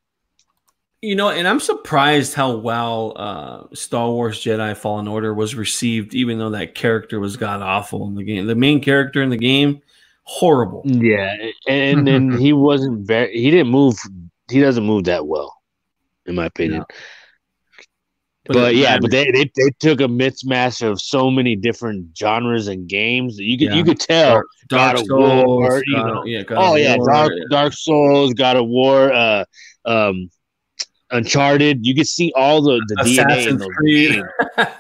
[1.02, 6.14] you know, and I'm surprised how well uh, Star Wars Jedi Fallen Order was received,
[6.14, 8.48] even though that character was god awful in the game.
[8.48, 9.82] The main character in the game,
[10.24, 10.82] horrible.
[10.86, 11.36] Yeah,
[11.68, 13.32] and then he wasn't very.
[13.34, 13.98] He didn't move.
[14.52, 15.56] He doesn't move that well,
[16.26, 16.80] in my opinion.
[16.80, 16.86] No.
[18.46, 22.68] But, but yeah, but they, they they took a mismatch of so many different genres
[22.68, 23.76] and games that you could yeah.
[23.76, 27.34] you could tell Dark, Dark God Souls, War, you know, yeah, oh yeah, War, Dark
[27.36, 27.44] yeah.
[27.52, 29.46] Dark Souls, God of War, uh,
[29.86, 30.32] um,
[31.12, 34.24] Uncharted, you can see all the, the DNA in those games.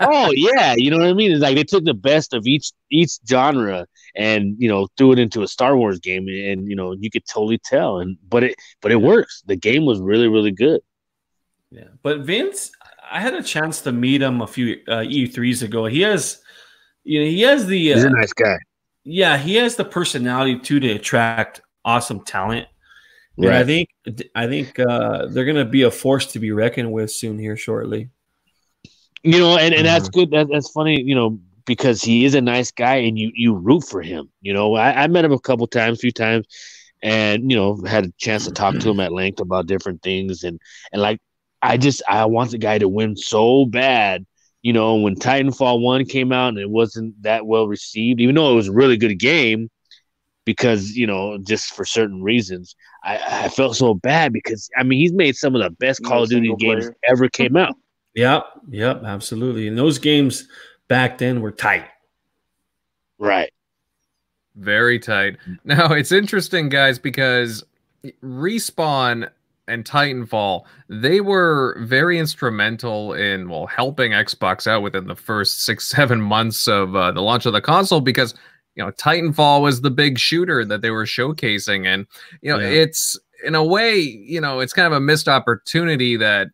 [0.01, 1.31] oh yeah, you know what I mean?
[1.31, 5.19] It's like they took the best of each each genre and you know threw it
[5.19, 7.99] into a Star Wars game, and you know you could totally tell.
[7.99, 9.43] And but it but it works.
[9.47, 10.81] The game was really really good.
[11.71, 12.71] Yeah, but Vince,
[13.11, 15.85] I had a chance to meet him a few uh, E3s ago.
[15.85, 16.41] He has,
[17.03, 17.93] you know, he has the.
[17.93, 18.57] Uh, He's a nice guy.
[19.03, 22.67] Yeah, he has the personality too to attract awesome talent.
[23.47, 23.61] Right.
[23.61, 23.89] I think
[24.35, 27.55] I think uh, they're going to be a force to be reckoned with soon here
[27.55, 28.09] shortly.
[29.23, 30.19] You know, and, and that's mm-hmm.
[30.19, 30.31] good.
[30.31, 31.01] That, that's funny.
[31.01, 34.29] You know, because he is a nice guy, and you you root for him.
[34.41, 36.47] You know, I, I met him a couple times, a few times,
[37.01, 40.43] and you know had a chance to talk to him at length about different things,
[40.43, 40.59] and
[40.91, 41.19] and like
[41.61, 44.25] I just I want the guy to win so bad.
[44.61, 48.51] You know, when Titanfall one came out and it wasn't that well received, even though
[48.51, 49.69] it was a really good game,
[50.49, 54.97] because you know just for certain reasons I, I felt so bad because I mean
[54.97, 56.95] he's made some of the best Call of Duty games player.
[57.07, 57.75] ever came out.
[58.15, 59.67] Yep, yep, absolutely.
[59.67, 60.47] And those games
[60.87, 61.85] back then were tight.
[63.19, 63.53] Right.
[64.55, 65.37] Very tight.
[65.63, 67.63] Now it's interesting, guys, because
[68.23, 69.29] respawn
[69.67, 75.87] and Titanfall, they were very instrumental in well helping Xbox out within the first six
[75.87, 78.33] seven months of uh, the launch of the console because
[78.79, 82.07] you know titanfall was the big shooter that they were showcasing and
[82.41, 82.69] you know yeah.
[82.69, 86.47] it's in a way you know it's kind of a missed opportunity that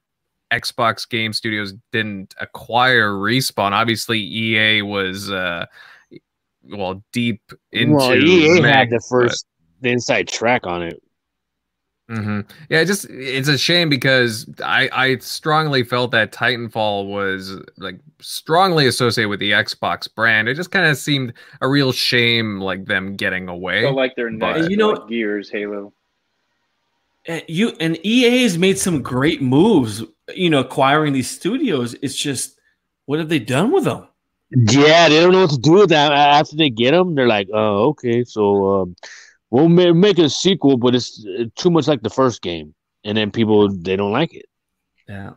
[0.51, 5.67] xbox game studios didn't acquire respawn obviously ea was uh
[6.71, 9.45] well deep into well ea had the first
[9.81, 9.91] but...
[9.91, 10.99] inside track on it
[12.09, 12.41] Mm-hmm.
[12.69, 18.85] Yeah, just it's a shame because I I strongly felt that Titanfall was like strongly
[18.85, 20.47] associated with the Xbox brand.
[20.47, 23.81] It just kind of seemed a real shame, like them getting away.
[23.81, 25.93] So like their next, you know, like Gears, Halo.
[27.25, 30.03] And you and EA has made some great moves.
[30.35, 31.95] You know, acquiring these studios.
[32.03, 32.59] It's just
[33.05, 34.07] what have they done with them?
[34.51, 37.15] Yeah, they don't know what to do with them after they get them.
[37.15, 38.81] They're like, oh, okay, so.
[38.81, 38.95] Um,
[39.55, 41.25] we'll make a sequel, but it's
[41.55, 42.75] too much like the first game,
[43.05, 44.45] and then people they don't like it.
[45.07, 45.31] Yeah.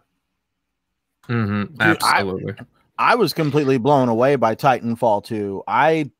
[1.28, 1.80] Mm-hmm.
[1.80, 2.54] Absolutely.
[2.98, 5.62] I, I, was completely blown away by Titanfall 2.
[5.68, 6.10] I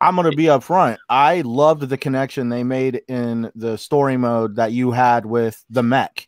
[0.00, 0.98] I'm gonna be upfront.
[1.08, 5.82] I loved the connection they made in the story mode that you had with the
[5.82, 6.26] mech.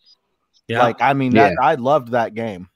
[0.69, 0.83] Yeah.
[0.83, 1.67] Like I mean that yeah.
[1.67, 2.69] I loved that game.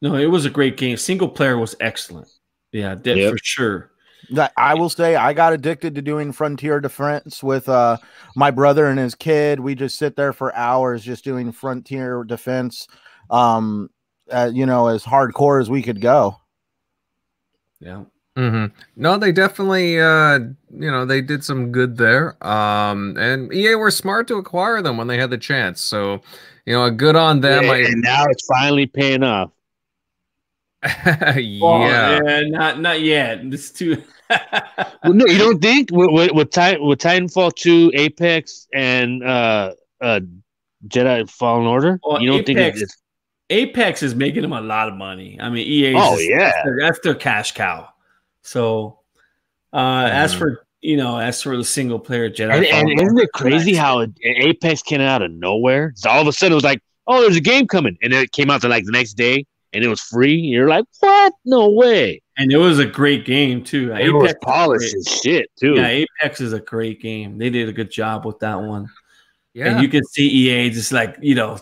[0.00, 0.96] No, it was a great game.
[0.96, 2.28] Single player was excellent.
[2.70, 3.32] Yeah, yep.
[3.32, 3.90] for sure.
[4.30, 7.96] That I will say I got addicted to doing frontier defense with uh
[8.36, 9.60] my brother and his kid.
[9.60, 12.86] We just sit there for hours just doing frontier defense
[13.30, 13.90] um
[14.30, 16.36] uh, you know as hardcore as we could go.
[17.80, 18.04] Yeah.
[18.38, 18.66] Mm-hmm.
[18.94, 20.38] No, they definitely, uh,
[20.70, 22.36] you know, they did some good there.
[22.46, 25.80] Um, and EA were smart to acquire them when they had the chance.
[25.80, 26.20] So,
[26.64, 27.64] you know, a good on them.
[27.64, 29.50] Yeah, I, and now it's finally paying off.
[30.84, 31.34] yeah.
[31.60, 33.40] Oh, yeah, not not yet.
[33.42, 34.00] It's too.
[34.30, 39.74] Well, no, you don't think with with, with, Titan, with Titanfall two, Apex, and uh,
[40.00, 40.20] uh,
[40.86, 42.00] Jedi Fallen Order?
[42.02, 43.02] Well, you don't Apex, think it's
[43.50, 45.38] Apex is making them a lot of money.
[45.40, 45.94] I mean, EA.
[45.96, 47.88] Oh just, yeah, that's their, that's their, cash cow.
[48.42, 49.00] So,
[49.72, 50.10] uh, mm.
[50.10, 53.74] as for you know, as for the single player Jedi, and, and isn't it crazy
[53.74, 55.92] how Apex came out of nowhere?
[55.96, 58.22] So all of a sudden it was like, oh, there's a game coming, and then
[58.22, 60.34] it came out the like the next day and it was free.
[60.34, 61.32] You're like, what?
[61.44, 62.22] No way.
[62.38, 63.92] And it was a great game too.
[63.92, 65.74] It Apex was polished as shit too.
[65.74, 67.36] Yeah, Apex is a great game.
[67.36, 68.88] They did a good job with that one.
[69.54, 71.58] Yeah, and you can see EA just like you know,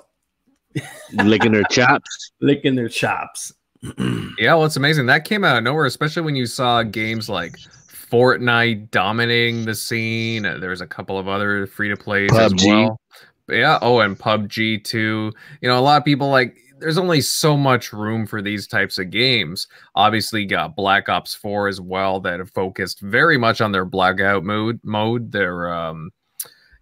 [1.15, 3.55] licking their chops, licking their chops.
[3.99, 7.57] yeah, well, it's amazing that came out of nowhere, especially when you saw games like
[7.57, 10.45] Fortnite dominating the scene.
[10.45, 13.01] Uh, There's a couple of other free to plays as well.
[13.49, 13.79] Yeah.
[13.81, 15.33] Oh, and PUBG too.
[15.61, 18.99] You know, a lot of people like there's only so much room for these types
[18.99, 19.67] of games.
[19.95, 24.45] Obviously, got Black Ops 4 as well that have focused very much on their blackout
[24.45, 26.11] mode, mode, their um,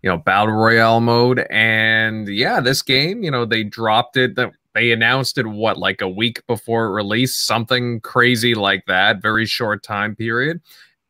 [0.03, 1.47] you know, battle royale mode.
[1.51, 4.35] And yeah, this game, you know, they dropped it.
[4.35, 9.23] That they announced it what like a week before it released, something crazy like that,
[9.23, 10.61] very short time period.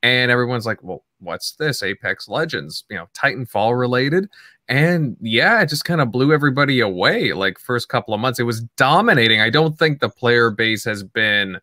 [0.03, 1.83] And everyone's like, well, what's this?
[1.83, 4.29] Apex Legends, you know, Titanfall related.
[4.69, 7.33] And yeah, it just kind of blew everybody away.
[7.33, 9.41] Like first couple of months, it was dominating.
[9.41, 11.59] I don't think the player base has been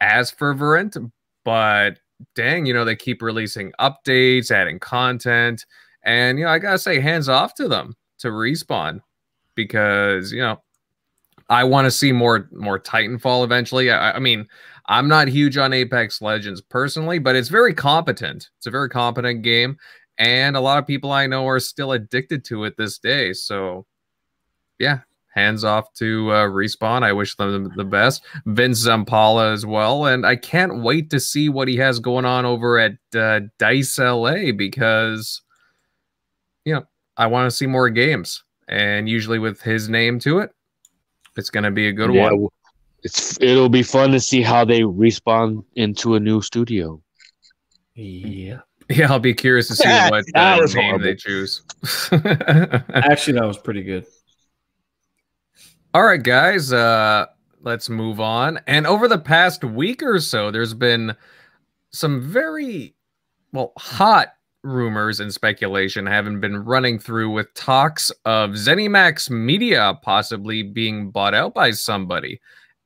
[0.00, 0.96] as fervent,
[1.44, 1.98] but
[2.34, 5.64] dang, you know, they keep releasing updates, adding content.
[6.02, 9.00] And you know, I gotta say, hands off to them to respawn
[9.54, 10.60] because you know
[11.48, 13.90] I want to see more more Titanfall eventually.
[13.90, 14.46] I, I, mean,
[14.86, 18.50] I'm not huge on Apex Legends personally, but it's very competent.
[18.56, 19.76] It's a very competent game,
[20.18, 23.32] and a lot of people I know are still addicted to it this day.
[23.32, 23.86] So,
[24.78, 25.00] yeah,
[25.34, 27.02] hands off to uh, respawn.
[27.02, 28.24] I wish them the best.
[28.46, 32.44] Vince Zampella as well, and I can't wait to see what he has going on
[32.44, 35.42] over at uh, Dice LA because,
[36.64, 36.84] you know,
[37.16, 40.50] I want to see more games, and usually with his name to it,
[41.36, 42.48] it's going to be a good yeah, one.
[43.02, 47.00] It's it'll be fun to see how they respawn into a new studio.
[47.94, 48.60] Yeah.
[48.90, 50.98] Yeah, I'll be curious to see what uh, name horrible.
[51.04, 51.62] they choose.
[52.12, 54.04] Actually, that was pretty good.
[55.94, 57.26] All right, guys, uh,
[57.62, 58.60] let's move on.
[58.66, 61.16] And over the past week or so, there's been
[61.92, 62.94] some very
[63.52, 70.62] well hot rumors and speculation having been running through with talks of ZeniMax Media possibly
[70.62, 72.40] being bought out by somebody.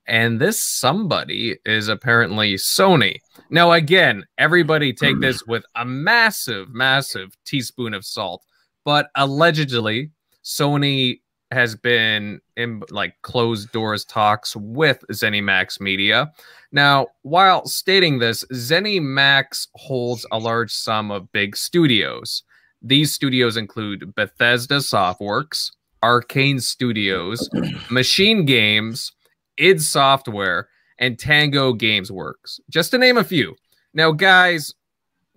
[0.09, 3.19] And this somebody is apparently Sony.
[3.51, 5.21] Now, again, everybody take hmm.
[5.21, 8.43] this with a massive, massive teaspoon of salt.
[8.85, 10.11] But allegedly,
[10.43, 16.33] Sony has been in like closed doors talks with ZeniMax Media.
[16.73, 22.43] Now, while stating this, ZeniMax holds a large sum of big studios.
[22.81, 27.49] These studios include Bethesda Softworks, Arcane Studios,
[27.91, 29.13] Machine Games,
[29.59, 33.55] id Software, and Tango Games Works, just to name a few.
[33.95, 34.75] Now, guys,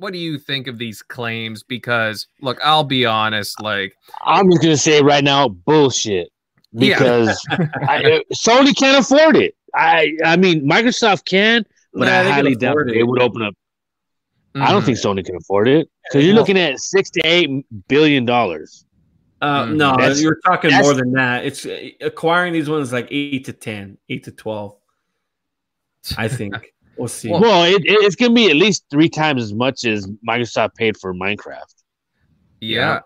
[0.01, 1.63] what do you think of these claims?
[1.63, 3.93] Because look, I'll be honest, like
[4.23, 6.29] I'm just gonna say right now, bullshit.
[6.73, 7.67] Because yeah.
[7.81, 9.55] I, Sony can't afford it.
[9.75, 12.97] I I mean Microsoft can, but nah, I highly doubt it.
[12.97, 13.53] it would open up.
[14.55, 14.63] Mm-hmm.
[14.63, 17.49] I don't think Sony can afford it because you're looking at six to eight
[17.87, 18.85] billion dollars.
[19.41, 19.77] Uh, mm-hmm.
[19.77, 21.45] No, that's, you're talking more than that.
[21.45, 21.65] It's
[21.99, 24.75] acquiring these ones like eight to 10, 8 to twelve.
[26.17, 27.29] I think we'll see.
[27.29, 31.13] Well, it, it's gonna be at least three times as much as Microsoft paid for
[31.13, 31.73] Minecraft.
[32.59, 32.99] Yeah.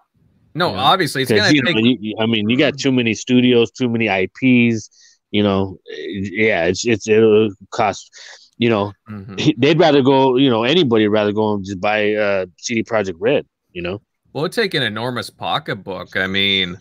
[0.54, 0.80] No, yeah.
[0.80, 1.76] obviously it's gonna you take.
[1.76, 4.90] Know, you, I mean, you got too many studios, too many IPs.
[5.32, 8.10] You know, yeah, it's it's it'll cost.
[8.58, 9.50] You know, mm-hmm.
[9.58, 10.38] they'd rather go.
[10.38, 13.46] You know, anybody rather go and just buy uh, CD Projekt Red.
[13.72, 14.02] You know.
[14.36, 16.18] Well, it take an enormous pocketbook.
[16.18, 16.78] I mean,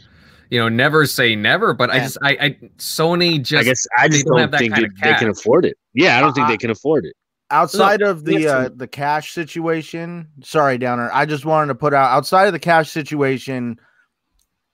[0.51, 1.95] you know, never say never, but yeah.
[1.95, 5.15] I just, I, I, Sony just, I guess, I just don't, don't think they, they,
[5.15, 5.79] can afford it.
[5.93, 7.15] Yeah, I don't uh, think they can afford it.
[7.53, 11.11] Outside Look, of the uh, the cash situation, sorry, Downer.
[11.13, 13.79] I just wanted to put out outside of the cash situation.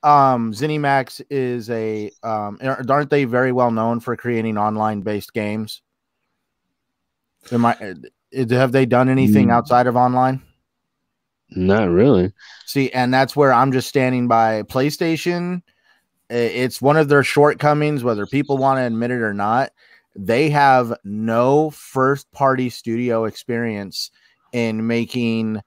[0.02, 5.82] Um, ZeniMax is a um, aren't they very well known for creating online based games?
[7.52, 9.52] Am I, uh, have they done anything mm.
[9.52, 10.40] outside of online?
[11.52, 12.32] Not really.
[12.66, 15.62] See, and that's where I'm just standing by PlayStation.
[16.28, 19.72] It's one of their shortcomings, whether people want to admit it or not.
[20.14, 24.10] They have no first party studio experience
[24.52, 25.60] in making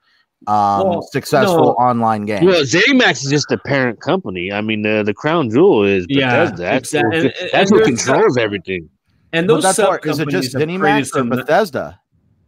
[0.46, 1.72] um, well, successful no.
[1.72, 2.46] online games.
[2.46, 4.52] Well, ZeniMax is just a parent company.
[4.52, 6.62] I mean, uh, the crown jewel is yeah, Bethesda.
[6.62, 7.08] That's, exactly.
[7.08, 8.88] what, and, that's and what controls everything.
[9.32, 12.00] And those that's what, is it just ZeniMax or Bethesda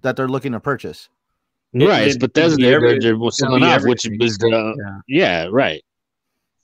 [0.02, 1.08] that they're looking to purchase?
[1.80, 5.44] Right, it, Bethesda they're, they're selling off, which was the uh, yeah.
[5.44, 5.82] yeah, right.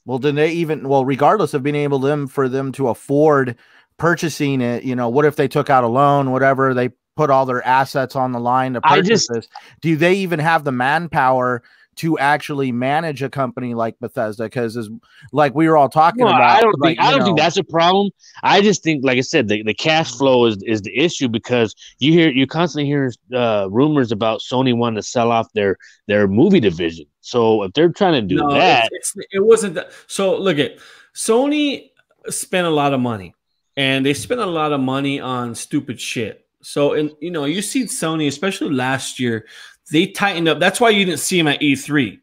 [0.05, 3.57] Well, then they even well, regardless of being able them for them to afford
[3.99, 7.47] purchasing it, you know, what if they took out a loan, whatever, they put all
[7.47, 9.49] their assets on the line to purchase just, this?
[9.81, 11.63] Do they even have the manpower
[11.95, 14.89] to actually manage a company like Bethesda because as
[15.33, 17.39] like we were all talking well, about I don't like, think I don't know, think
[17.39, 18.11] that's a problem.
[18.43, 21.75] I just think like I said the, the cash flow is is the issue because
[21.99, 25.77] you hear you constantly hear uh, rumors about Sony wanting to sell off their
[26.09, 27.07] their movie division.
[27.21, 29.93] So if they're trying to do no, that it's, it's, it wasn't that.
[30.07, 30.79] So look at
[31.15, 31.91] Sony
[32.29, 33.35] spent a lot of money
[33.77, 36.47] and they spent a lot of money on stupid shit.
[36.63, 39.47] So and you know you see Sony especially last year
[39.91, 40.61] they tightened up.
[40.61, 42.19] That's why you didn't see them at E3.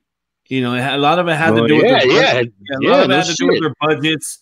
[0.48, 2.42] You know, a lot of it had to do with yeah, their yeah,
[2.82, 4.40] yeah, lot of it had to do with their budgets.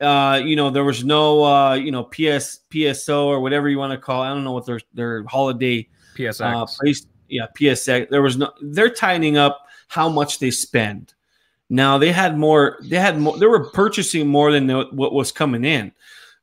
[0.00, 3.92] Uh, you know, there was no uh, you know, PS PSO or whatever you want
[3.92, 4.22] to call.
[4.22, 4.26] It.
[4.26, 6.40] I don't know what their their holiday PSX.
[6.40, 8.08] Uh, place, yeah, PSX.
[8.10, 8.52] There was no.
[8.62, 11.14] They're tightening up how much they spend.
[11.68, 12.78] Now they had more.
[12.82, 13.36] They had more.
[13.36, 15.90] They were purchasing more than what was coming in,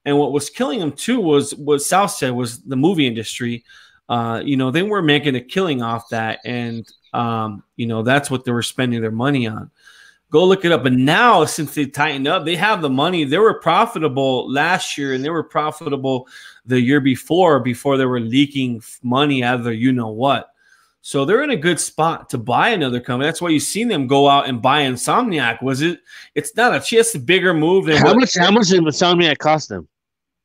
[0.03, 3.63] and what was killing them too was what South said was the movie industry
[4.10, 8.32] uh, you know, they were making a killing off that, and um, you know that's
[8.32, 9.70] what they were spending their money on.
[10.30, 10.86] Go look it up.
[10.86, 13.24] And now, since they tightened up, they have the money.
[13.24, 16.28] They were profitable last year, and they were profitable
[16.66, 17.60] the year before.
[17.60, 20.51] Before they were leaking money out of their you know what.
[21.01, 23.28] So they're in a good spot to buy another company.
[23.28, 25.62] That's why you've seen them go out and buy Insomniac.
[25.62, 26.01] Was it?
[26.36, 28.36] It's not a just a bigger move than how much.
[28.38, 29.88] How much did Insomniac cost them?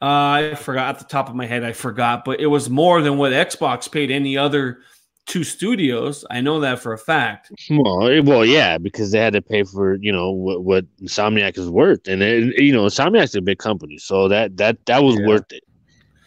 [0.03, 1.63] Uh, I forgot at the top of my head.
[1.63, 4.81] I forgot, but it was more than what Xbox paid any other
[5.27, 6.25] two studios.
[6.29, 7.53] I know that for a fact.
[7.71, 11.71] Well, well, yeah, because they had to pay for you know what, what Insomniac is
[11.71, 15.27] worth, and it, you know Insomniac's a big company, so that that that was yeah.
[15.29, 15.63] worth it.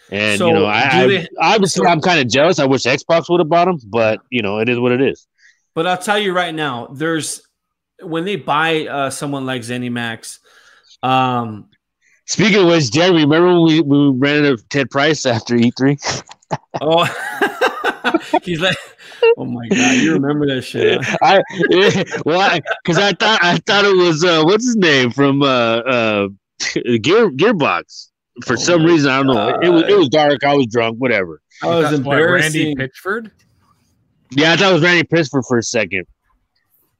[0.09, 2.59] And so you know, I, they, I obviously so, I'm kind of jealous.
[2.59, 5.27] I wish Xbox would have bought them, but you know, it is what it is.
[5.73, 7.41] But I'll tell you right now, there's
[8.01, 10.39] when they buy uh, someone like ZeniMax,
[11.03, 11.69] um,
[12.27, 16.23] Speaking of which, Jeremy, remember when we, we ran into Ted Price after E3?
[16.81, 17.05] oh,
[18.43, 18.77] he's like,
[19.37, 21.03] oh my god, you remember that shit?
[21.03, 21.17] Huh?
[21.21, 25.43] I well, because I, I, thought I thought it was uh, what's his name from
[25.43, 26.27] uh, uh,
[27.01, 28.09] Gear Gearbox.
[28.43, 29.59] For oh some reason, I don't know.
[29.61, 30.43] It was it was dark.
[30.43, 30.97] I was drunk.
[30.97, 31.41] Whatever.
[31.63, 32.77] I was embarrassing.
[32.77, 33.31] Randy Pitchford.
[34.31, 36.05] Yeah, I thought it was Randy Pitchford for a second.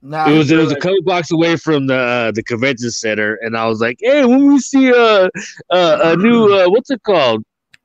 [0.05, 3.39] Nah, it was it was a couple blocks away from the uh, the convention center,
[3.41, 5.29] and I was like, "Hey, when we see a a,
[5.71, 7.43] a new uh, what's it called?"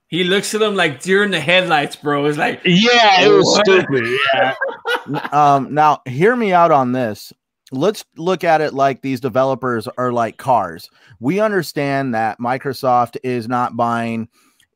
[0.09, 2.27] He looks at him like deer in the headlights, bro.
[2.27, 3.65] It's like, yeah, it was what?
[3.65, 4.19] stupid.
[4.35, 4.55] Yeah.
[5.33, 7.33] um, now hear me out on this.
[7.73, 10.91] Let's look at it like these developers are like cars.
[11.21, 14.29] We understand that Microsoft is not buying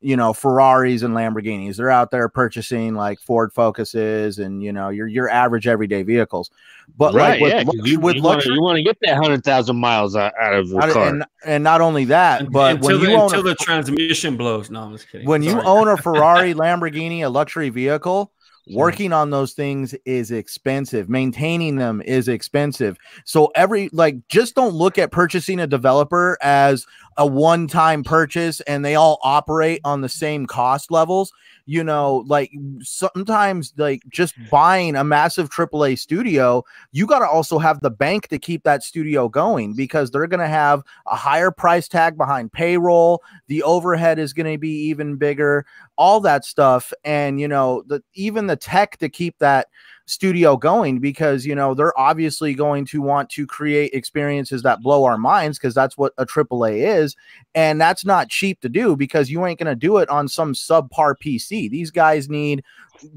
[0.04, 1.76] you know Ferraris and Lamborghinis.
[1.76, 6.50] They're out there purchasing like Ford Focuses and you know your your average everyday vehicles.
[6.98, 9.76] But right, like with, yeah, you, with you luxury, want to get that hundred thousand
[9.76, 13.00] miles out, out of the out, car, and, and, not only that, but until, when
[13.00, 14.70] the, you until a, the transmission blows.
[14.70, 15.26] No, I'm just kidding.
[15.26, 15.54] When Sorry.
[15.54, 18.30] you own a Ferrari, Lamborghini, a luxury vehicle,
[18.70, 21.08] working on those things is expensive.
[21.08, 22.96] Maintaining them is expensive.
[23.24, 26.86] So every like just don't look at purchasing a developer as
[27.16, 31.32] a one time purchase and they all operate on the same cost levels
[31.66, 36.62] you know, like sometimes like just buying a massive AAA studio,
[36.92, 40.40] you got to also have the bank to keep that studio going because they're going
[40.40, 43.22] to have a higher price tag behind payroll.
[43.46, 45.64] The overhead is going to be even bigger,
[45.96, 46.92] all that stuff.
[47.04, 49.68] And, you know, the even the tech to keep that
[50.06, 55.04] studio going because you know they're obviously going to want to create experiences that blow
[55.04, 57.16] our minds because that's what a AAA is,
[57.54, 61.14] and that's not cheap to do because you ain't gonna do it on some subpar
[61.16, 61.70] PC.
[61.70, 62.62] These guys need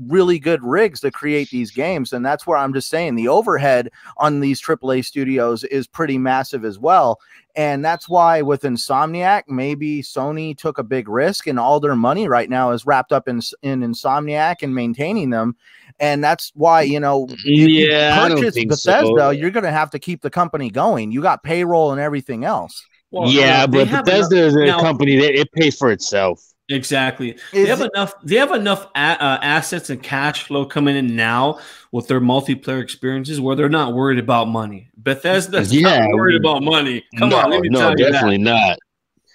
[0.07, 3.89] really good rigs to create these games, and that's where I'm just saying the overhead
[4.17, 7.19] on these AAA studios is pretty massive as well.
[7.55, 12.27] And that's why with Insomniac, maybe Sony took a big risk, and all their money
[12.27, 15.55] right now is wrapped up in in Insomniac and maintaining them
[15.99, 19.29] and that's why you know yeah, you purchase Bethesda, so.
[19.29, 21.11] you're going to have to keep the company going.
[21.11, 22.85] You got payroll and everything else.
[23.11, 26.43] Well, yeah, uh, but Bethesda enough, is a now, company that it pays for itself.
[26.69, 27.31] Exactly.
[27.31, 28.13] Is they have it, enough.
[28.23, 31.59] They have enough a, uh, assets and cash flow coming in now
[31.93, 34.89] with their multiplayer experiences where they're not worried about money.
[34.97, 37.05] Bethesda's yeah, not worried about money.
[37.17, 38.77] Come no, on, let me no, tell you definitely not.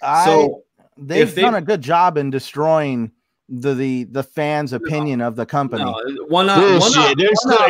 [0.03, 0.63] I, so
[0.97, 3.11] they've done a good job in destroying
[3.49, 5.27] the the the fans' opinion no.
[5.27, 5.83] of the company.
[5.83, 5.93] No,
[6.27, 7.13] one, uh, one, one, one,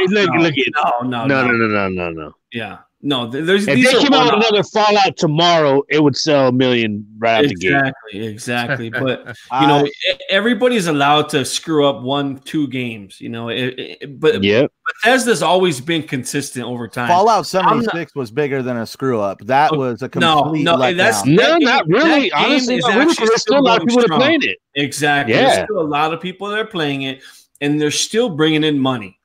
[0.08, 2.36] look, look, no, no, no, no, no, no, no.
[2.52, 3.28] Yeah, no.
[3.28, 7.40] There's if they came out with another Fallout tomorrow, it would sell a million right
[7.40, 8.30] out exactly, the gate.
[8.30, 8.90] Exactly, exactly.
[9.04, 9.88] But you know,
[10.30, 13.20] everybody's allowed to screw up one, two games.
[13.20, 14.68] You know, it, it, but yeah,
[15.04, 17.10] Bethesda's always been consistent over time.
[17.10, 19.40] Fallout 76 was bigger than a screw up.
[19.42, 20.94] That oh, was a complete no, no.
[20.94, 22.32] That's no, that not game, really.
[22.32, 23.16] Honestly, not really.
[23.16, 24.58] There's still a lot of people that are playing it.
[24.76, 25.36] Exactly.
[25.36, 25.56] Yeah.
[25.56, 27.22] There's still a lot of people that are playing it,
[27.60, 29.20] and they're still bringing in money.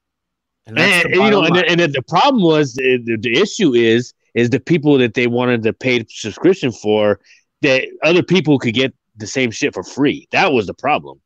[0.69, 4.13] And, and you know, and the, and the, problem was eh, the, the issue is
[4.35, 7.21] is the people that they wanted to pay subscription for
[7.63, 10.29] that other people could get the same shit for free.
[10.31, 11.21] That was the problem.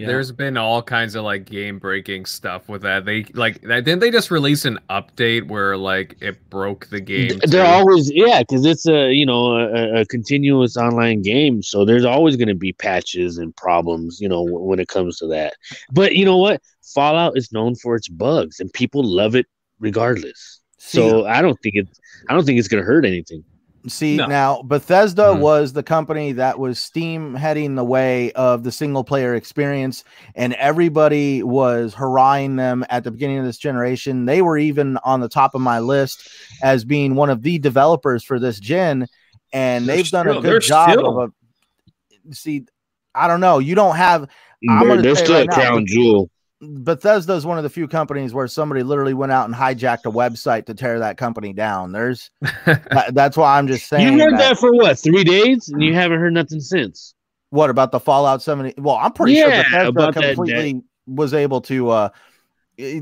[0.00, 0.06] Yeah.
[0.06, 3.04] There's been all kinds of like game breaking stuff with that.
[3.04, 7.38] They like didn't they just release an update where like it broke the game?
[7.44, 7.70] They're too?
[7.70, 12.36] always yeah, because it's a you know a, a, continuous online game, so there's always
[12.36, 15.56] going to be patches and problems you know when it comes to that.
[15.92, 16.62] But you know what?
[16.94, 19.46] Fallout is known for its bugs, and people love it
[19.78, 20.60] regardless.
[20.78, 21.88] So I don't think it
[22.28, 23.44] I don't think it's going to hurt anything.
[23.88, 24.26] See no.
[24.26, 25.40] now, Bethesda mm-hmm.
[25.40, 30.52] was the company that was steam heading the way of the single player experience, and
[30.54, 34.26] everybody was hurrahing them at the beginning of this generation.
[34.26, 36.28] They were even on the top of my list
[36.62, 39.06] as being one of the developers for this gen,
[39.52, 41.18] and they've still, done a good job still.
[41.18, 42.34] of a.
[42.34, 42.66] See,
[43.14, 43.60] I don't know.
[43.60, 44.28] You don't have.
[44.68, 46.30] I'm they're still right a crown jewel.
[46.60, 50.10] Bethesda is one of the few companies where somebody literally went out and hijacked a
[50.10, 51.92] website to tear that company down.
[51.92, 54.12] There's that, that's why I'm just saying.
[54.12, 57.14] You heard that, that, for what three days, and you haven't heard nothing since.
[57.48, 58.74] What about the Fallout 70?
[58.80, 61.12] Well, I'm pretty yeah, sure Bethesda completely that, that.
[61.12, 62.08] was able to uh,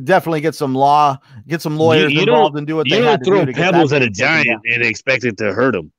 [0.04, 3.20] definitely get some law, get some lawyers you, you involved and do what they had
[3.20, 3.30] to do.
[3.30, 5.92] You don't throw pebbles at a giant and expect it to hurt them.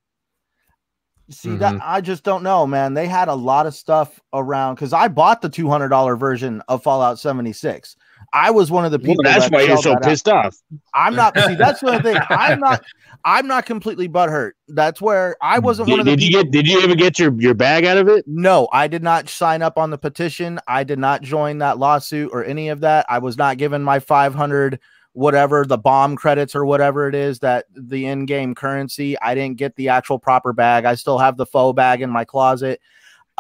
[1.29, 1.59] See mm-hmm.
[1.59, 2.95] that I just don't know, man.
[2.95, 6.61] They had a lot of stuff around because I bought the two hundred dollar version
[6.67, 7.95] of Fallout seventy six.
[8.33, 9.23] I was one of the people.
[9.23, 10.47] Well, that's that why you're so pissed out.
[10.47, 10.57] off.
[10.93, 11.37] I'm not.
[11.37, 12.17] see, that's the thing.
[12.29, 12.83] I'm not.
[13.25, 14.51] I'm not completely butthurt.
[14.67, 16.15] That's where I wasn't did, one of the.
[16.15, 16.39] Did people.
[16.39, 16.51] you get?
[16.51, 18.25] Did you ever get your your bag out of it?
[18.27, 20.59] No, I did not sign up on the petition.
[20.67, 23.05] I did not join that lawsuit or any of that.
[23.09, 24.79] I was not given my five hundred
[25.13, 29.19] whatever the bomb credits or whatever it is that the in-game currency.
[29.19, 30.85] I didn't get the actual proper bag.
[30.85, 32.79] I still have the faux bag in my closet.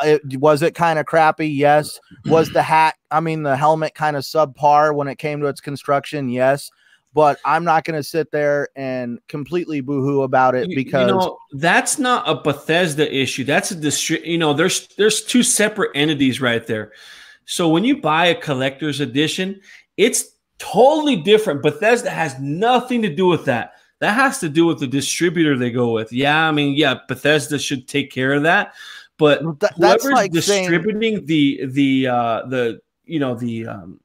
[0.03, 1.47] It, was it kind of crappy?
[1.47, 1.99] Yes.
[2.25, 5.61] Was the hat, I mean, the helmet kind of subpar when it came to its
[5.61, 6.29] construction?
[6.29, 6.71] Yes.
[7.13, 11.37] But I'm not going to sit there and completely boohoo about it because you know,
[11.53, 13.43] that's not a Bethesda issue.
[13.43, 16.93] That's a distri- you know, there's there's two separate entities right there.
[17.45, 19.59] So when you buy a collector's edition,
[19.97, 20.23] it's
[20.59, 21.61] totally different.
[21.63, 23.73] Bethesda has nothing to do with that.
[23.99, 26.13] That has to do with the distributor they go with.
[26.13, 28.73] Yeah, I mean, yeah, Bethesda should take care of that.
[29.17, 33.99] But Th- whoever's like distributing saying- the the uh the you know the um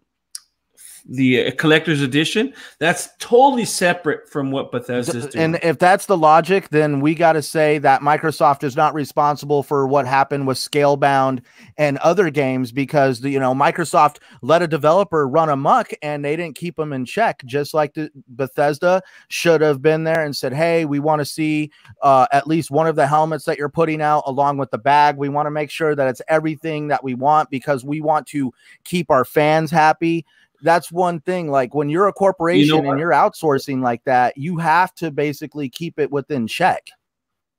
[1.07, 5.45] the collector's edition that's totally separate from what bethesda's doing.
[5.45, 9.63] and if that's the logic then we got to say that microsoft is not responsible
[9.63, 11.43] for what happened with scalebound
[11.77, 16.57] and other games because you know microsoft let a developer run amok and they didn't
[16.57, 20.85] keep them in check just like the bethesda should have been there and said hey
[20.85, 21.71] we want to see
[22.03, 25.17] uh, at least one of the helmets that you're putting out along with the bag.
[25.17, 28.53] We want to make sure that it's everything that we want because we want to
[28.85, 30.25] keep our fans happy
[30.65, 31.51] that's one thing.
[31.51, 35.11] Like when you're a corporation you know and you're outsourcing like that, you have to
[35.13, 36.89] basically keep it within check.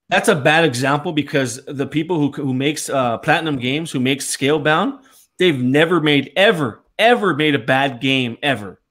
[0.10, 4.26] that's a bad example because the people who who makes uh, platinum games, who makes
[4.26, 4.99] Scalebound,
[5.39, 8.82] they've never made ever ever made a bad game ever.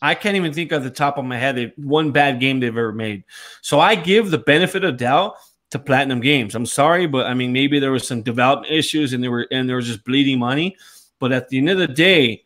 [0.00, 2.92] I can't even think of the top of my head one bad game they've ever
[2.92, 3.24] made.
[3.62, 5.34] So I give the benefit of doubt
[5.70, 6.54] to Platinum Games.
[6.54, 9.68] I'm sorry, but I mean maybe there was some development issues and they were and
[9.68, 10.76] there was just bleeding money.
[11.18, 12.44] But at the end of the day,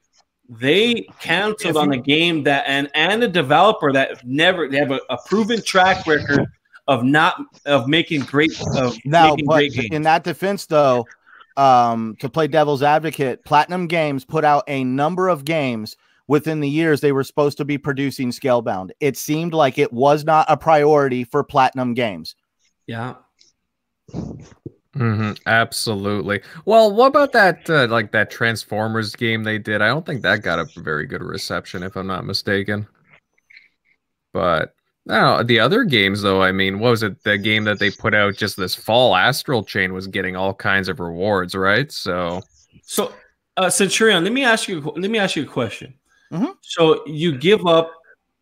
[0.48, 5.00] they canceled on a game that and and a developer that never they have a,
[5.08, 6.46] a proven track record
[6.88, 9.36] of not of making great of now.
[9.46, 11.06] But in that defense, though,
[11.56, 16.68] um, to play devil's advocate, Platinum Games put out a number of games within the
[16.68, 18.90] years they were supposed to be producing Scalebound.
[19.00, 22.34] It seemed like it was not a priority for Platinum Games.
[22.86, 23.14] Yeah.
[24.96, 26.42] Mm-hmm, absolutely.
[26.66, 29.80] Well, what about that uh, like that Transformers game they did?
[29.80, 32.86] I don't think that got a very good reception, if I'm not mistaken.
[34.34, 34.74] But
[35.06, 36.42] now the other games though.
[36.42, 37.22] I mean, what was it?
[37.24, 40.88] The game that they put out just this fall, Astral Chain, was getting all kinds
[40.88, 41.90] of rewards, right?
[41.90, 42.42] So,
[42.82, 43.14] so
[43.56, 44.80] uh, Centurion, let me ask you.
[44.80, 45.94] Let me ask you a question.
[46.32, 46.52] Mm-hmm.
[46.60, 47.90] So you give up,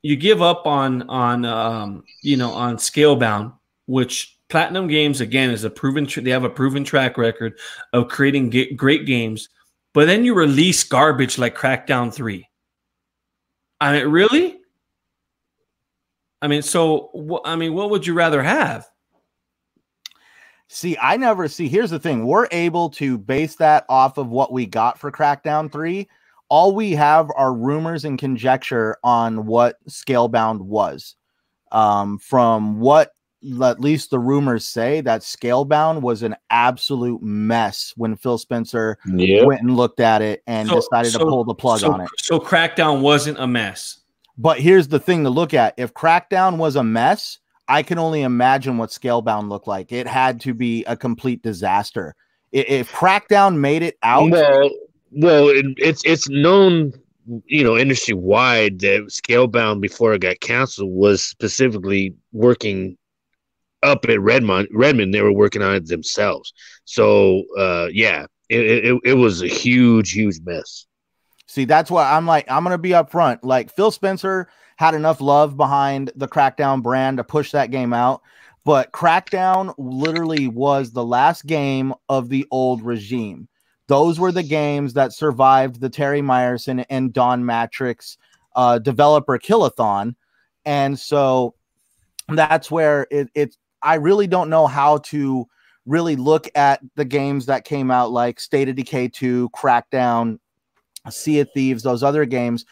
[0.03, 3.53] you give up on on um, you know on Scalebound,
[3.87, 6.07] which Platinum Games again is a proven.
[6.15, 7.59] They have a proven track record
[7.93, 9.49] of creating great games,
[9.95, 12.49] but then you release garbage like Crackdown Three.
[13.81, 14.59] I mean, really?
[16.43, 18.87] I mean, so I mean, what would you rather have?
[20.69, 21.69] See, I never see.
[21.69, 25.71] Here's the thing: we're able to base that off of what we got for Crackdown
[25.71, 26.09] Three.
[26.49, 31.15] All we have are rumors and conjecture on what Scalebound was.
[31.71, 33.13] Um, from what
[33.63, 39.47] at least the rumors say that Scalebound was an absolute mess when Phil Spencer yep.
[39.47, 42.01] went and looked at it and so, decided so, to pull the plug so, on
[42.01, 42.09] it.
[42.19, 44.01] So Crackdown wasn't a mess.
[44.37, 47.39] But here's the thing to look at: if Crackdown was a mess,
[47.69, 49.93] I can only imagine what Scalebound looked like.
[49.93, 52.15] It had to be a complete disaster.
[52.53, 54.71] If Crackdown made it out, well,
[55.13, 56.93] well, it, it's it's known
[57.47, 62.97] you know, industry wide that Scalebound before it got canceled was specifically working
[63.83, 66.53] up at Redmond, Redmond, they were working on it themselves.
[66.85, 70.87] So uh, yeah, it, it, it was a huge, huge mess.
[71.47, 73.41] See, that's why I'm like, I'm gonna be upfront.
[73.43, 78.23] Like Phil Spencer had enough love behind the Crackdown brand to push that game out,
[78.65, 83.49] but Crackdown literally was the last game of the old regime.
[83.89, 88.17] Those were the games that survived the Terry Myerson and Don Mattrick's
[88.55, 90.15] uh, developer killathon,
[90.65, 91.55] and so
[92.29, 95.47] that's where it, it's I really don't know how to
[95.87, 100.39] really look at the games that came out like State of Decay 2, Crackdown,
[101.09, 102.65] Sea of Thieves, those other games,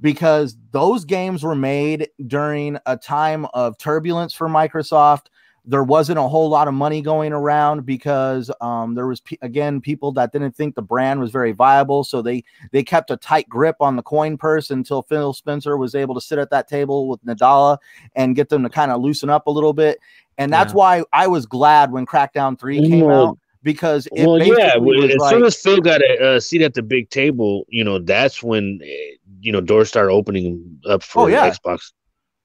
[0.00, 5.26] because those games were made during a time of turbulence for Microsoft
[5.66, 10.12] there wasn't a whole lot of money going around because um, there was again people
[10.12, 13.76] that didn't think the brand was very viable so they they kept a tight grip
[13.80, 17.24] on the coin purse until phil spencer was able to sit at that table with
[17.24, 17.78] nadella
[18.14, 19.98] and get them to kind of loosen up a little bit
[20.38, 20.78] and that's yeah.
[20.78, 25.42] why i was glad when crackdown 3 came out because well, yeah, as like, soon
[25.42, 29.16] as Phil got a, a, seat at the big table, you know, that's when eh,
[29.40, 31.48] you know doors started opening up for oh, yeah.
[31.50, 31.92] Xbox.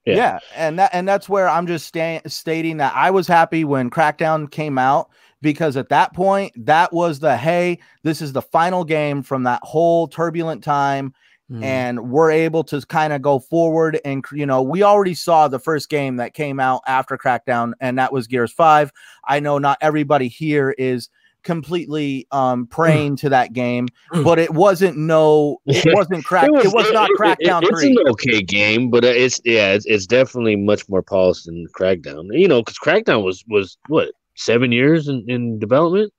[0.09, 0.15] Yeah.
[0.15, 0.39] yeah.
[0.55, 4.49] and that and that's where I'm just sta- stating that I was happy when Crackdown
[4.49, 5.09] came out
[5.41, 9.61] because at that point that was the hey, this is the final game from that
[9.63, 11.13] whole turbulent time
[11.51, 11.63] mm.
[11.63, 15.59] and we're able to kind of go forward and you know, we already saw the
[15.59, 18.91] first game that came out after Crackdown and that was Gears 5.
[19.27, 21.09] I know not everybody here is
[21.43, 23.87] completely um praying to that game,
[24.23, 26.45] but it wasn't no, it wasn't crack.
[26.45, 27.63] it was, it was not Crackdown.
[27.63, 27.89] It, it's 3.
[27.89, 32.27] an okay game, but uh, it's yeah, it's, it's definitely much more polished than Crackdown.
[32.31, 36.13] You know, because Crackdown was was what seven years in, in development.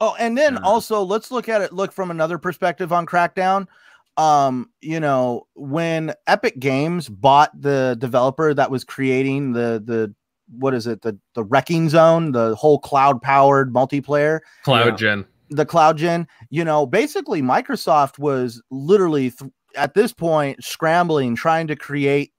[0.00, 1.72] Oh, and then also let's look at it.
[1.72, 3.66] Look from another perspective on Crackdown.
[4.16, 10.14] Um, you know, when Epic Games bought the developer that was creating the the
[10.50, 11.02] what is it?
[11.02, 14.40] The the wrecking zone the whole cloud powered multiplayer?
[14.64, 15.26] Cloudgine.
[15.50, 16.26] The Cloudgine?
[16.50, 22.32] You know basically microsoft was literally th- at this point scrambling trying to create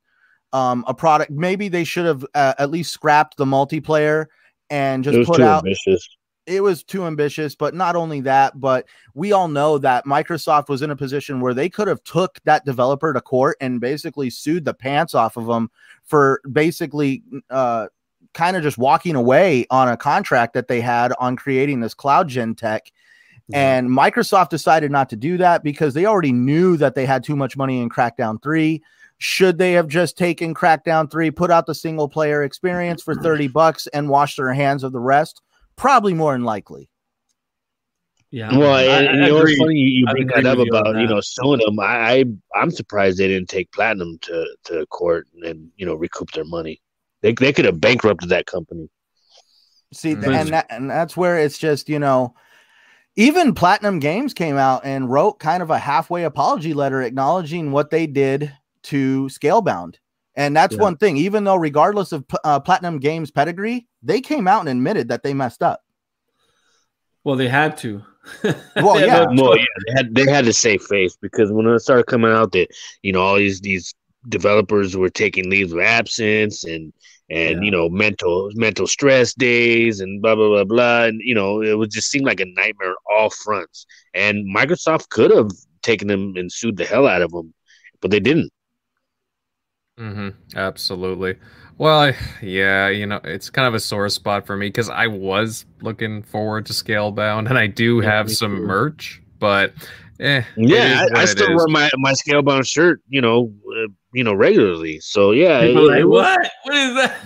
[0.54, 1.32] um, a product.
[1.32, 4.28] Maybe they should have uh, at least scrapped the multiplayer
[4.70, 6.08] and just put out ambitious.
[6.46, 10.82] it was too ambitious but not only that but we all know that microsoft was
[10.82, 14.66] in a position where they could have took that developer to court and basically sued
[14.66, 15.70] the pants off of them
[16.04, 17.88] for basically uh,
[18.38, 22.56] kind of just walking away on a contract that they had on creating this Cloudgine
[22.56, 22.92] tech.
[23.52, 27.36] And Microsoft decided not to do that because they already knew that they had too
[27.36, 28.84] much money in Crackdown 3.
[29.20, 33.48] Should they have just taken Crackdown 3, put out the single player experience for 30
[33.60, 35.42] bucks and washed their hands of the rest?
[35.76, 36.90] Probably more than likely.
[38.30, 38.56] Yeah.
[38.56, 41.00] Well, I, and, I, you know, it's funny you, you bring that up about that.
[41.00, 41.80] you know suing them.
[41.80, 46.32] I, I am surprised they didn't take Platinum to to court and you know recoup
[46.32, 46.82] their money.
[47.22, 48.90] They they could have bankrupted that company.
[49.94, 50.32] See, mm-hmm.
[50.32, 52.36] and that, and that's where it's just you know,
[53.16, 57.90] even Platinum Games came out and wrote kind of a halfway apology letter acknowledging what
[57.90, 58.54] they did
[58.84, 59.96] to Scalebound.
[60.36, 60.82] And that's yeah.
[60.82, 65.08] one thing, even though, regardless of uh, Platinum Games pedigree, they came out and admitted
[65.08, 65.84] that they messed up.
[67.24, 68.04] Well, they had to.
[68.44, 68.54] well,
[69.00, 69.26] yeah.
[69.36, 72.52] Well, yeah, they had, they had to save face because when it started coming out
[72.52, 72.68] that
[73.02, 73.96] you know all these these
[74.30, 76.94] developers were taking leaves of absence and
[77.30, 77.66] and yeah.
[77.66, 81.78] you know mental mental stress days and blah blah blah blah and you know it
[81.78, 85.50] would just seem like a nightmare on all fronts and microsoft could have
[85.82, 87.54] taken them and sued the hell out of them
[88.02, 88.52] but they didn't
[90.00, 90.30] mm-hmm.
[90.58, 91.36] absolutely
[91.78, 95.66] well yeah you know it's kind of a sore spot for me because i was
[95.82, 98.64] looking forward to scalebound and i do yeah, have some too.
[98.64, 99.74] merch but
[100.20, 103.54] eh, yeah I, I still wear my my scalebound shirt you know
[103.84, 103.88] uh,
[104.18, 105.00] you know, regularly.
[105.00, 106.52] So yeah, it, like, it was, what?
[106.64, 107.18] What is that?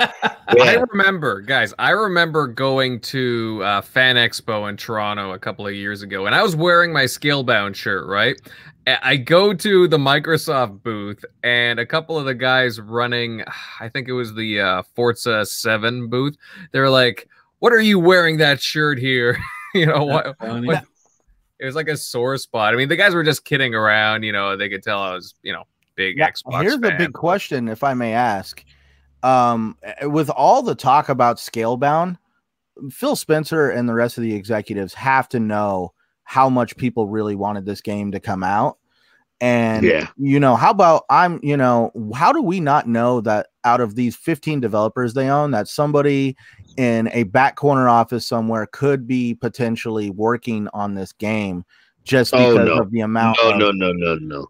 [0.56, 0.64] yeah.
[0.64, 1.72] I remember, guys.
[1.78, 6.34] I remember going to uh, Fan Expo in Toronto a couple of years ago, and
[6.34, 8.08] I was wearing my Scalebound shirt.
[8.08, 8.36] Right,
[8.84, 13.44] I go to the Microsoft booth, and a couple of the guys running,
[13.78, 16.36] I think it was the uh, Forza Seven booth.
[16.72, 17.28] They're like,
[17.60, 19.38] "What are you wearing that shirt here?"
[19.74, 20.34] you know what?
[20.40, 20.84] what?
[21.60, 22.74] It was like a sore spot.
[22.74, 24.24] I mean, the guys were just kidding around.
[24.24, 25.64] You know, they could tell I was, you know,
[26.00, 26.62] big yeah, Xbox.
[26.62, 26.80] Here's fan.
[26.80, 28.64] the big question, if I may ask.
[29.22, 32.16] Um, eh, with all the talk about Scalebound,
[32.90, 35.92] Phil Spencer and the rest of the executives have to know
[36.24, 38.78] how much people really wanted this game to come out.
[39.42, 40.08] And yeah.
[40.16, 43.94] you know, how about I'm, you know, how do we not know that out of
[43.94, 46.36] these 15 developers they own, that somebody
[46.76, 51.64] in a back corner office somewhere could be potentially working on this game
[52.04, 52.82] just oh, because oh, no.
[52.82, 54.46] of the amount no, of, no, no, no, no.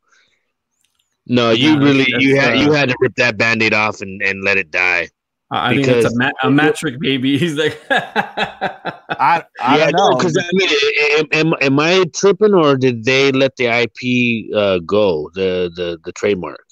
[1.30, 4.20] No, you no, really you had uh, you had to rip that band-aid off and,
[4.20, 5.08] and let it die.
[5.52, 7.38] I because, think it's a, ma- a Mattrick baby.
[7.42, 12.76] He's like, I, I yeah, don't know because I mean, am, am I tripping or
[12.76, 16.66] did they let the IP uh, go the the the trademark?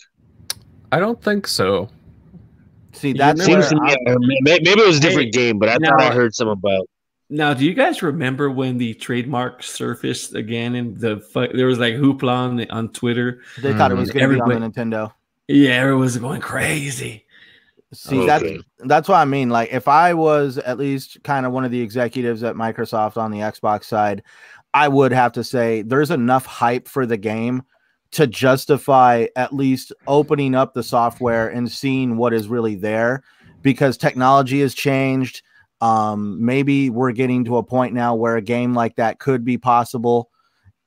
[0.90, 1.88] I don't think so.
[2.94, 3.96] See, that seems to me,
[4.42, 6.88] maybe it was a different hey, game, but I now, thought I heard some about.
[7.30, 10.74] Now, do you guys remember when the trademark surfaced again?
[10.74, 11.22] And the
[11.52, 13.42] there was like hoopla on, on Twitter.
[13.60, 14.14] They thought it was mm.
[14.14, 15.12] going to be on the Nintendo.
[15.46, 17.26] Yeah, everyone was going crazy.
[17.92, 18.26] See, okay.
[18.26, 19.50] that's that's what I mean.
[19.50, 23.30] Like, if I was at least kind of one of the executives at Microsoft on
[23.30, 24.22] the Xbox side,
[24.74, 27.62] I would have to say there's enough hype for the game
[28.10, 33.22] to justify at least opening up the software and seeing what is really there
[33.62, 35.42] because technology has changed
[35.80, 39.58] um, maybe we're getting to a point now where a game like that could be
[39.58, 40.30] possible.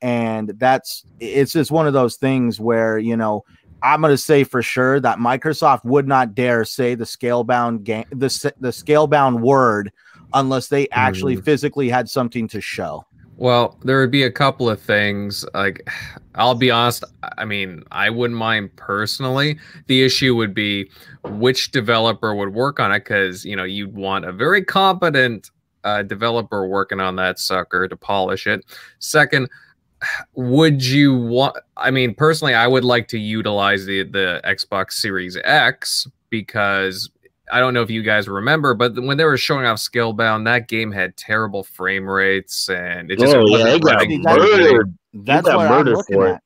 [0.00, 3.44] And that's it's just one of those things where, you know,
[3.82, 7.84] I'm going to say for sure that Microsoft would not dare say the scale bound
[7.84, 9.92] game, the, the scale bound word,
[10.34, 11.44] unless they actually mm.
[11.44, 13.04] physically had something to show.
[13.36, 15.44] Well, there would be a couple of things.
[15.54, 15.88] Like,
[16.34, 17.04] I'll be honest.
[17.38, 19.58] I mean, I wouldn't mind personally.
[19.86, 20.90] The issue would be
[21.24, 25.50] which developer would work on it, because you know you'd want a very competent
[25.84, 28.64] uh, developer working on that sucker to polish it.
[28.98, 29.48] Second,
[30.34, 31.56] would you want?
[31.76, 37.10] I mean, personally, I would like to utilize the the Xbox Series X because
[37.50, 40.68] I don't know if you guys remember, but when they were showing off Scalebound, that
[40.68, 44.96] game had terrible frame rates, and it just oh, yeah, got murdered.
[45.12, 46.42] That's what I'm looking at.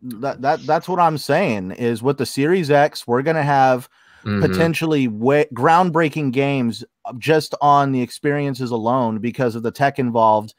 [0.00, 3.88] That, that that's what I'm saying is with the Series X, we're gonna have
[4.24, 4.40] mm-hmm.
[4.40, 6.84] potentially way, groundbreaking games
[7.18, 10.54] just on the experiences alone because of the tech involved.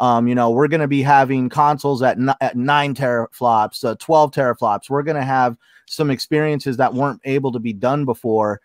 [0.00, 3.94] Um, you know, we're going to be having consoles at, n- at nine teraflops, uh,
[3.98, 4.88] 12 teraflops.
[4.88, 8.60] We're going to have some experiences that weren't able to be done before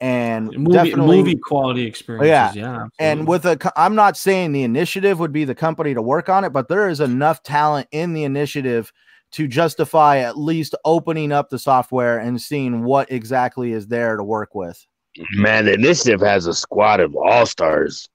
[0.00, 2.28] and movie, movie quality experiences.
[2.28, 2.86] Yeah, yeah.
[2.98, 6.44] And with a, I'm not saying the initiative would be the company to work on
[6.44, 8.92] it, but there is enough talent in the initiative
[9.32, 14.24] to justify at least opening up the software and seeing what exactly is there to
[14.24, 14.86] work with.
[15.32, 18.08] Man, the initiative has a squad of all stars.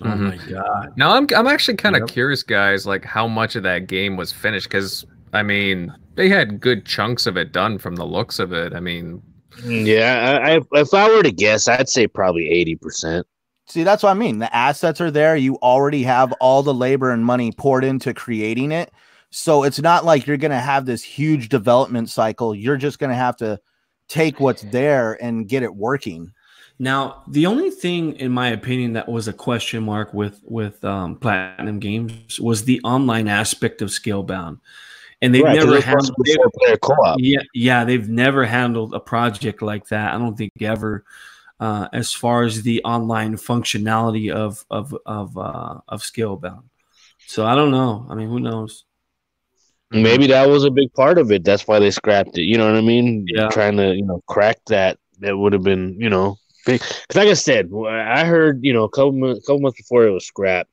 [0.00, 0.28] Oh mm-hmm.
[0.28, 0.92] my god!
[0.96, 2.08] Now I'm I'm actually kind of yep.
[2.08, 6.60] curious, guys, like how much of that game was finished because I mean they had
[6.60, 8.74] good chunks of it done from the looks of it.
[8.74, 9.22] I mean,
[9.64, 13.26] yeah, I, I, if I were to guess, I'd say probably eighty percent.
[13.66, 14.38] See, that's what I mean.
[14.38, 15.36] The assets are there.
[15.36, 18.92] You already have all the labor and money poured into creating it.
[19.30, 22.54] So it's not like you're going to have this huge development cycle.
[22.54, 23.58] You're just going to have to
[24.08, 26.32] take what's there and get it working.
[26.78, 31.16] Now, the only thing, in my opinion, that was a question mark with with um,
[31.16, 34.58] Platinum Games was the online aspect of Scalebound,
[35.22, 37.16] and they've right, never handled player co-op.
[37.20, 40.12] Yeah, yeah, they've never handled a project like that.
[40.12, 41.04] I don't think ever,
[41.60, 46.64] uh, as far as the online functionality of of of uh, of Scalebound.
[47.26, 48.04] So I don't know.
[48.10, 48.84] I mean, who knows?
[49.92, 51.44] Maybe that was a big part of it.
[51.44, 52.42] That's why they scrapped it.
[52.42, 53.26] You know what I mean?
[53.28, 53.48] Yeah.
[53.48, 54.98] Trying to you know crack that.
[55.20, 56.36] That would have been you know
[56.66, 60.04] big because, like I said, I heard you know a couple months, couple months before
[60.04, 60.70] it was scrapped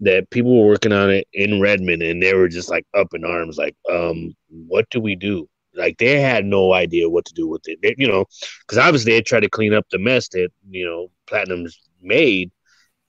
[0.00, 3.24] that people were working on it in Redmond and they were just like up in
[3.24, 5.48] arms, like, um, what do we do?
[5.74, 7.78] Like they had no idea what to do with it.
[7.82, 8.26] They, you know,
[8.60, 12.50] because obviously they tried to clean up the mess that you know Platinum's made,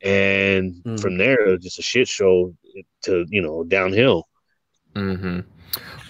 [0.02, 1.00] and mm.
[1.00, 2.54] from there it was just a shit show
[3.04, 4.28] to you know downhill.
[4.96, 5.40] Mm-hmm.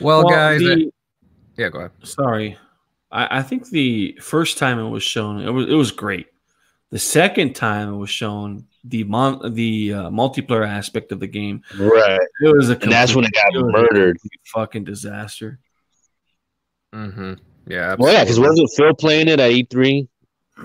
[0.02, 0.92] Well, well, guys, the,
[1.56, 1.92] yeah, go ahead.
[2.04, 2.58] Sorry,
[3.12, 6.28] I, I think the first time it was shown, it was it was great.
[6.92, 11.62] The second time it was shown, the mon- the uh, multiplayer aspect of the game,
[11.78, 12.20] right?
[12.42, 14.18] It was a and that's when it got it murdered.
[14.54, 15.60] fucking disaster.
[16.94, 17.34] Mm-hmm.
[17.68, 17.92] Yeah.
[17.92, 18.04] Absolutely.
[18.04, 20.08] Well, yeah, because wasn't Phil playing it at E3,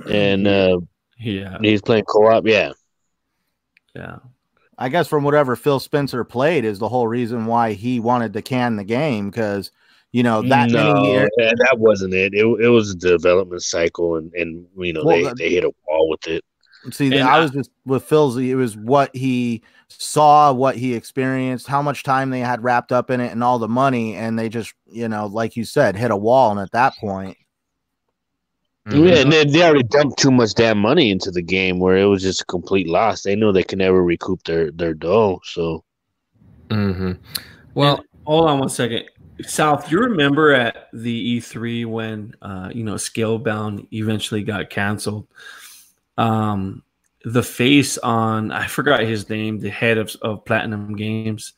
[0.08, 0.80] and uh,
[1.18, 2.46] yeah, he's playing co-op.
[2.46, 2.72] Yeah.
[3.94, 4.18] Yeah.
[4.76, 8.42] I guess from whatever Phil Spencer played is the whole reason why he wanted to
[8.42, 9.70] can the game because
[10.10, 11.30] you know that no, many years.
[11.36, 12.34] that wasn't it.
[12.34, 12.44] it.
[12.44, 16.08] It was a development cycle, and and you know well, they, they hit a wall
[16.08, 16.44] with it.
[16.90, 18.36] See, and I was just with Phil's.
[18.36, 23.10] It was what he saw, what he experienced, how much time they had wrapped up
[23.10, 26.10] in it, and all the money, and they just, you know, like you said, hit
[26.10, 26.50] a wall.
[26.50, 27.36] And at that point,
[28.88, 29.04] mm-hmm.
[29.04, 32.04] yeah, and they, they already dumped too much damn money into the game, where it
[32.04, 33.22] was just a complete loss.
[33.22, 35.40] They know they can never recoup their their dough.
[35.44, 35.84] So,
[36.68, 37.12] mm-hmm.
[37.74, 39.04] well, and hold on one second.
[39.42, 45.26] South, you remember at the E3 when uh, you know Scalebound eventually got canceled.
[46.16, 46.82] Um,
[47.24, 51.54] the face on I forgot his name, the head of, of Platinum Games.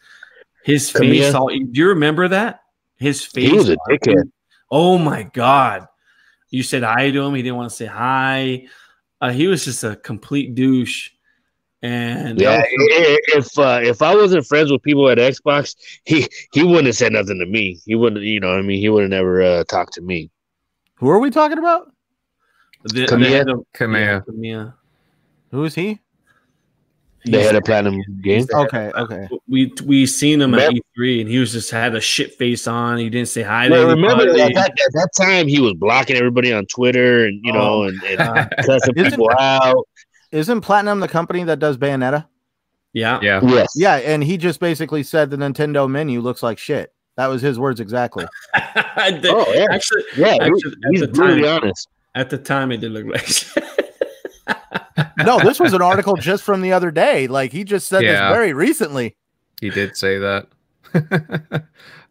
[0.64, 2.60] His face, all, do you remember that?
[2.96, 3.50] His face.
[3.50, 4.30] He was a dickhead.
[4.70, 5.86] Oh my god!
[6.50, 7.34] You said hi to him.
[7.34, 8.66] He didn't want to say hi.
[9.20, 11.10] Uh, he was just a complete douche.
[11.82, 16.86] And yeah, if uh, if I wasn't friends with people at Xbox, he he wouldn't
[16.86, 17.78] have said nothing to me.
[17.84, 20.30] He wouldn't, you know, I mean, he would have never uh, talked to me.
[20.94, 21.92] Who are we talking about?
[22.86, 23.64] The, Kamiya.
[23.74, 24.24] Kamiya.
[24.26, 24.74] Kamiya.
[25.50, 26.00] Who is he?
[27.24, 28.46] They had a platinum game.
[28.52, 29.28] Okay, okay.
[29.48, 32.68] We we seen him remember, at E3, and he was just had a shit face
[32.68, 32.98] on.
[32.98, 33.68] He didn't say hi.
[33.68, 37.52] Well, remember that, that, at that time he was blocking everybody on Twitter, and you
[37.52, 39.88] know, oh, and, and cussing people out.
[40.30, 42.26] Isn't Platinum the company that does Bayonetta?
[42.92, 43.20] Yeah.
[43.22, 43.40] Yeah.
[43.42, 43.72] Yes.
[43.76, 43.96] Yeah.
[43.96, 46.92] And he just basically said the Nintendo menu looks like shit.
[47.16, 48.26] That was his words exactly.
[48.54, 49.66] the, oh, yeah.
[49.70, 50.36] Actually, yeah.
[50.40, 51.88] Actually, he's at the time, honest.
[52.16, 53.62] At the time, it did look like shit.
[55.18, 57.28] no, this was an article just from the other day.
[57.28, 58.12] Like he just said yeah.
[58.12, 59.16] this very recently.
[59.60, 60.48] He did say that.
[60.94, 61.04] it's,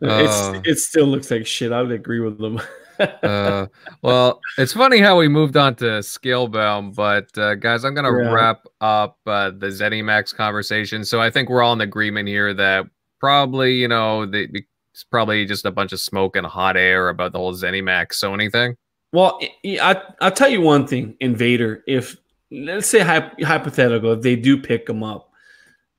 [0.02, 1.72] uh, it still looks like shit.
[1.72, 2.61] I would agree with them
[3.23, 3.68] uh,
[4.02, 8.32] well, it's funny how we moved on to Scalebound, but uh, guys, I'm gonna yeah.
[8.32, 11.03] wrap up uh, the ZeniMax conversation.
[11.03, 12.86] So I think we're all in agreement here that
[13.19, 14.48] probably, you know, the,
[14.94, 18.52] it's probably just a bunch of smoke and hot air about the whole ZeniMax Sony
[18.52, 18.77] thing.
[19.11, 21.84] Well, I I'll tell you one thing, Invader.
[21.88, 22.18] If
[22.52, 25.32] let's say hypothetical, if they do pick them up,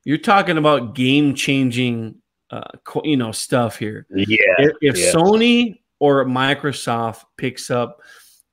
[0.03, 2.15] you're talking about game changing,
[2.51, 2.61] uh,
[3.03, 4.05] you know, stuff here.
[4.09, 4.37] Yeah.
[4.59, 5.11] If, if yeah.
[5.11, 8.01] Sony or Microsoft picks up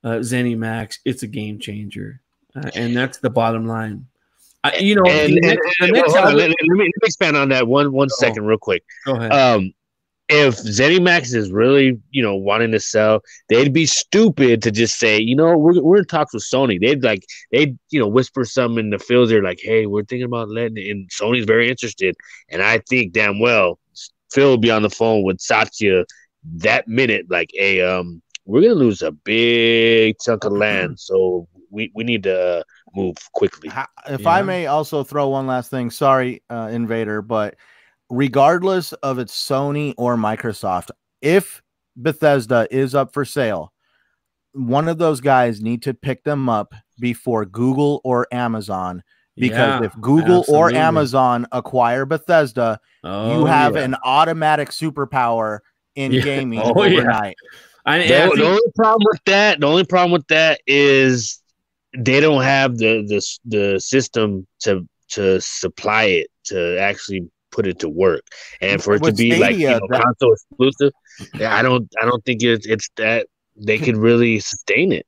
[0.03, 2.21] uh, ZeniMax, it's a game changer,
[2.55, 4.07] uh, and that's the bottom line.
[4.63, 7.49] I, you know, and, the next, the well, let, let, me, let me expand on
[7.49, 8.83] that one one oh, second, real quick.
[9.05, 9.31] Go ahead.
[9.31, 9.73] Um,
[10.27, 15.19] if ZeniMax is really, you know, wanting to sell, they'd be stupid to just say,
[15.19, 16.79] you know, we're, we're in talks with Sony.
[16.81, 19.29] They'd like, they'd, you know, whisper something in the fields.
[19.29, 22.15] They're like, hey, we're thinking about letting, and Sony's very interested.
[22.49, 23.79] And I think damn well
[24.35, 26.05] Phil will be on the phone with Satya
[26.55, 31.91] that minute, like, hey, um, we're gonna lose a big chunk of land, so we
[31.95, 32.63] we need to
[32.95, 33.71] move quickly.
[34.07, 37.55] If I may also throw one last thing, sorry, uh, Invader, but
[38.09, 40.91] regardless of it's Sony or Microsoft,
[41.21, 41.61] if
[41.95, 43.71] Bethesda is up for sale,
[44.53, 49.03] one of those guys need to pick them up before Google or Amazon.
[49.37, 50.77] Because yeah, if Google absolutely.
[50.77, 53.83] or Amazon acquire Bethesda, oh, you have yeah.
[53.83, 55.59] an automatic superpower
[55.95, 56.21] in yeah.
[56.23, 57.35] gaming oh, overnight.
[57.43, 57.59] Yeah.
[57.85, 61.41] I, the, think- the, only problem with that, the only problem with that is
[61.97, 67.79] they don't have the the the system to to supply it to actually put it
[67.79, 68.23] to work.
[68.59, 70.91] And for it to be Stadia, like you know, that- console exclusive,
[71.35, 75.05] I don't I don't think it's it's that they can really sustain it.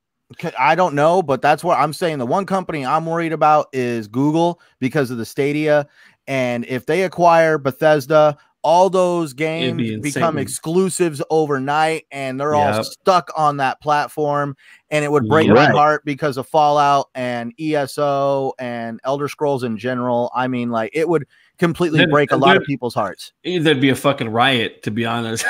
[0.58, 2.18] I don't know, but that's what I'm saying.
[2.18, 5.88] The one company I'm worried about is Google because of the Stadia.
[6.28, 8.38] And if they acquire Bethesda,
[8.68, 12.76] all those games be become exclusives overnight and they're yep.
[12.76, 14.58] all stuck on that platform.
[14.92, 19.78] And it would break my heart because of Fallout and ESO and Elder Scrolls in
[19.78, 20.30] general.
[20.36, 21.28] I mean, like it would
[21.58, 23.32] completely break a lot of people's hearts.
[23.46, 25.46] Eh, there'd be a fucking riot, to be honest.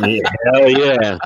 [0.00, 1.18] yeah, hell yeah.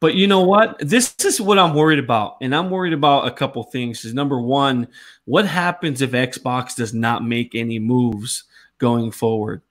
[0.00, 0.80] But you know what?
[0.80, 2.38] This is what I'm worried about.
[2.40, 4.04] And I'm worried about a couple things.
[4.04, 4.88] Is number one,
[5.26, 8.42] what happens if Xbox does not make any moves
[8.78, 9.62] going forward?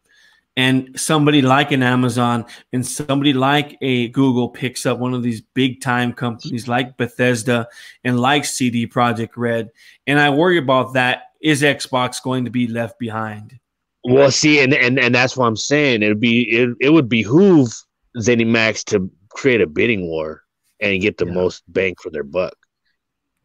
[0.58, 5.42] And somebody like an Amazon and somebody like a Google picks up one of these
[5.42, 7.68] big time companies like Bethesda
[8.04, 9.70] and like CD Projekt Red.
[10.08, 11.24] And I worry about that.
[11.42, 13.58] Is Xbox going to be left behind?
[14.04, 16.02] Well, see, and and, and that's what I'm saying.
[16.02, 17.72] It'd be it, it would behoove
[18.18, 20.44] ZeniMax to create a bidding war
[20.80, 21.34] and get the yeah.
[21.34, 22.56] most bang for their buck.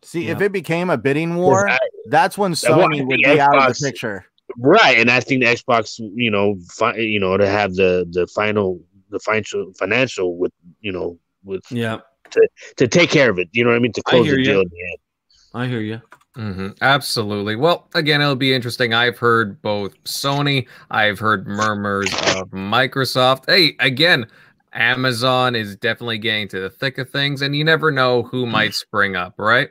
[0.03, 0.33] See, yeah.
[0.33, 1.79] if it became a bidding war, I,
[2.09, 4.27] that's when Sony would be Xbox, out of the picture.
[4.59, 8.27] Right, and I think the Xbox, you know, fi- you know, to have the the
[8.29, 11.99] final the financial financial with you know with yeah
[12.31, 13.49] to to take care of it.
[13.53, 13.93] You know what I mean?
[13.93, 14.63] To close the deal.
[15.55, 16.01] I hear you.
[16.37, 16.69] Mm-hmm.
[16.83, 17.57] Absolutely.
[17.57, 18.93] Well, again, it'll be interesting.
[18.93, 23.45] I've heard both Sony, I've heard murmurs of Microsoft.
[23.49, 24.27] Hey, again,
[24.75, 28.75] Amazon is definitely getting to the thick of things, and you never know who might
[28.75, 29.71] spring up, right?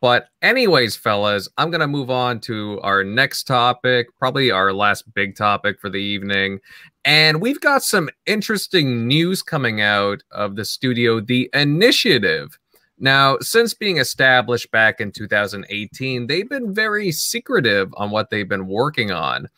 [0.00, 5.12] But, anyways, fellas, I'm going to move on to our next topic, probably our last
[5.14, 6.60] big topic for the evening.
[7.04, 12.56] And we've got some interesting news coming out of the studio, The Initiative.
[12.98, 18.68] Now, since being established back in 2018, they've been very secretive on what they've been
[18.68, 19.48] working on.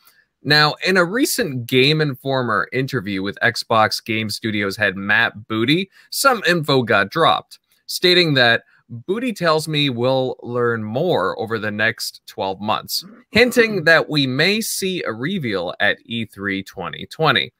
[0.43, 6.41] Now, in a recent Game Informer interview with Xbox Game Studios head Matt Booty, some
[6.47, 12.61] info got dropped, stating that Booty tells me we'll learn more over the next 12
[12.61, 17.51] months, hinting that we may see a reveal at E3 2020.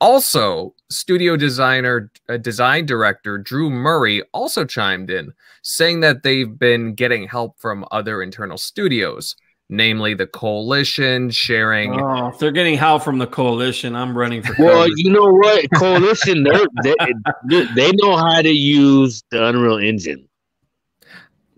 [0.00, 5.32] Also, studio designer, uh, design director Drew Murray also chimed in,
[5.62, 9.36] saying that they've been getting help from other internal studios
[9.70, 12.00] namely the coalition sharing.
[12.00, 14.54] Oh, if they're getting help from the coalition, I'm running for.
[14.58, 16.44] Well, you know what, coalition,
[16.82, 20.28] they they know how to use the Unreal Engine.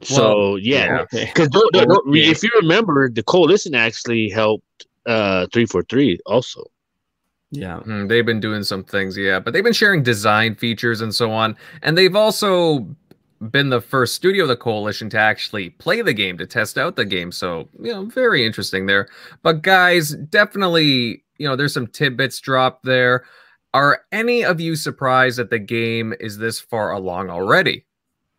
[0.03, 1.87] So well, yeah, because okay.
[2.31, 6.65] if you remember, the coalition actually helped uh three four three also.
[7.51, 11.15] Yeah, mm, they've been doing some things, yeah, but they've been sharing design features and
[11.15, 12.87] so on, and they've also
[13.51, 16.97] been the first studio of the coalition to actually play the game to test out
[16.97, 17.33] the game.
[17.33, 19.09] So, you know, very interesting there.
[19.43, 23.25] But guys, definitely, you know, there's some tidbits dropped there.
[23.75, 27.86] Are any of you surprised that the game is this far along already?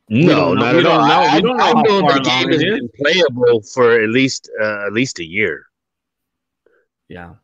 [0.10, 1.06] No, not at all.
[1.06, 1.14] Know.
[1.14, 4.94] I, don't know, I, know the game has been playable for at least uh, at
[4.94, 5.66] least a year.
[7.10, 7.36] Yeah.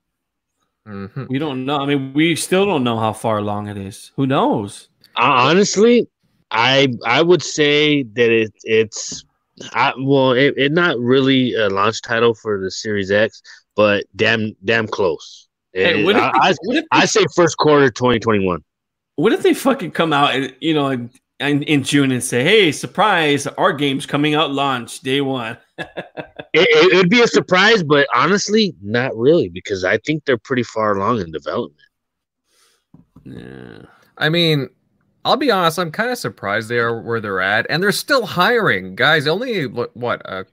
[0.88, 1.26] Mm-hmm.
[1.30, 1.80] We don't know.
[1.80, 4.11] I mean, we still don't know how far along it is.
[4.15, 4.90] Who knows?
[5.15, 6.07] Uh, honestly,
[6.52, 9.23] I I would say that it it's
[9.73, 13.41] I well it, it not really a launch title for the Series X,
[13.76, 15.48] but damn damn close.
[15.73, 18.64] Hey, it, I, I, they, I, say first quarter 2021.
[19.15, 21.10] What if they fucking come out and you know
[21.40, 23.48] in, in June and say, "Hey, surprise!
[23.48, 25.58] Our game's coming out launch day one."
[26.54, 30.96] it, would be a surprise, but honestly, not really because I think they're pretty far
[30.96, 31.80] along in development.
[33.26, 33.84] Yeah,
[34.18, 34.70] I mean,
[35.26, 38.26] I'll be honest, I'm kind of surprised they are where they're at, and they're still
[38.26, 39.28] hiring guys.
[39.28, 40.46] Only what a,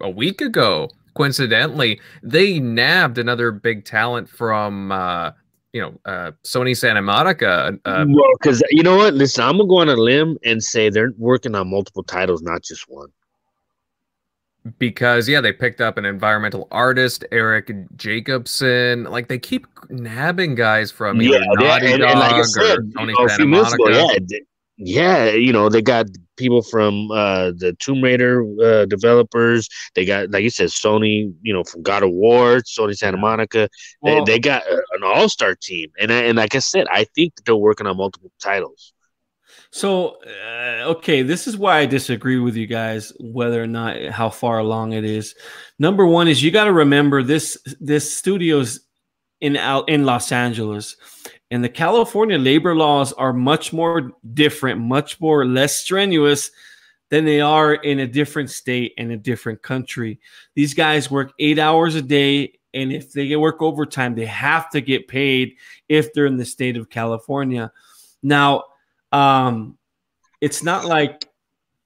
[0.00, 5.32] a week ago, coincidentally, they nabbed another big talent from uh,
[5.76, 7.78] you know uh, Sony Santa Monica.
[7.84, 10.88] Uh, well, because you know what, listen, I'm gonna go on a limb and say
[10.88, 13.08] they're working on multiple titles, not just one
[14.78, 19.04] because yeah, they picked up an environmental artist, Eric Jacobson.
[19.04, 23.12] Like they keep nabbing guys from yeah, Naughty and, Dog and like or said, Tony
[23.12, 24.26] you know, Santa Monica.
[24.28, 24.38] yeah,
[24.78, 26.06] yeah, you know they got
[26.36, 29.68] people from uh, the Tomb Raider uh, developers.
[29.94, 31.32] They got, like you said, Sony.
[31.42, 33.68] You know, from God of War, Sony Santa Monica.
[34.00, 37.32] Well, they, they got an all star team, and and like I said, I think
[37.44, 38.92] they're working on multiple titles.
[39.70, 44.30] So, uh, okay, this is why I disagree with you guys whether or not how
[44.30, 45.34] far along it is.
[45.78, 48.80] Number one is you got to remember this this studio's
[49.40, 49.56] in
[49.86, 50.96] in Los Angeles,
[51.50, 56.50] and the California labor laws are much more different, much more less strenuous
[57.08, 60.18] than they are in a different state and a different country.
[60.54, 64.80] These guys work eight hours a day and if they work overtime, they have to
[64.80, 65.56] get paid
[65.88, 67.72] if they're in the state of California.
[68.22, 68.64] Now,
[69.12, 69.78] um,
[70.42, 71.26] it's not like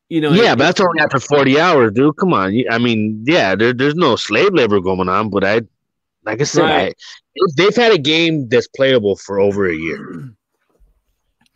[0.08, 0.32] you know.
[0.32, 2.16] Yeah, but that's only after forty hours, dude.
[2.16, 2.60] Come on.
[2.68, 5.60] I mean, yeah, there, there's no slave labor going on, but I,
[6.24, 6.94] like I said, right.
[6.96, 10.30] I, they've had a game that's playable for over a year.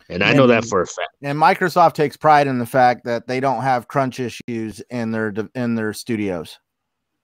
[0.07, 1.15] And I know that for a fact.
[1.23, 5.33] And Microsoft takes pride in the fact that they don't have crunch issues in their
[5.55, 6.59] in their studios.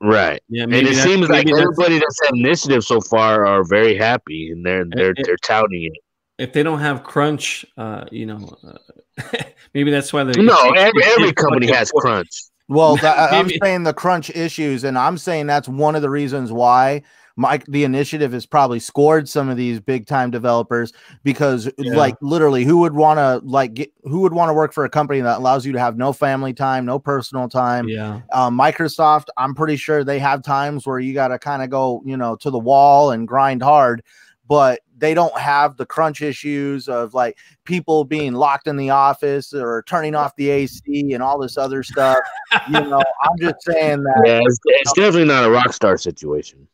[0.02, 0.42] Right.
[0.50, 0.64] Yeah.
[0.64, 4.86] And it seems like everybody that's had initiative so far are very happy, and they're
[4.96, 6.02] they're they're touting it
[6.42, 9.44] if they don't have crunch, uh, you know, uh,
[9.76, 10.42] maybe that's why they.
[10.42, 12.30] No, every, every company has crunch.
[12.68, 16.52] Well, that, I'm saying the crunch issues, and I'm saying that's one of the reasons
[16.52, 17.04] why
[17.36, 20.94] Mike the initiative has probably scored some of these big time developers
[21.24, 21.94] because, yeah.
[21.94, 24.90] like, literally, who would want to like get who would want to work for a
[24.90, 27.88] company that allows you to have no family time, no personal time?
[27.88, 28.22] Yeah.
[28.32, 32.02] Um, Microsoft, I'm pretty sure they have times where you got to kind of go,
[32.06, 34.04] you know, to the wall and grind hard
[34.52, 39.54] but they don't have the crunch issues of like people being locked in the office
[39.54, 42.20] or turning off the AC and all this other stuff.
[42.68, 44.24] you know, I'm just saying that.
[44.26, 46.68] Yeah, it's, it's definitely not a rock star situation.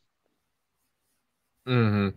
[1.68, 2.10] Hmm.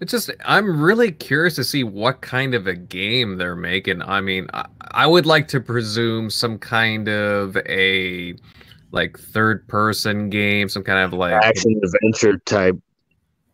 [0.00, 4.02] It's just I'm really curious to see what kind of a game they're making.
[4.02, 8.34] I mean, I, I would like to presume some kind of a
[8.90, 12.78] like third person game, some kind of like action adventure type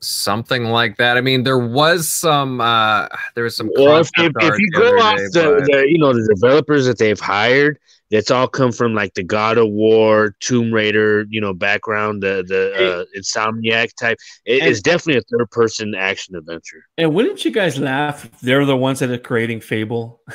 [0.00, 1.16] something like that.
[1.16, 4.98] I mean, there was some uh there was some well, if, if, if, you go
[4.98, 5.64] off day, the, but...
[5.66, 7.78] the, you know the developers that they've hired,
[8.10, 12.44] that's all come from like the God of War, Tomb Raider, you know, background, the
[12.46, 14.18] the uh, Insomniac type.
[14.44, 16.84] It, and, it's definitely a third person action adventure.
[16.96, 18.28] And wouldn't you guys laugh?
[18.40, 20.20] They're the ones that are creating Fable.
[20.26, 20.34] you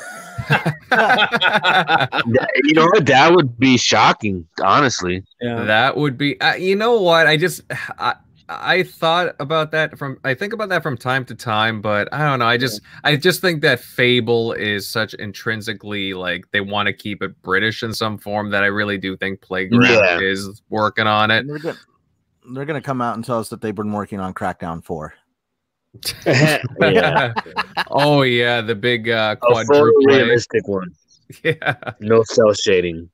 [2.74, 5.24] know that would be shocking, honestly.
[5.42, 6.40] Yeah, that would be.
[6.40, 7.28] Uh, you know what?
[7.28, 7.62] I just
[7.98, 8.16] I,
[8.50, 12.20] I thought about that from I think about that from time to time, but I
[12.20, 12.46] don't know.
[12.46, 17.22] I just I just think that Fable is such intrinsically like they want to keep
[17.22, 20.20] it British in some form that I really do think Playground yeah.
[20.20, 21.48] is working on it.
[21.48, 21.78] They're gonna,
[22.54, 25.14] they're gonna come out and tell us that they've been working on Crackdown Four.
[26.26, 27.34] yeah.
[27.92, 30.90] oh yeah, the big uh quadruple realistic one.
[31.44, 31.76] Yeah.
[32.00, 33.10] No cel shading.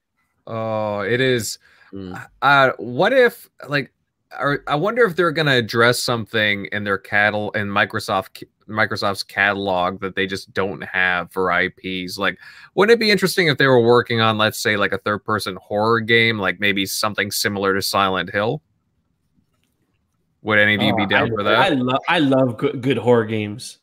[0.45, 1.57] Oh, it is.
[1.93, 2.27] Mm.
[2.41, 3.93] Uh, what if like
[4.31, 9.23] are, I wonder if they're going to address something in their cattle in Microsoft Microsoft's
[9.23, 12.17] catalog that they just don't have for IPs.
[12.17, 12.37] Like,
[12.75, 15.57] wouldn't it be interesting if they were working on, let's say, like a third person
[15.61, 18.61] horror game, like maybe something similar to Silent Hill?
[20.43, 21.59] Would any of you oh, be down I, for that?
[21.59, 23.79] I love I love good, good horror games.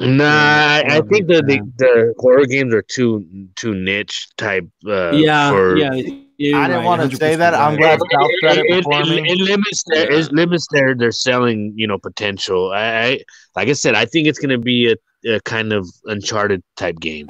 [0.00, 4.68] Nah, I, I think the, the, the horror games are too too niche type.
[4.84, 6.23] Uh, yeah, for, yeah.
[6.40, 7.54] I didn't want to say that.
[7.54, 10.18] I'm glad South said it, it, it, it, limits their yeah.
[10.18, 12.72] it limits their their selling you know potential.
[12.72, 13.18] I, I
[13.54, 16.98] like I said, I think it's going to be a, a, kind of Uncharted type
[16.98, 17.28] game.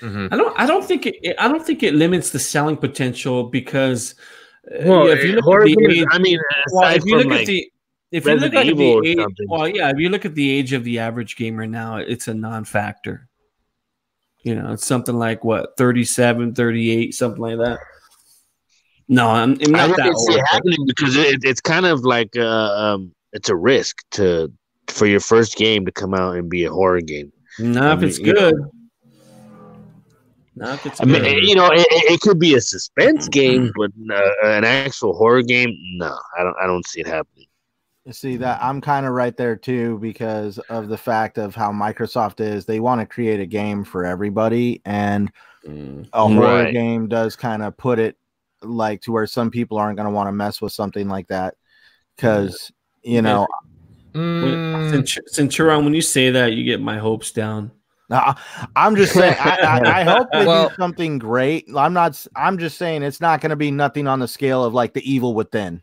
[0.00, 0.28] Mm-hmm.
[0.32, 0.58] I don't.
[0.58, 1.34] I don't think it.
[1.38, 4.14] I don't think it limits the selling potential because.
[4.66, 6.38] Uh, well, if you look at the age, I mean,
[6.72, 7.72] well, if you look like, at the
[8.10, 9.18] if you look at the age,
[9.48, 12.34] well, yeah, if you look at the age of the average gamer now, it's a
[12.34, 13.28] non-factor.
[14.42, 17.78] You know, it's something like what 37, 38, something like that.
[19.08, 22.36] No, I'm, I'm not I that see it happening because it, it's kind of like
[22.36, 24.52] uh, um, it's a risk to
[24.86, 27.32] for your first game to come out and be a horror game.
[27.58, 28.54] Not if it's good.
[30.54, 31.22] Not if it's I good.
[31.22, 35.42] mean, you know, it, it could be a suspense game, but uh, an actual horror
[35.42, 36.56] game, no, I don't.
[36.62, 37.39] I don't see it happening.
[38.10, 42.40] See that I'm kind of right there too because of the fact of how Microsoft
[42.40, 42.64] is.
[42.64, 45.30] They want to create a game for everybody, and
[45.66, 46.72] mm, a horror right.
[46.72, 48.16] game does kind of put it
[48.62, 51.56] like to where some people aren't going to want to mess with something like that
[52.16, 52.72] because
[53.02, 53.46] you know.
[54.14, 55.28] Mm.
[55.28, 57.70] Centurion, when you say that, you get my hopes down.
[58.10, 58.34] Uh,
[58.74, 59.36] I'm just saying.
[59.38, 61.68] I, I, I, hope they well, do something great.
[61.76, 62.26] I'm not.
[62.34, 65.08] I'm just saying it's not going to be nothing on the scale of like the
[65.08, 65.82] Evil Within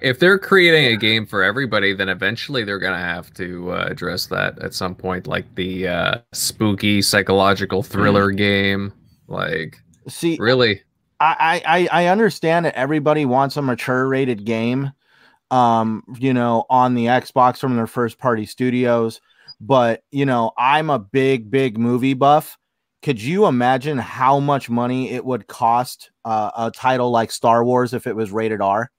[0.00, 4.26] if they're creating a game for everybody, then eventually they're gonna have to uh, address
[4.26, 8.36] that at some point, like the uh, spooky psychological thriller mm.
[8.36, 8.92] game.
[9.28, 10.82] Like, see, really,
[11.20, 14.92] I, I I understand that everybody wants a mature rated game,
[15.50, 19.20] um, you know, on the Xbox from their first party studios.
[19.60, 22.56] But you know, I'm a big big movie buff.
[23.02, 27.94] Could you imagine how much money it would cost uh, a title like Star Wars
[27.94, 28.90] if it was rated R?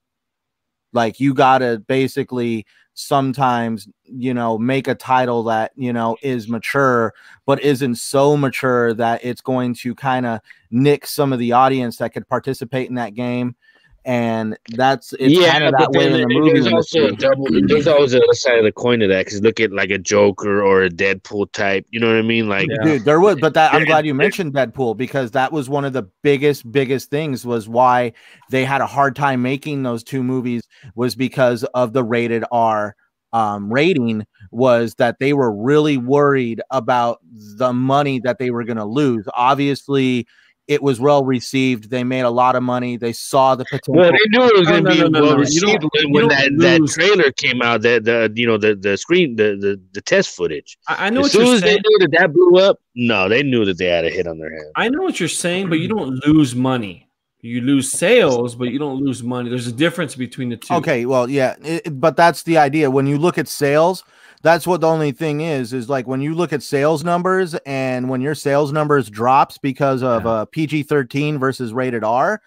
[0.92, 6.48] Like you got to basically sometimes, you know, make a title that, you know, is
[6.48, 7.14] mature,
[7.46, 10.40] but isn't so mature that it's going to kind of
[10.70, 13.56] nick some of the audience that could participate in that game.
[14.04, 16.52] And that's it's yeah, kind of that way in the movie.
[16.52, 17.46] There's also a double.
[17.50, 19.98] There's always the other side of the coin to that because look at like a
[19.98, 21.86] Joker or a Deadpool type.
[21.90, 22.48] You know what I mean?
[22.48, 22.82] Like, yeah.
[22.82, 25.92] dude, there was, but that I'm glad you mentioned Deadpool because that was one of
[25.92, 28.12] the biggest, biggest things was why
[28.50, 30.62] they had a hard time making those two movies
[30.94, 32.96] was because of the rated R
[33.32, 37.20] um, rating was that they were really worried about
[37.56, 39.26] the money that they were going to lose.
[39.34, 40.26] Obviously,
[40.68, 41.90] it was well received.
[41.90, 42.96] They made a lot of money.
[42.96, 43.94] They saw the potential.
[43.94, 46.12] Well, they knew it was going to oh, be no, no, well no, received when,
[46.12, 47.82] when that, that trailer came out.
[47.82, 50.78] That the you know the the screen the the, the test footage.
[50.88, 51.22] I, I know.
[51.22, 51.80] As soon as saying.
[51.82, 54.38] they knew that that blew up, no, they knew that they had a hit on
[54.38, 54.72] their hands.
[54.76, 57.08] I know what you're saying, but you don't lose money.
[57.40, 59.50] You lose sales, but you don't lose money.
[59.50, 60.74] There's a difference between the two.
[60.74, 62.88] Okay, well, yeah, it, but that's the idea.
[62.88, 64.04] When you look at sales,
[64.42, 68.08] that's what the only thing is is like when you look at sales numbers and
[68.08, 70.30] when your sales numbers drops because of yeah.
[70.30, 72.42] uh, PG-13 versus rated R,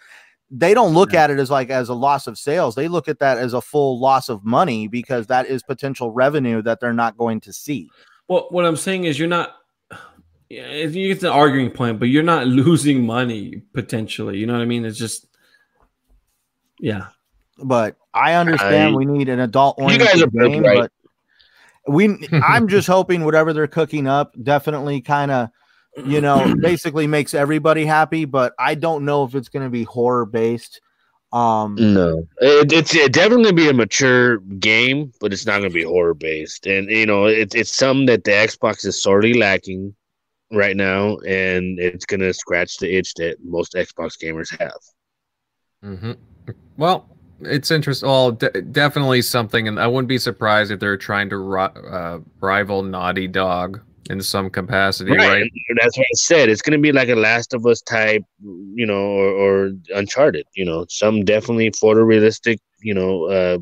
[0.51, 1.23] they don't look yeah.
[1.23, 2.75] at it as like as a loss of sales.
[2.75, 6.61] They look at that as a full loss of money because that is potential revenue
[6.61, 7.89] that they're not going to see.
[8.27, 9.55] Well, what I'm saying is you're not
[10.49, 14.37] yeah, it's an arguing point, but you're not losing money potentially.
[14.37, 14.85] You know what I mean?
[14.85, 15.27] It's just
[16.79, 17.07] yeah.
[17.63, 20.89] But I understand I, we need an adult oriented game, right.
[21.85, 25.49] But we i'm just hoping whatever they're cooking up definitely kind of
[26.05, 29.83] you know basically makes everybody happy but i don't know if it's going to be
[29.83, 30.81] horror based
[31.33, 32.25] um no.
[32.37, 36.13] It, it's it definitely be a mature game but it's not going to be horror
[36.13, 36.65] based.
[36.65, 39.93] And you know it, it's something that the xbox is sorely lacking
[40.51, 44.79] right now and it's going to scratch the itch that most xbox gamers have.
[45.83, 46.11] Mm-hmm.
[46.77, 47.09] well
[47.41, 48.07] it's interesting.
[48.07, 52.19] Well, de- definitely something, and I wouldn't be surprised if they're trying to ri- uh,
[52.39, 55.27] rival Naughty Dog in some capacity, right?
[55.27, 55.51] right?
[55.81, 56.49] That's what I said.
[56.49, 59.29] It's going to be like a Last of Us type, you know, or,
[59.67, 60.45] or Uncharted.
[60.53, 63.57] You know, some definitely photorealistic, you know, uh,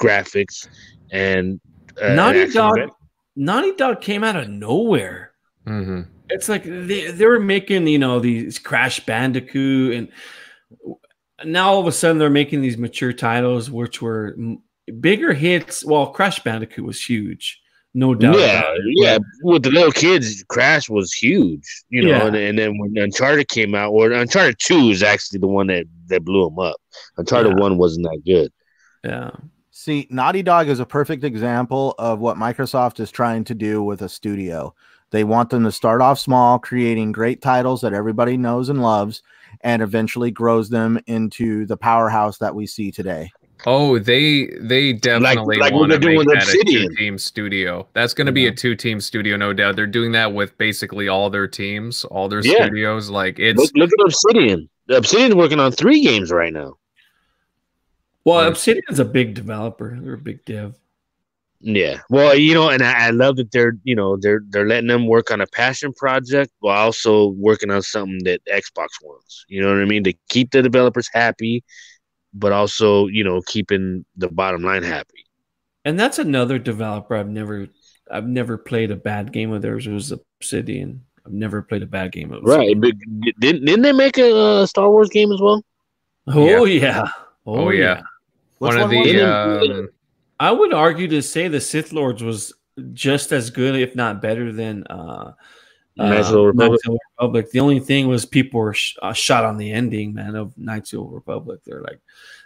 [0.00, 0.68] graphics
[1.10, 1.60] and
[2.00, 2.78] uh, Naughty Dog.
[3.36, 5.32] Naughty Dog came out of nowhere.
[5.66, 6.02] Mm-hmm.
[6.30, 10.08] It's like they, they were making, you know, these Crash Bandicoot and
[11.44, 14.36] now all of a sudden they're making these mature titles, which were
[15.00, 15.84] bigger hits.
[15.84, 17.60] Well, Crash Bandicoot was huge,
[17.94, 18.38] no doubt.
[18.38, 18.64] Yeah,
[18.96, 19.18] yeah.
[19.42, 22.10] With the little kids, Crash was huge, you know.
[22.10, 22.26] Yeah.
[22.26, 25.86] And, and, then when Uncharted came out, or Uncharted Two is actually the one that
[26.08, 26.76] that blew them up.
[27.16, 27.62] Uncharted yeah.
[27.62, 28.52] One wasn't that good.
[29.04, 29.30] Yeah.
[29.70, 34.02] See, Naughty Dog is a perfect example of what Microsoft is trying to do with
[34.02, 34.74] a studio.
[35.10, 39.22] They want them to start off small, creating great titles that everybody knows and loves,
[39.62, 43.30] and eventually grows them into the powerhouse that we see today.
[43.66, 47.88] Oh, they they definitely like, like want to make that a two team studio.
[47.92, 48.46] That's going to yeah.
[48.50, 49.74] be a two team studio, no doubt.
[49.74, 52.64] They're doing that with basically all their teams, all their yeah.
[52.64, 53.10] studios.
[53.10, 54.68] Like it's look, look, at Obsidian.
[54.90, 56.74] Obsidian's working on three games right now.
[58.24, 59.98] Well, Obsidian's a big developer.
[60.00, 60.74] They're a big dev.
[61.60, 62.00] Yeah.
[62.08, 65.06] Well, you know, and I, I, love that they're, you know, they're they're letting them
[65.06, 69.44] work on a passion project while also working on something that Xbox wants.
[69.48, 70.04] You know what I mean?
[70.04, 71.64] To keep the developers happy,
[72.32, 75.24] but also, you know, keeping the bottom line happy.
[75.84, 77.68] And that's another developer I've never
[78.10, 79.86] I've never played a bad game of theirs.
[79.86, 81.04] It was Obsidian.
[81.26, 82.80] I've never played a bad game of Right.
[82.80, 82.92] But
[83.40, 85.64] didn't, didn't they make a uh, Star Wars game as well?
[86.28, 86.82] Oh yeah.
[86.82, 87.08] yeah.
[87.46, 87.80] Oh, oh, yeah.
[87.80, 88.02] yeah.
[88.58, 89.86] One of the uh,
[90.40, 92.52] I would argue to say the Sith Lords was
[92.92, 95.32] just as good, if not better, than uh,
[95.96, 96.80] Knights uh, of the Republic.
[97.18, 97.50] Republic.
[97.50, 100.92] The only thing was people were sh- uh, shot on the ending, man, of Knights
[100.92, 101.60] of the Republic.
[101.64, 102.00] They're like,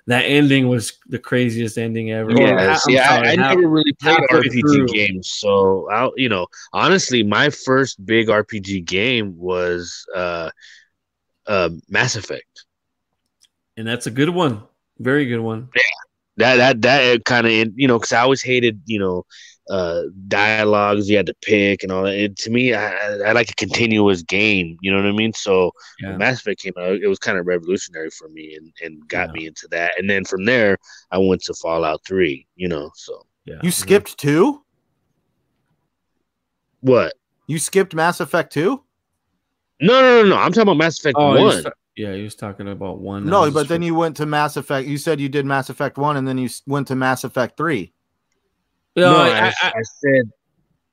[0.06, 2.32] that ending was the craziest ending ever.
[2.32, 4.88] Yes, yeah, sorry, I, I never really played RPG through.
[4.88, 10.50] games, so I, you know, honestly, my first big RPG game was uh,
[11.46, 12.64] uh, Mass Effect,
[13.76, 14.62] and that's a good one,
[14.98, 15.68] very good one.
[15.76, 15.82] Yeah,
[16.36, 19.24] that that that kind of you know because I always hated you know
[19.70, 22.14] uh dialogues you had to pick and all that.
[22.14, 24.76] It, to me, I, I like a continuous game.
[24.80, 25.32] You know what I mean?
[25.34, 26.16] So yeah.
[26.16, 29.32] Mass Effect came out, it was kind of revolutionary for me and and got yeah.
[29.32, 29.92] me into that.
[29.98, 30.78] And then from there,
[31.10, 32.46] I went to Fallout Three.
[32.56, 33.60] You know, so yeah.
[33.62, 34.64] You skipped two.
[36.80, 37.14] What?
[37.46, 38.82] You skipped Mass Effect two?
[39.80, 40.36] No, no, no, no.
[40.36, 41.64] I'm talking about Mass Effect oh, one.
[41.96, 43.26] Yeah, he was talking about one.
[43.26, 44.88] No, but then you went to Mass Effect.
[44.88, 47.92] You said you did Mass Effect one, and then you went to Mass Effect three.
[48.96, 50.22] No, no I, I, I, said.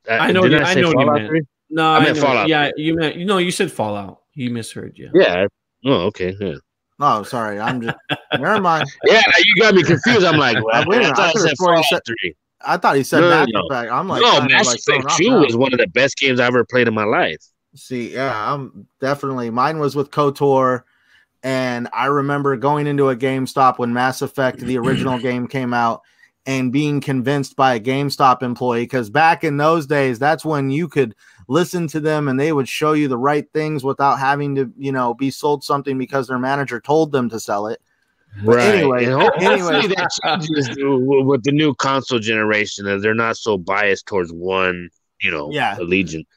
[0.09, 0.43] Uh, I, know.
[0.43, 1.27] I, I know you meant.
[1.27, 1.41] 3?
[1.69, 2.47] No, I, meant Fallout.
[2.47, 3.15] Yeah, you meant.
[3.15, 4.21] You know, you said Fallout.
[4.31, 5.09] He misheard you.
[5.13, 5.47] Yeah.
[5.85, 6.35] Oh, okay.
[6.39, 6.55] Yeah.
[6.99, 7.59] Oh, sorry.
[7.59, 7.95] I'm just.
[8.37, 8.89] never mind.
[9.05, 10.25] Yeah, you got me confused.
[10.25, 12.35] I'm like, well, I, I, thought said Fallout said, 3.
[12.65, 13.61] I thought he said no, Mass no.
[13.61, 13.91] Effect.
[13.91, 16.87] I'm like, no, Mass Effect Two is one of the best games I ever played
[16.87, 17.39] in my life.
[17.75, 19.49] See, yeah, I'm definitely.
[19.49, 20.83] Mine was with Kotor
[21.43, 26.01] And I remember going into a GameStop when Mass Effect, the original game, came out
[26.45, 28.83] and being convinced by a GameStop employee.
[28.83, 31.15] Because back in those days, that's when you could
[31.47, 34.91] listen to them and they would show you the right things without having to, you
[34.91, 37.81] know, be sold something because their manager told them to sell it.
[38.43, 38.75] Right.
[38.75, 44.31] Anyway, anyway, that changes with the new console generation, that they're not so biased towards
[44.31, 44.89] one,
[45.21, 45.77] you know, yeah.
[45.79, 46.27] allegiance.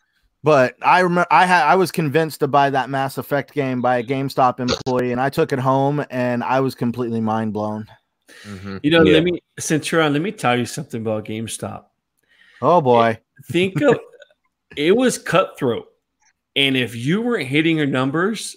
[0.45, 3.99] But I remember I had I was convinced to buy that Mass Effect game by
[3.99, 7.87] a GameStop employee, and I took it home and I was completely mind blown.
[8.45, 8.79] Mm-hmm.
[8.83, 9.13] You know, yeah.
[9.15, 11.85] let me since you're on, let me tell you something about GameStop.
[12.61, 13.19] Oh boy.
[13.51, 14.01] Think of
[14.77, 15.87] it was cutthroat.
[16.57, 18.57] And if you weren't hitting your numbers,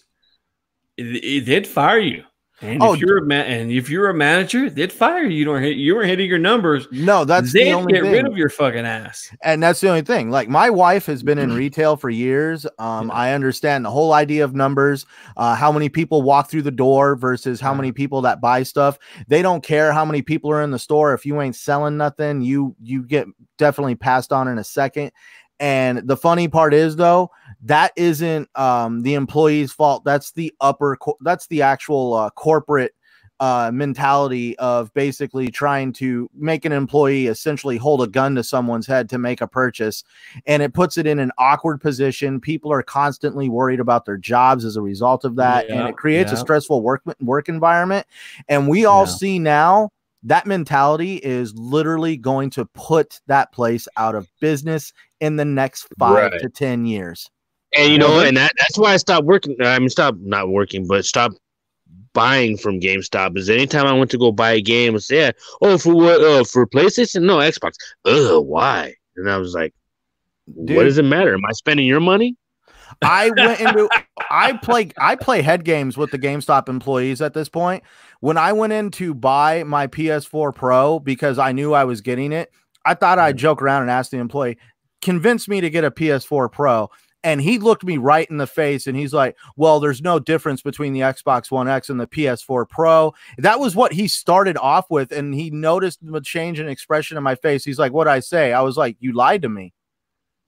[0.98, 2.24] they'd fire you.
[2.62, 5.38] And oh, if you're a ma- and if you're a manager, they'd fire you.
[5.38, 6.88] You don't hit, you weren't hitting your numbers.
[6.90, 8.12] No, that's they'd the only get thing.
[8.14, 9.30] rid of your fucking ass.
[9.44, 10.30] And that's the only thing.
[10.30, 12.66] Like my wife has been in retail for years.
[12.80, 15.06] Um, I understand the whole idea of numbers,
[15.36, 18.98] uh, how many people walk through the door versus how many people that buy stuff.
[19.28, 21.14] They don't care how many people are in the store.
[21.14, 23.28] If you ain't selling nothing, you you get
[23.58, 25.12] definitely passed on in a second.
[25.60, 27.32] And the funny part is though,
[27.64, 30.04] that isn't um, the employee's fault.
[30.04, 32.94] That's the upper co- that's the actual uh, corporate
[33.40, 38.88] uh, mentality of basically trying to make an employee essentially hold a gun to someone's
[38.88, 40.04] head to make a purchase.
[40.46, 42.40] And it puts it in an awkward position.
[42.40, 45.68] People are constantly worried about their jobs as a result of that.
[45.68, 46.38] Yeah, and it creates yeah.
[46.38, 48.08] a stressful work work environment.
[48.48, 49.12] And we all yeah.
[49.12, 49.92] see now
[50.24, 55.88] that mentality is literally going to put that place out of business in the next
[56.00, 56.42] five right.
[56.42, 57.30] to 10 years.
[57.76, 59.56] And you know, and that, that's why I stopped working.
[59.62, 61.34] I mean, stop not working, but stop
[62.14, 63.38] buying from GameStop.
[63.38, 65.32] Is anytime I went to go buy a game, it's yeah,
[65.62, 66.22] oh for what?
[66.22, 67.24] Uh, for PlayStation?
[67.24, 67.74] No, Xbox.
[68.06, 68.96] Ugh, why?
[69.18, 69.74] And I was like,
[70.64, 71.34] Dude, what does it matter?
[71.34, 72.36] Am I spending your money?
[73.02, 73.90] I went into
[74.30, 77.84] I play I play head games with the GameStop employees at this point.
[78.22, 82.32] When I went in to buy my PS4 Pro because I knew I was getting
[82.32, 82.52] it,
[82.86, 84.58] I thought I'd joke around and ask the employee,
[85.02, 86.90] convince me to get a PS4 Pro.
[87.26, 90.62] And he looked me right in the face and he's like, Well, there's no difference
[90.62, 93.16] between the Xbox One X and the PS4 Pro.
[93.40, 95.12] That was what he started off with.
[95.12, 97.66] And he noticed the change in expression in my face.
[97.66, 98.54] He's like, What'd I say?
[98.54, 99.74] I was like, You lied to me.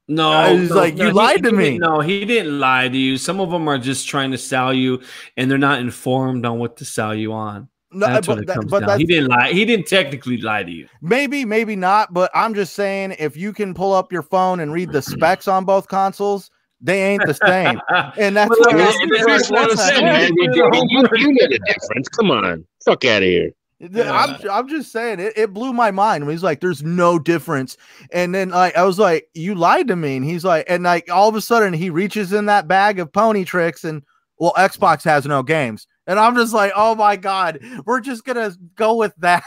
[0.08, 1.80] No, he's no, like, no, You lied to me.
[1.80, 3.18] No, he didn't lie to you.
[3.18, 5.02] Some of them are just trying to sell you
[5.36, 7.70] and they're not informed on what to sell you on.
[7.92, 9.00] No, that's what it comes but down.
[9.00, 9.52] He didn't lie.
[9.52, 10.88] He didn't technically lie to you.
[11.02, 12.14] Maybe, maybe not.
[12.14, 15.48] But I'm just saying, if you can pull up your phone and read the specs
[15.48, 16.52] on both consoles,
[16.82, 17.82] they ain't the same.
[18.18, 20.36] And that's what I'm saying.
[20.38, 22.08] You need a difference.
[22.10, 23.52] Come on, fuck out of here.
[23.80, 24.12] Yeah.
[24.12, 26.28] I'm, I'm just saying it, it blew my mind.
[26.30, 27.78] He's like, there's no difference.
[28.12, 30.18] And then like I was like, you lied to me.
[30.18, 33.14] And he's like, and like all of a sudden he reaches in that bag of
[33.14, 34.02] pony tricks and
[34.40, 35.88] well, Xbox has no games.
[36.08, 39.44] And I'm just like, oh my God, we're just gonna go with that.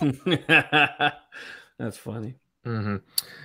[1.78, 2.36] That's funny.
[2.66, 2.96] Mm-hmm.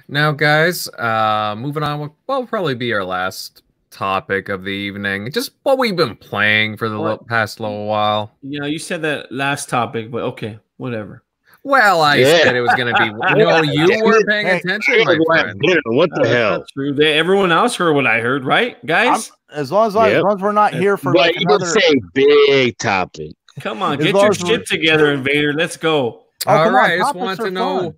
[0.08, 2.00] Now, guys, uh, moving on.
[2.00, 5.32] Will, will probably be our last topic of the evening.
[5.32, 8.32] Just what we've been playing for the past little while.
[8.42, 11.24] You know, you said that last topic, but okay, whatever.
[11.64, 12.44] Well, I yeah.
[12.44, 13.12] said it was going to be.
[13.38, 15.62] No, you were paying attention, my friend.
[15.86, 16.66] What the uh, hell?
[16.74, 16.94] True.
[16.94, 19.32] They, everyone else heard what I heard, right, guys?
[19.50, 20.18] I'm, as long as, yep.
[20.18, 21.12] as long as we're not here for.
[21.12, 21.66] But like you another...
[21.66, 23.34] say big topic.
[23.60, 25.54] Come on, get your shit together, Invader.
[25.54, 26.24] Let's go.
[26.48, 27.96] Oh, All right, on, I just want to know.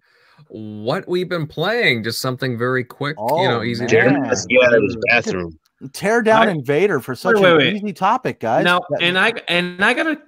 [0.52, 2.04] Fun what we've been playing.
[2.04, 3.86] Just something very quick, oh, you know, oh, easy.
[3.86, 3.90] Man.
[3.90, 5.58] To yeah, his bathroom.
[5.94, 7.76] Tear down I, Invader for such wait, wait, an wait.
[7.76, 8.64] easy topic, guys.
[8.64, 10.22] Now, and I and I gotta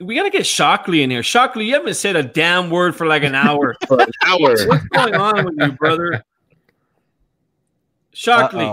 [0.00, 1.22] we gotta get Shockley in here.
[1.22, 3.74] Shockley, you haven't said a damn word for like an hour.
[3.88, 4.56] for an hour.
[4.66, 6.22] What's going on with you, brother?
[8.12, 8.72] Shockley.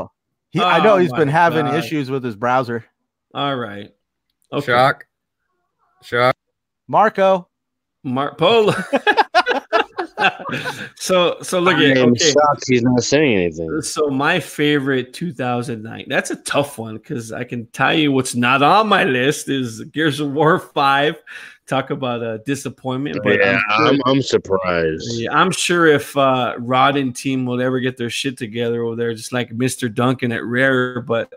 [0.51, 1.76] He, oh, I know he's been having God.
[1.76, 2.85] issues with his browser.
[3.34, 3.91] All right.
[4.51, 4.72] Okay.
[4.72, 5.07] Shock.
[6.03, 6.35] Shock.
[6.88, 7.47] Marco.
[8.03, 8.73] Mark Polo.
[10.95, 12.31] so so look at okay.
[12.31, 13.81] shocked he's not saying anything.
[13.81, 16.05] So my favorite 2009.
[16.07, 19.81] That's a tough one because I can tell you what's not on my list is
[19.85, 21.21] Gears of War Five.
[21.65, 23.19] Talk about a disappointment.
[23.23, 25.13] But yeah, I'm, sure, I'm, I'm, surprised.
[25.13, 28.97] Yeah, I'm sure if uh, Rod and team will ever get their shit together over
[28.97, 29.93] there, just like Mr.
[29.93, 30.99] Duncan at Rare.
[30.99, 31.31] But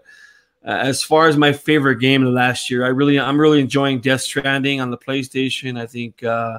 [0.65, 3.61] uh, as far as my favorite game of the last year, I really I'm really
[3.61, 5.81] enjoying Death Stranding on the PlayStation.
[5.81, 6.23] I think.
[6.23, 6.59] Uh,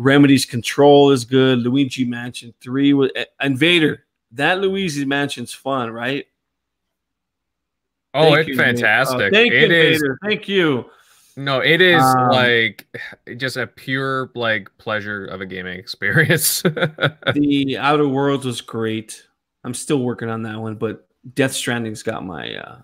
[0.00, 1.58] Remedy's Control is good.
[1.58, 4.06] Luigi Mansion 3 with uh, Invader.
[4.32, 6.26] That Luigi Mansion's fun, right?
[8.14, 9.20] Oh, thank it's you, fantastic.
[9.20, 10.86] Oh, thank it you, is, Thank you.
[11.36, 12.86] No, it is um, like
[13.36, 16.62] just a pure like pleasure of a gaming experience.
[16.62, 19.26] the Outer Worlds was great.
[19.64, 22.78] I'm still working on that one, but Death Stranding's got my uh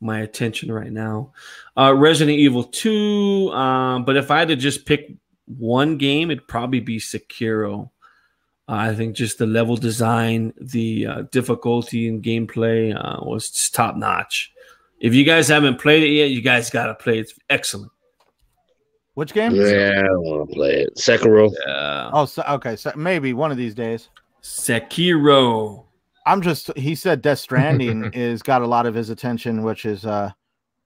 [0.00, 1.32] my attention right now.
[1.76, 5.12] Uh, Resident Evil 2, um, but if I had to just pick
[5.48, 7.90] one game, it'd probably be Sekiro.
[8.68, 13.96] Uh, I think just the level design, the uh, difficulty and gameplay uh, was top
[13.96, 14.52] notch.
[15.00, 17.20] If you guys haven't played it yet, you guys got to play it.
[17.20, 17.92] It's excellent.
[19.14, 19.54] Which game?
[19.54, 20.96] Yeah, I want to play it.
[20.96, 21.52] Sekiro.
[21.66, 22.10] Yeah.
[22.12, 22.76] Oh, so, okay.
[22.76, 24.10] So maybe one of these days.
[24.42, 25.84] Sekiro.
[26.26, 26.76] I'm just.
[26.76, 30.30] He said Death Stranding is got a lot of his attention, which is uh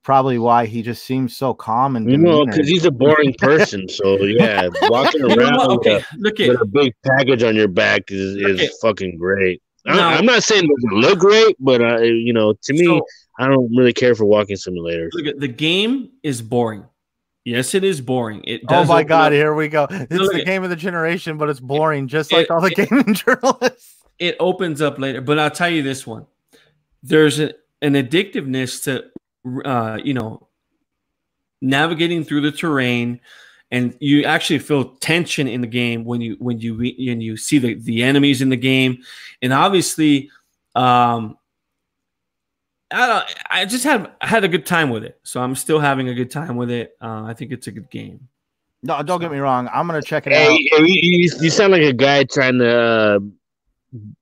[0.03, 3.89] probably why he just seems so calm and you know because he's a boring person.
[3.89, 7.69] so yeah, walking around okay, with, a, look at, with a big package on your
[7.69, 9.63] back is, is fucking great.
[9.87, 13.05] I, am not saying it doesn't look great, but uh, you know, to me, so,
[13.39, 15.11] I don't really care for walking simulators.
[15.13, 16.85] Look at the game is boring.
[17.45, 18.43] Yes, it is boring.
[18.45, 19.33] It oh my god, up.
[19.33, 19.89] here we go.
[19.91, 23.15] It's the game of the generation, but it's boring, just like all the it, gaming
[23.15, 23.97] journalists.
[24.19, 26.27] It opens up later, but I'll tell you this one:
[27.03, 29.07] there's a, an addictiveness to,
[29.65, 30.49] uh, you know,
[31.61, 33.21] navigating through the terrain,
[33.71, 37.59] and you actually feel tension in the game when you when you when you see
[37.59, 39.03] the the enemies in the game,
[39.41, 40.31] and obviously,
[40.75, 41.39] um,
[42.91, 43.25] I don't.
[43.51, 46.31] I just had had a good time with it, so I'm still having a good
[46.31, 46.97] time with it.
[47.01, 48.29] Uh, I think it's a good game.
[48.83, 49.69] No, don't get me wrong.
[49.73, 50.81] I'm gonna check it hey, out.
[50.81, 53.21] You, you, sound like a guy trying to, uh,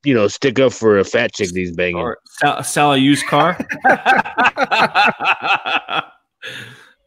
[0.05, 1.97] you know, stick up for a fat chick these banging.
[1.97, 3.59] Or sell, sell a used car.
[3.85, 3.93] uh,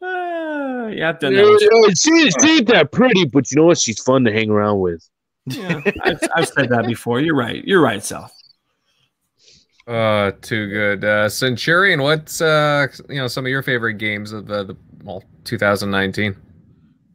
[0.00, 1.96] yeah, I've done that.
[1.98, 3.78] She, she ain't that pretty, but you know what?
[3.78, 5.08] She's fun to hang around with.
[5.46, 7.20] Yeah, I've, I've said that before.
[7.20, 7.62] You're right.
[7.64, 8.30] You're right, Sal.
[9.86, 11.04] Uh, too good.
[11.04, 15.22] Uh, Centurion, what's uh, you know, some of your favorite games of the, the well,
[15.44, 16.34] 2019?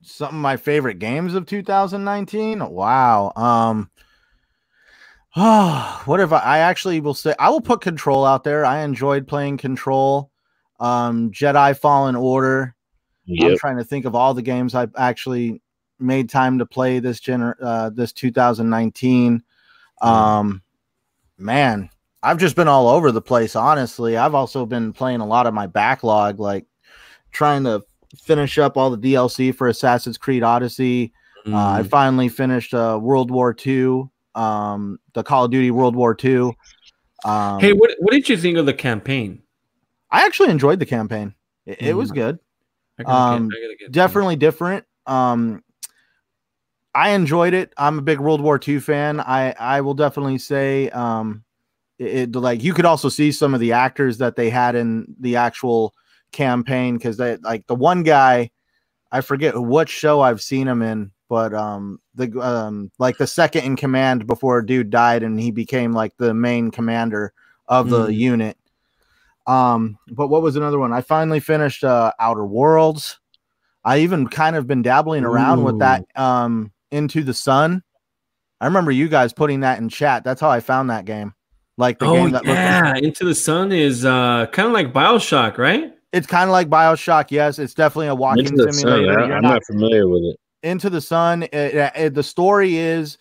[0.03, 2.69] Some of my favorite games of 2019.
[2.69, 3.33] Wow.
[3.35, 3.89] Um.
[5.41, 8.65] Oh, what if I, I actually will say I will put Control out there.
[8.65, 10.29] I enjoyed playing Control.
[10.81, 12.75] Um, Jedi Fallen Order.
[13.25, 13.51] Yep.
[13.51, 15.61] I'm trying to think of all the games I've actually
[15.97, 19.41] made time to play this gener uh, this 2019.
[20.01, 20.61] Um,
[21.37, 21.89] man,
[22.21, 24.17] I've just been all over the place, honestly.
[24.17, 26.65] I've also been playing a lot of my backlog, like
[27.31, 27.81] trying to
[28.17, 31.13] finish up all the DLC for Assassin's Creed Odyssey.
[31.45, 31.53] Mm.
[31.53, 31.89] Uh, I mm.
[31.89, 34.09] finally finished uh, World War II,
[34.39, 36.51] um, the Call of Duty World War II.
[37.25, 39.43] Um, hey, what what did you think of the campaign?
[40.09, 41.35] I actually enjoyed the campaign.
[41.65, 41.87] It, mm.
[41.87, 42.15] it was mm.
[42.15, 42.39] good.
[43.05, 43.49] Um,
[43.91, 44.85] definitely different.
[45.05, 45.63] Um,
[46.93, 47.73] I enjoyed it.
[47.77, 49.19] I'm a big World War II fan.
[49.19, 51.43] I I will definitely say um,
[51.97, 55.35] it, like you could also see some of the actors that they had in the
[55.35, 55.93] actual
[56.31, 58.51] campaign because they like the one guy
[59.11, 63.63] I forget what show I've seen him in, but um the um like the second
[63.63, 67.31] in command before dude died and he became like the main commander
[67.67, 68.15] of the mm.
[68.15, 68.57] unit.
[69.47, 70.91] Um, but what was another one?
[70.91, 73.19] I finally finished uh Outer Worlds.
[73.85, 75.65] I even kind of been dabbling around Ooh.
[75.65, 77.83] with that um into the sun.
[78.59, 80.25] I remember you guys putting that in chat.
[80.25, 81.33] That's how I found that game.
[81.77, 84.91] Like the oh, game that yeah, like- Into the Sun is uh kind of like
[84.91, 85.93] Bioshock, right?
[86.11, 87.31] It's kind of like Bioshock.
[87.31, 88.73] Yes, it's definitely a walking simulator.
[88.73, 90.39] Sun, yeah, I'm not, not, familiar with it.
[90.63, 91.43] Into the Sun.
[91.43, 93.17] It, it, the story is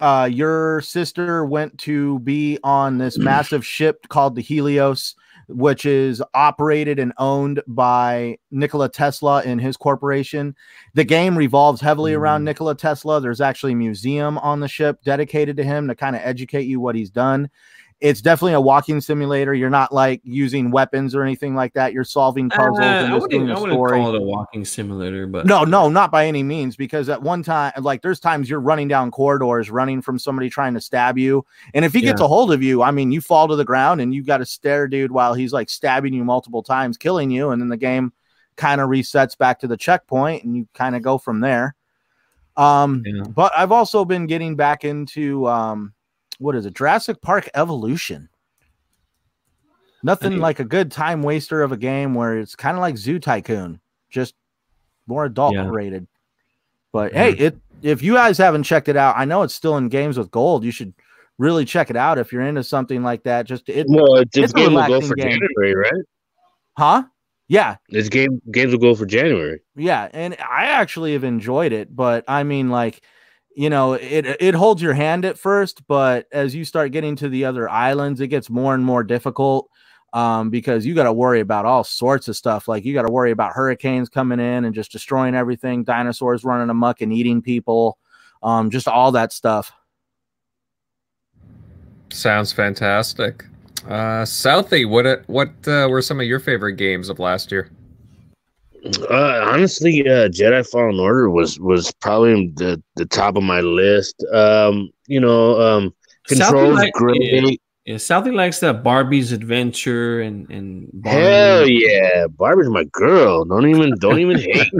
[0.00, 5.14] uh, your sister went to be on this massive ship called the Helios,
[5.48, 10.56] which is operated and owned by Nikola Tesla and his corporation.
[10.94, 12.18] The game revolves heavily mm.
[12.18, 13.20] around Nikola Tesla.
[13.20, 16.80] There's actually a museum on the ship dedicated to him to kind of educate you
[16.80, 17.50] what he's done
[18.02, 19.54] it's definitely a walking simulator.
[19.54, 21.92] You're not like using weapons or anything like that.
[21.92, 24.00] You're solving puzzles uh, and just doing a story.
[24.00, 26.74] call it a walking simulator, but no, no, not by any means.
[26.74, 30.74] Because at one time, like there's times you're running down corridors, running from somebody trying
[30.74, 32.10] to stab you, and if he yeah.
[32.10, 34.38] gets a hold of you, I mean, you fall to the ground and you got
[34.38, 37.76] to stare, dude, while he's like stabbing you multiple times, killing you, and then the
[37.76, 38.12] game
[38.56, 41.76] kind of resets back to the checkpoint, and you kind of go from there.
[42.56, 43.22] Um, yeah.
[43.22, 45.94] but I've also been getting back into um
[46.42, 46.74] what is it?
[46.74, 48.28] Jurassic Park Evolution.
[50.02, 53.20] Nothing like a good time waster of a game where it's kind of like Zoo
[53.20, 54.34] Tycoon, just
[55.06, 55.68] more adult yeah.
[55.70, 56.08] rated.
[56.92, 57.18] But yeah.
[57.18, 60.18] hey, it if you guys haven't checked it out, I know it's still in games
[60.18, 60.64] with gold.
[60.64, 60.92] You should
[61.38, 63.46] really check it out if you're into something like that.
[63.46, 65.38] Just it, well, it's, it's game will go for game.
[65.38, 66.04] January, right?
[66.76, 67.04] Huh?
[67.48, 69.60] Yeah, this game games with gold for January.
[69.76, 73.02] Yeah, and I actually have enjoyed it, but I mean, like
[73.54, 77.28] you know it it holds your hand at first but as you start getting to
[77.28, 79.68] the other islands it gets more and more difficult
[80.14, 82.68] um, because you got to worry about all sorts of stuff.
[82.68, 86.68] Like you got to worry about hurricanes coming in and just destroying everything dinosaurs running
[86.68, 87.96] amuck and eating people
[88.42, 89.72] um, just all that stuff.
[92.10, 93.44] Sounds fantastic.
[93.86, 97.70] Uh, Southie, what uh, what uh, were some of your favorite games of last year?
[98.84, 104.24] Uh, honestly, uh, Jedi Fallen Order was was probably the the top of my list.
[104.32, 105.94] Um, you know, um,
[106.26, 107.60] controls like, great.
[107.84, 111.20] Yeah, Southie likes that Barbie's Adventure and and Barbie.
[111.20, 113.44] hell yeah, Barbie's my girl.
[113.44, 114.72] Don't even don't even hate.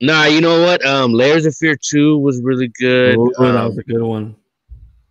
[0.00, 0.84] nah, you know what?
[0.84, 3.16] Um, Layers of Fear two was really good.
[3.16, 4.36] Ooh, um, that was a good one.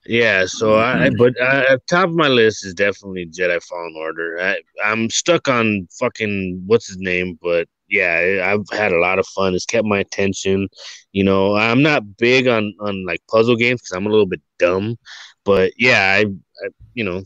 [0.06, 1.18] Yeah, so I mm-hmm.
[1.18, 4.40] but uh, top of my list is definitely Jedi Fallen Order.
[4.42, 9.28] I, I'm stuck on fucking what's his name, but yeah, I've had a lot of
[9.28, 9.54] fun.
[9.54, 10.70] It's kept my attention.
[11.12, 14.42] You know, I'm not big on on like puzzle games because I'm a little bit
[14.58, 14.98] dumb,
[15.44, 17.24] but yeah, I, I you know,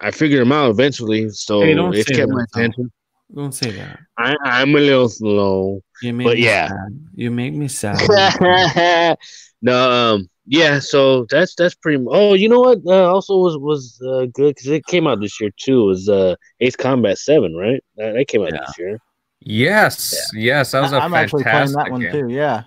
[0.00, 1.28] I figured them out eventually.
[1.30, 2.90] So hey, it's kept my attention.
[3.32, 4.00] Don't say that.
[4.18, 7.08] I, I'm a little slow, you make but yeah, sad.
[7.14, 9.16] you make me sad.
[9.62, 11.98] no, um, yeah, so that's that's pretty.
[11.98, 12.78] Much, oh, you know what?
[12.86, 15.84] Uh, also was was uh, good because it came out this year too.
[15.84, 17.82] It was uh, Ace Combat Seven, right?
[17.96, 18.60] That, that came out yeah.
[18.66, 18.98] this year.
[19.40, 20.56] Yes, yeah.
[20.58, 22.12] yes, that was a I'm actually playing that one game.
[22.12, 22.28] too.
[22.28, 22.64] Yeah,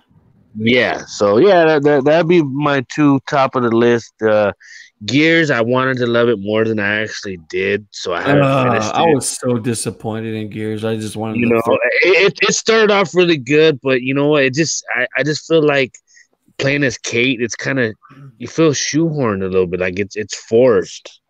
[0.56, 1.04] yeah.
[1.06, 4.12] So yeah, that, that that'd be my two top of the list.
[4.22, 4.52] Uh,
[5.06, 8.64] Gears, I wanted to love it more than I actually did, so I haven't uh,
[8.64, 8.88] finished.
[8.88, 8.94] It.
[8.96, 10.84] I was so disappointed in Gears.
[10.84, 11.62] I just wanted, you know,
[12.02, 14.42] it, it started off really good, but you know what?
[14.42, 15.94] It just, I, I just feel like
[16.58, 17.94] playing as Kate, it's kind of
[18.38, 21.20] you feel shoehorned a little bit, like it's it's forced.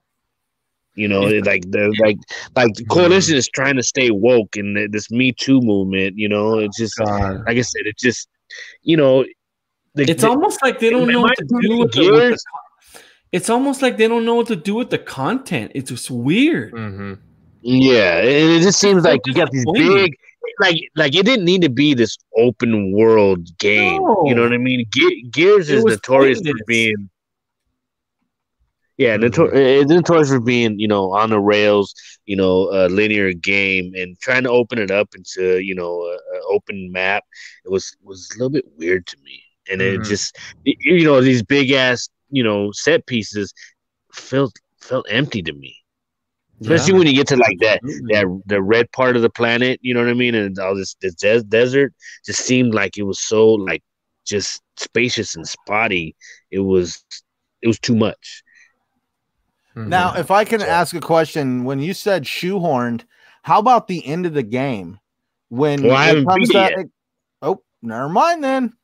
[0.95, 1.43] You know, yeah.
[1.45, 2.17] like the like
[2.57, 6.19] like the coalition is trying to stay woke in this Me Too movement.
[6.19, 7.45] You know, it's just God.
[7.47, 8.29] like I said, it just
[8.83, 9.25] you know,
[9.95, 12.41] the, it's the, almost like they don't know what to do with the, with
[12.93, 13.01] the,
[13.31, 15.71] It's almost like they don't know what to do with the content.
[15.75, 16.73] It's just weird.
[16.73, 17.15] Mm-hmm.
[17.61, 20.17] Yeah, it, it just seems like you got these big
[20.61, 24.03] like like it didn't need to be this open world game.
[24.03, 24.25] No.
[24.27, 24.85] You know what I mean?
[24.95, 27.11] Ge- Gears it is notorious for being
[28.99, 29.57] yeah, mm-hmm.
[29.57, 31.95] it's notorious for being you know on the rails,
[32.27, 36.41] you know, a linear game, and trying to open it up into you know an
[36.51, 37.25] open map.
[37.65, 39.41] It was was a little bit weird to me,
[39.71, 40.03] and mm-hmm.
[40.03, 43.55] it just you know these big ass you know set pieces
[44.13, 45.78] felt felt empty to me
[46.61, 46.99] especially yeah.
[46.99, 50.01] when you get to like that that the red part of the planet you know
[50.01, 50.35] what i mean?
[50.35, 51.93] And all this, this des- desert
[52.25, 53.83] just seemed like it was so like
[54.25, 56.15] just spacious and spotty.
[56.51, 57.03] It was
[57.63, 58.43] it was too much.
[59.77, 59.91] Mm-hmm.
[59.91, 63.05] now if i can so, ask a question when you said shoehorned
[63.43, 64.99] how about the end of the game?
[65.49, 66.91] When well, it comes to,
[67.41, 68.75] oh never mind then.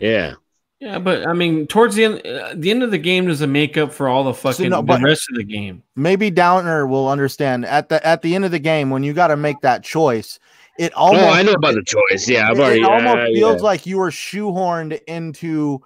[0.00, 0.34] Yeah
[0.80, 3.76] yeah, but I mean, towards the end, uh, the end of the game doesn't make
[3.76, 5.82] up for all the fucking so no, the rest of the game.
[5.94, 9.28] Maybe Downer will understand at the at the end of the game when you got
[9.28, 10.38] to make that choice.
[10.78, 11.22] It almost.
[11.22, 12.26] Oh, I know about the choice.
[12.26, 12.78] Yeah, I've it.
[12.78, 13.66] It almost uh, feels yeah.
[13.66, 15.82] like you were shoehorned into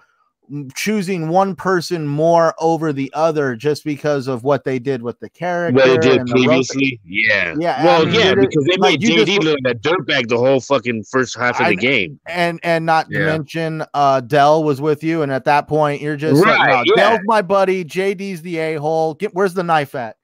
[0.75, 5.29] choosing one person more over the other just because of what they did with the
[5.29, 5.75] character.
[5.75, 7.83] What they did previously, yeah, yeah.
[7.83, 11.37] Well, yeah, because they like made JD look like a dirtbag the whole fucking first
[11.37, 13.19] half of I, the game, and and not yeah.
[13.19, 16.85] to mention, uh, Dell was with you, and at that point, you're just right, like,
[16.87, 17.09] no, yeah.
[17.09, 19.13] Dell's my buddy, JD's the a hole.
[19.13, 20.17] Get where's the knife at?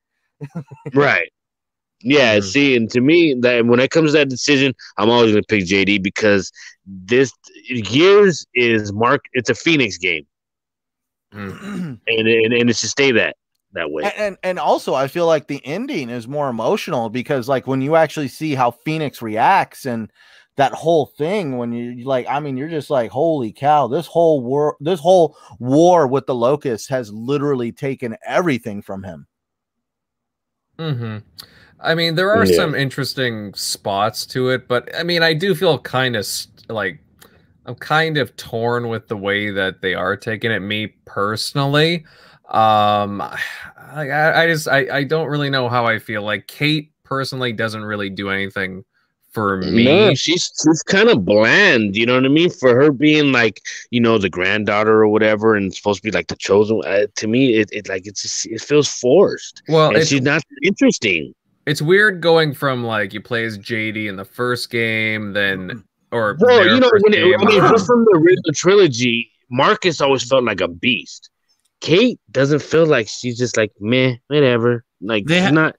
[0.94, 1.32] right.
[2.04, 2.48] Yeah, mm-hmm.
[2.48, 5.66] see, and to me, that when it comes to that decision, I'm always gonna pick
[5.66, 6.52] JD because
[6.92, 7.32] this
[7.84, 9.22] Gears is Mark.
[9.34, 10.26] It's a Phoenix game,
[11.34, 12.00] mm.
[12.08, 13.36] and, and and it should stay that
[13.74, 14.04] that way.
[14.04, 17.82] And, and, and also, I feel like the ending is more emotional because, like, when
[17.82, 20.12] you actually see how Phoenix reacts and
[20.58, 23.88] that whole thing, when you like, I mean, you're just like, holy cow!
[23.88, 29.28] This whole war, this whole war with the Locust has literally taken everything from him.
[30.78, 31.18] Hmm.
[31.84, 32.56] I mean, there are yeah.
[32.56, 36.28] some interesting spots to it, but I mean, I do feel kind of
[36.70, 37.00] like
[37.66, 40.60] I'm kind of torn with the way that they are taking it.
[40.60, 42.06] Me personally,
[42.50, 46.24] um, I, I just I, I don't really know how I feel.
[46.24, 48.84] Like Kate personally doesn't really do anything
[49.32, 49.86] for me.
[49.86, 51.96] No, she's she's kind of bland.
[51.96, 52.50] You know what I mean?
[52.50, 56.28] For her being like you know the granddaughter or whatever, and supposed to be like
[56.28, 56.82] the chosen.
[56.86, 59.64] Uh, to me, it, it like it's it feels forced.
[59.68, 61.34] Well, and she's not interesting
[61.66, 65.80] it's weird going from like you play as JD in the first game, then mm-hmm.
[66.12, 70.24] or well, you know, when it, I mean, just from the original trilogy, Marcus always
[70.24, 71.30] felt like a beast.
[71.80, 74.84] Kate doesn't feel like she's just like meh, whatever.
[75.02, 75.76] Like they she's ha- not.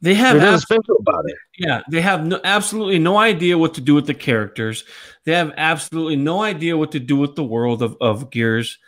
[0.00, 1.36] They have nothing special about it.
[1.58, 4.82] Yeah, they have no, absolutely no idea what to do with the characters.
[5.24, 8.78] They have absolutely no idea what to do with the world of, of Gears.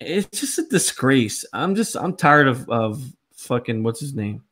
[0.00, 1.44] It's just a disgrace.
[1.52, 3.00] I'm just I'm tired of of
[3.36, 4.42] fucking what's his name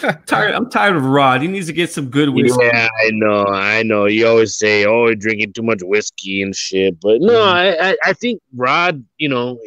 [0.26, 0.54] tired.
[0.54, 1.42] I'm tired of Rod.
[1.42, 2.64] He needs to get some good whiskey.
[2.64, 3.46] Yeah, I know.
[3.46, 4.06] I know.
[4.06, 7.52] You always say, "Oh, you're drinking too much whiskey and shit," but no, mm.
[7.52, 9.04] I, I, I think Rod.
[9.18, 9.58] You know,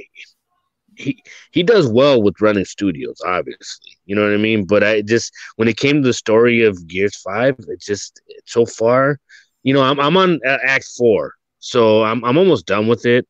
[0.96, 3.98] he he does well with running studios, obviously.
[4.06, 4.66] You know what I mean?
[4.66, 8.66] But I just when it came to the story of Gears Five, it just so
[8.66, 9.20] far,
[9.64, 13.28] you know, I'm I'm on uh, Act Four, so I'm I'm almost done with it.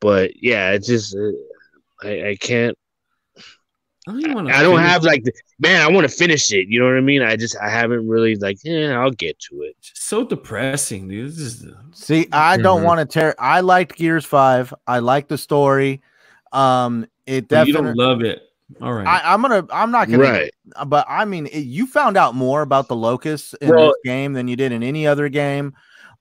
[0.00, 2.76] But yeah, it's just uh, I I can't.
[4.08, 5.24] I don't, I don't have like
[5.58, 5.82] man.
[5.82, 6.68] I want to finish it.
[6.68, 7.22] You know what I mean?
[7.22, 8.58] I just I haven't really like.
[8.64, 9.76] Yeah, I'll get to it.
[9.80, 11.32] so depressing, dude.
[11.32, 12.86] This is See, I don't mm-hmm.
[12.86, 13.34] want to tear.
[13.38, 14.72] I liked Gears Five.
[14.86, 16.00] I like the story.
[16.52, 17.72] Um, it definitely.
[17.72, 18.42] You don't love it.
[18.80, 19.06] All right.
[19.06, 19.66] I, am gonna.
[19.70, 20.22] I'm not gonna.
[20.22, 20.52] Right.
[20.86, 24.32] But I mean, it, you found out more about the locusts in well, this game
[24.32, 25.74] than you did in any other game.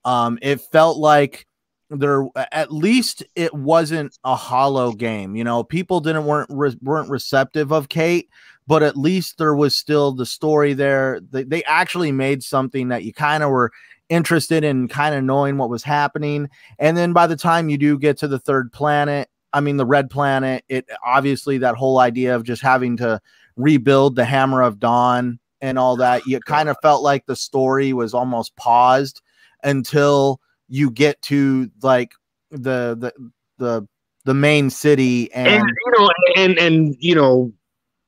[0.04, 1.48] Um, it felt like
[1.90, 5.36] there at least it wasn't a hollow game.
[5.36, 8.30] You know, people didn't weren't re, weren't receptive of Kate,
[8.68, 11.20] but at least there was still the story there.
[11.32, 13.72] They, they actually made something that you kind of were
[14.10, 16.50] interested in, kind of knowing what was happening.
[16.78, 19.86] And then by the time you do get to the third planet I mean, the
[19.86, 23.20] Red Planet, it obviously that whole idea of just having to
[23.56, 27.94] rebuild the Hammer of Dawn and all that, you kind of felt like the story
[27.94, 29.22] was almost paused
[29.64, 30.40] until
[30.70, 32.14] you get to like
[32.52, 33.14] the the
[33.58, 33.88] the
[34.26, 37.52] the main city and, and you know and and you know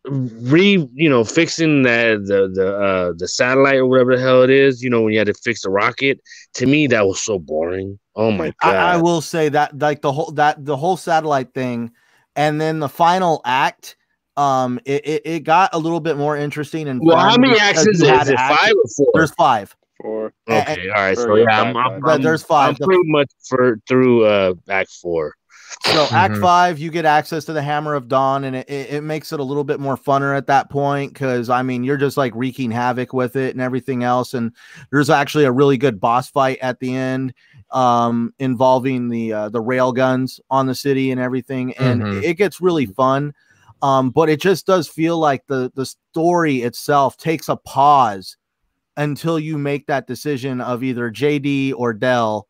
[0.06, 4.50] re you know fixing the the the uh the satellite or whatever the hell it
[4.50, 6.20] is you know when you had to fix the rocket
[6.54, 8.00] to me that was so boring.
[8.16, 11.54] Oh my god I, I, will say that like the whole that the whole satellite
[11.54, 11.92] thing
[12.36, 13.96] and then the final act
[14.38, 17.86] um it, it, it got a little bit more interesting and well how many acts
[17.86, 18.38] is it, is it?
[18.38, 19.12] five or four?
[19.14, 23.10] There's five four okay all right so yeah I'm, I'm, I'm, there's five I'm pretty
[23.10, 25.36] much for through uh act four
[25.86, 26.42] so Act mm-hmm.
[26.42, 29.44] Five, you get access to the Hammer of Dawn, and it, it, makes it a
[29.44, 33.14] little bit more funner at that point because I mean you're just like wreaking havoc
[33.14, 34.34] with it and everything else.
[34.34, 34.54] And
[34.92, 37.34] there's actually a really good boss fight at the end
[37.72, 42.24] um, involving the uh, the rail guns on the city and everything, and mm-hmm.
[42.24, 43.34] it gets really fun.
[43.82, 48.38] Um, but it just does feel like the the story itself takes a pause
[49.02, 52.48] until you make that decision of either JD or Dell.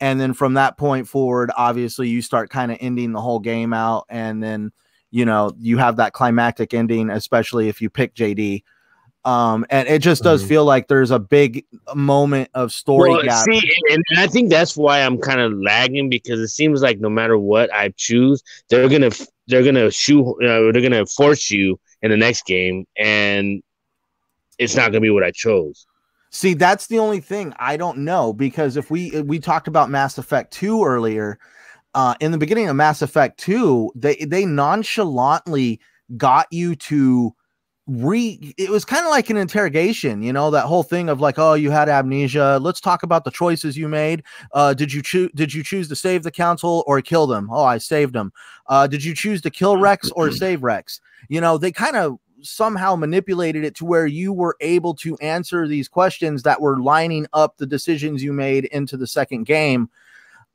[0.00, 3.72] and then from that point forward obviously you start kind of ending the whole game
[3.72, 4.72] out and then
[5.12, 8.64] you know you have that climactic ending especially if you pick jd
[9.24, 10.48] um and it just does mm-hmm.
[10.48, 11.64] feel like there's a big
[11.94, 13.44] moment of story well, gap.
[13.44, 13.60] See,
[13.90, 17.08] and, and i think that's why i'm kind of lagging because it seems like no
[17.08, 19.10] matter what i choose they're gonna
[19.46, 23.62] they're gonna shoot uh, they're gonna force you in the next game and
[24.58, 25.86] it's not gonna be what i chose
[26.32, 30.16] See, that's the only thing I don't know because if we we talked about Mass
[30.16, 31.38] Effect 2 earlier,
[31.94, 35.78] uh, in the beginning of Mass Effect 2, they they nonchalantly
[36.16, 37.34] got you to
[37.88, 41.38] re it was kind of like an interrogation you know that whole thing of like
[41.38, 42.58] oh you had amnesia.
[42.62, 44.22] Let's talk about the choices you made.
[44.52, 47.48] Uh did you choose did you choose to save the council or kill them?
[47.50, 48.32] Oh i saved them
[48.68, 51.00] uh did you choose to kill rex or save rex?
[51.28, 55.66] You know they kind of somehow manipulated it to where you were able to answer
[55.66, 59.88] these questions that were lining up the decisions you made into the second game.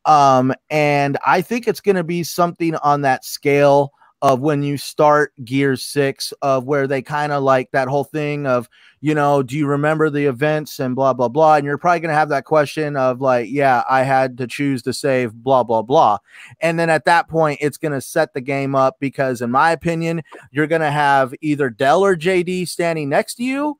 [0.05, 3.91] Um, and I think it's going to be something on that scale
[4.21, 8.47] of when you start Gear 6 of where they kind of like that whole thing
[8.47, 8.67] of,
[8.99, 12.09] you know, do you remember the events and blah blah blah and you're probably going
[12.09, 15.83] to have that question of like, yeah, I had to choose to save blah blah
[15.83, 16.17] blah.
[16.61, 19.71] And then at that point it's going to set the game up because in my
[19.71, 23.79] opinion, you're going to have either Dell or JD standing next to you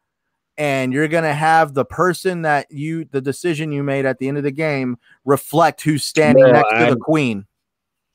[0.57, 4.27] and you're going to have the person that you the decision you made at the
[4.27, 7.45] end of the game reflect who's standing no, next I'm, to the queen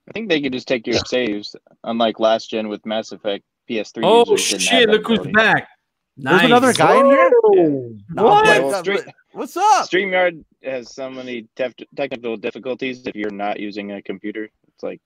[0.08, 1.54] I think they could just take your saves,
[1.84, 4.00] unlike last gen with Mass Effect PS3.
[4.02, 4.88] Oh shit!
[4.88, 5.68] Look who's back.
[6.16, 6.40] Nice.
[6.40, 7.30] There's another guy in here.
[8.14, 8.22] Yeah.
[8.22, 8.84] What?
[8.86, 8.98] Well,
[9.32, 9.88] What's up?
[9.88, 13.06] Streamyard has so many tef- technical difficulties.
[13.06, 15.00] If you're not using a computer, it's like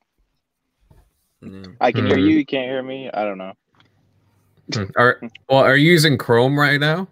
[1.45, 1.77] mm.
[1.81, 2.09] I can mm.
[2.09, 3.09] hear you, you can't hear me.
[3.15, 3.53] I don't know.
[4.75, 4.85] Hmm.
[4.97, 7.07] Are well, are you using Chrome right now?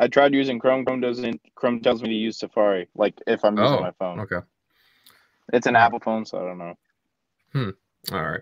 [0.00, 0.84] I tried using Chrome.
[0.86, 1.40] Chrome doesn't.
[1.56, 2.88] Chrome tells me to use Safari.
[2.94, 4.20] Like if I'm using oh, my phone.
[4.20, 4.40] Okay.
[5.52, 6.74] It's an Apple phone, so I don't know.
[7.52, 7.70] Hmm.
[8.12, 8.40] All right.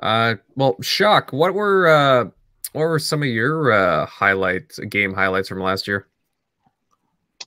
[0.00, 2.24] Uh, well, Shock, what were uh,
[2.72, 6.06] what were some of your uh, highlights, game highlights from last year?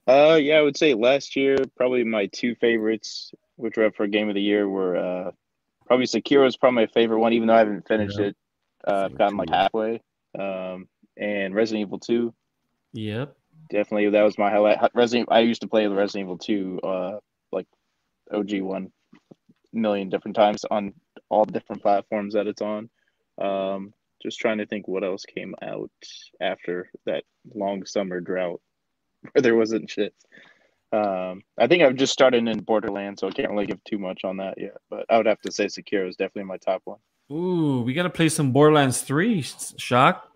[0.08, 4.08] Uh, yeah, I would say last year probably my two favorites, which were up for
[4.08, 5.32] game of the year, were uh,
[5.86, 8.28] probably Sekiro is probably my favorite one, even though I haven't finished yeah.
[8.28, 8.36] it.
[8.86, 10.02] Uh, I've gotten like halfway.
[10.38, 12.34] Um, and Resident Evil Two.
[12.94, 13.36] Yep.
[13.70, 14.80] Definitely, that was my highlight.
[14.94, 15.30] Resident.
[15.32, 17.20] I used to play the Resident Evil Two, uh,
[17.52, 17.68] like
[18.34, 18.92] OG one
[19.74, 20.94] million different times on
[21.30, 22.90] all different platforms that it's on.
[23.40, 25.92] Um, just trying to think what else came out
[26.40, 27.24] after that
[27.56, 28.62] long summer drought
[29.32, 30.14] where there wasn't shit.
[30.94, 34.26] Um, I think I've just started in Borderlands, so I can't really give too much
[34.26, 34.78] on that yet.
[34.90, 37.00] But I would have to say Sekiro is definitely my top one.
[37.32, 39.42] Ooh, we got to play some Borderlands 3,
[39.78, 40.28] Shock.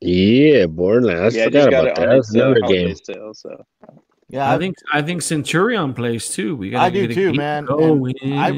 [0.00, 1.36] Yeah, Borderlands.
[1.36, 2.08] I yeah, forgot about that.
[2.08, 2.96] That's another uh, game.
[2.96, 3.64] Sale, so.
[4.28, 6.56] Yeah, I, think I think Centurion plays too.
[6.56, 6.82] We got.
[6.82, 7.68] I do too, man.
[7.70, 8.48] I,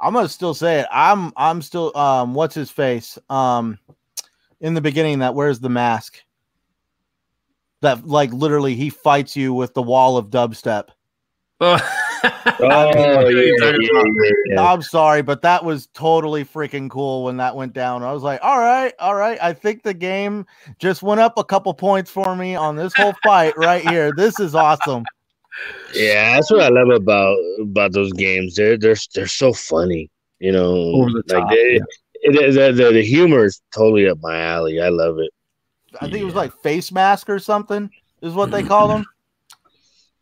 [0.00, 0.86] I'm gonna still say it.
[0.92, 2.34] I'm I'm still um.
[2.34, 3.18] What's his face?
[3.30, 3.78] Um,
[4.60, 6.22] in the beginning, that wears the mask.
[7.80, 10.88] That like literally he fights you with the wall of dubstep.
[11.60, 11.78] oh,
[12.60, 13.76] yeah, yeah,
[14.46, 18.02] yeah, I'm sorry, but that was totally freaking cool when that went down.
[18.02, 19.38] I was like, all right, all right.
[19.40, 20.46] I think the game
[20.78, 24.12] just went up a couple points for me on this whole fight right here.
[24.16, 25.04] This is awesome.
[25.94, 28.56] Yeah, that's what I love about about those games.
[28.56, 30.10] They're they're they're so funny.
[30.40, 31.80] You know, like top, they,
[32.22, 34.80] it, the, the the humor is totally up my alley.
[34.80, 35.30] I love it.
[36.00, 37.90] I think it was like face mask or something
[38.20, 39.04] is what they call them.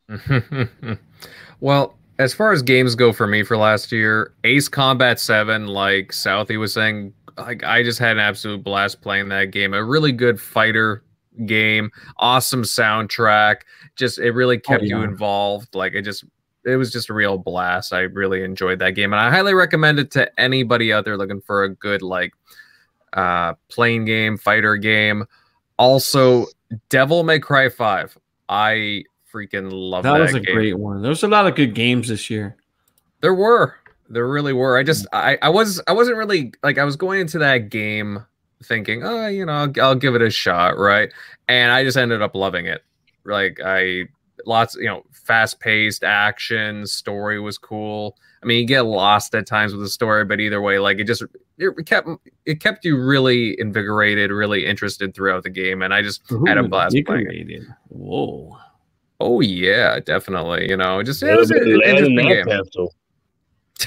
[1.60, 6.09] well, as far as games go for me for last year, Ace Combat 7, like
[6.09, 9.72] Southie was saying, like I just had an absolute blast playing that game.
[9.72, 11.02] A really good fighter
[11.46, 13.62] game, awesome soundtrack.
[13.96, 14.96] Just it really oh, kept oh, yeah.
[14.96, 15.74] you involved.
[15.74, 16.24] Like it just
[16.64, 17.92] it was just a real blast.
[17.92, 19.12] I really enjoyed that game.
[19.12, 22.32] And I highly recommend it to anybody out there looking for a good like
[23.12, 25.24] uh playing game, fighter game.
[25.78, 26.46] Also,
[26.88, 28.16] Devil May Cry 5.
[28.48, 30.12] I freaking love that.
[30.12, 30.54] That was a game.
[30.54, 31.02] great one.
[31.02, 32.56] There was a lot of good games this year.
[33.20, 33.76] There were.
[34.09, 34.76] There really were.
[34.76, 38.24] I just I I was I wasn't really like I was going into that game
[38.62, 41.12] thinking, "Oh, you know, I'll, I'll give it a shot," right?
[41.48, 42.82] And I just ended up loving it.
[43.24, 44.05] Like I
[44.47, 48.16] lots, you know, fast-paced action, story was cool.
[48.43, 51.05] I mean, you get lost at times with the story, but either way, like it
[51.05, 51.22] just
[51.59, 52.09] it kept
[52.44, 56.59] it kept you really invigorated, really interested throughout the game, and I just Ooh, had
[56.59, 57.62] a blast playing it.
[57.89, 58.56] Whoa.
[59.20, 60.68] Oh yeah, definitely.
[60.68, 62.47] You know, just it was an interesting game.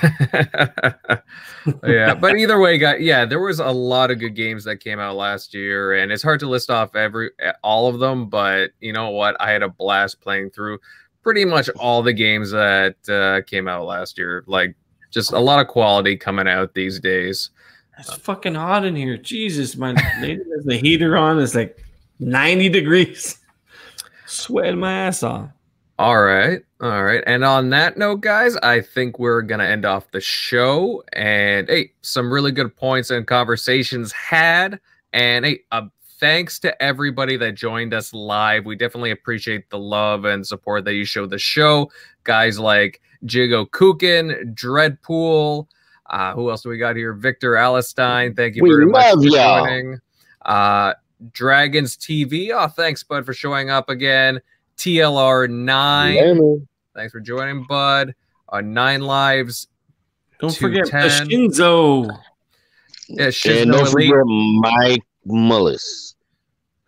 [1.84, 5.00] yeah, but either way, guys, yeah, there was a lot of good games that came
[5.00, 7.32] out last year, and it's hard to list off every
[7.64, 8.30] all of them.
[8.30, 9.40] But you know what?
[9.40, 10.80] I had a blast playing through
[11.24, 14.44] pretty much all the games that uh, came out last year.
[14.48, 14.76] Like,
[15.12, 17.50] just a lot of quality coming out these days.
[17.98, 19.18] It's fucking hot in here.
[19.18, 21.40] Jesus, my lady has the heater on.
[21.40, 21.84] It's like
[22.20, 23.40] ninety degrees
[24.26, 25.50] sweating my ass off.
[25.98, 26.62] All right.
[26.82, 27.24] All right.
[27.26, 31.04] And on that note, guys, I think we're going to end off the show.
[31.14, 34.80] And hey, some really good points and conversations had.
[35.14, 35.84] And hey, uh,
[36.20, 38.66] thanks to everybody that joined us live.
[38.66, 41.90] We definitely appreciate the love and support that you show the show.
[42.26, 45.68] Guys like Jigo Kukin, Dreadpool.
[46.08, 47.14] Uh, who else do we got here?
[47.14, 48.36] Victor Alistine.
[48.36, 50.00] Thank you we very much for joining.
[50.44, 50.94] Uh,
[51.32, 52.52] Dragons TV.
[52.54, 54.42] Oh, thanks, bud, for showing up again.
[54.78, 56.16] TLR9.
[56.16, 56.66] Yeah,
[56.96, 58.14] thanks for joining, bud.
[58.50, 59.68] Uh, Nine Lives.
[60.40, 62.10] Don't forget the Shinzo.
[63.08, 66.16] Yeah, Shinzo and don't forget Mike Mullis.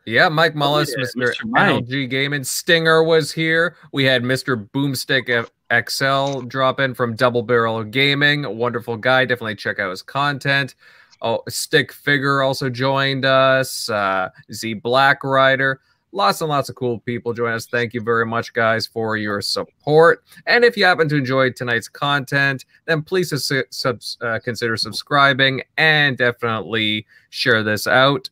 [0.06, 1.34] Yeah, Mike Mullis, oh, yeah, Mr.
[1.44, 1.82] Mr.
[1.82, 2.44] NLG Gaming.
[2.44, 3.76] Stinger was here.
[3.92, 4.70] We had Mr.
[4.70, 8.46] Boomstick XL drop in from Double Barrel Gaming.
[8.46, 9.26] A wonderful guy.
[9.26, 10.76] Definitely check out his content.
[11.22, 13.90] Oh, Stick Figure also joined us.
[13.90, 15.82] Uh, Z Black Rider.
[16.14, 17.66] Lots and lots of cool people join us.
[17.66, 20.24] Thank you very much, guys, for your support.
[20.46, 23.34] And if you happen to enjoy tonight's content, then please
[23.70, 28.30] sub uh, consider subscribing and definitely share this out.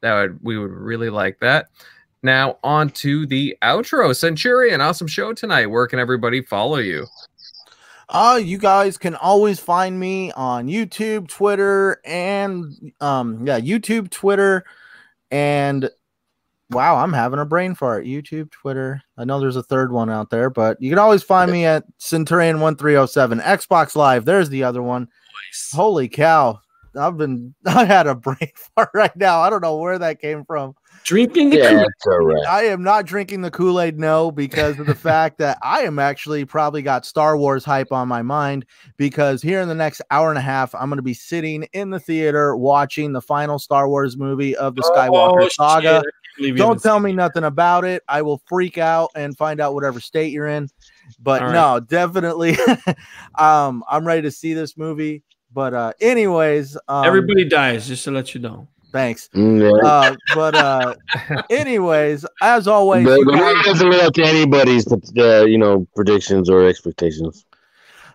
[0.00, 1.68] That would we would really like that.
[2.22, 4.14] Now on to the outro.
[4.14, 5.66] Centurion, awesome show tonight.
[5.66, 7.06] Where can everybody follow you?
[8.08, 14.64] Uh, you guys can always find me on YouTube, Twitter, and um, yeah, YouTube, Twitter,
[15.30, 15.90] and
[16.70, 18.04] wow, I'm having a brain fart.
[18.04, 19.02] YouTube, Twitter.
[19.16, 21.84] I know there's a third one out there, but you can always find me at
[21.98, 23.40] Centurion 1307.
[23.40, 25.02] Xbox Live, there's the other one.
[25.02, 25.70] Nice.
[25.72, 26.60] Holy cow.
[26.96, 29.40] I've been I had a brain fart right now.
[29.40, 30.74] I don't know where that came from.
[31.04, 32.46] Drinking the yeah, Kool-Aid.
[32.46, 36.44] I am not drinking the Kool-Aid, no, because of the fact that I am actually
[36.44, 38.66] probably got Star Wars hype on my mind
[38.96, 41.90] because here in the next hour and a half, I'm going to be sitting in
[41.90, 46.02] the theater watching the final Star Wars movie of the oh, Skywalker oh, saga.
[46.38, 48.02] Don't tell me nothing about it.
[48.08, 50.68] I will freak out and find out whatever state you're in.
[51.20, 51.52] But right.
[51.52, 52.56] no, definitely
[53.38, 55.22] um I'm ready to see this movie.
[55.52, 58.68] But uh anyways, um, everybody dies just to let you know.
[58.92, 59.28] Thanks.
[59.36, 60.94] Mm, uh, but uh,
[61.50, 66.48] anyways, as always, but, but guys, doesn't live up to anybody's uh, you know predictions
[66.48, 67.44] or expectations.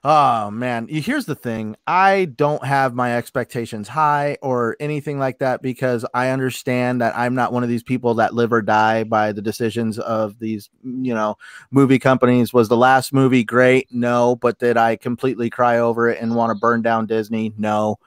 [0.03, 1.76] Oh man, here's the thing.
[1.86, 7.36] I don't have my expectations high or anything like that because I understand that I'm
[7.36, 11.14] not one of these people that live or die by the decisions of these, you
[11.14, 11.36] know,
[11.69, 12.52] movie companies.
[12.52, 13.90] Was the last movie great?
[13.91, 17.53] No, but did I completely cry over it and want to burn down Disney?
[17.56, 17.99] No.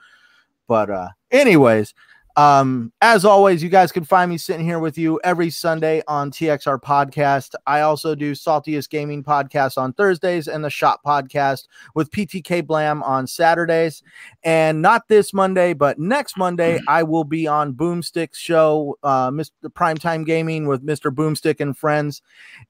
[0.67, 1.93] But uh, anyways,
[2.37, 6.31] um, as always, you guys can find me sitting here with you every Sunday on
[6.31, 7.55] TXR Podcast.
[7.65, 13.01] I also do Saltiest Gaming Podcast on Thursdays and the Shop Podcast with PTK Blam
[13.03, 14.03] on Saturdays.
[14.43, 19.51] And not this Monday, but next Monday, I will be on Boomstick's show, uh, Mr.
[19.69, 21.13] Primetime Gaming with Mr.
[21.13, 22.21] Boomstick and friends.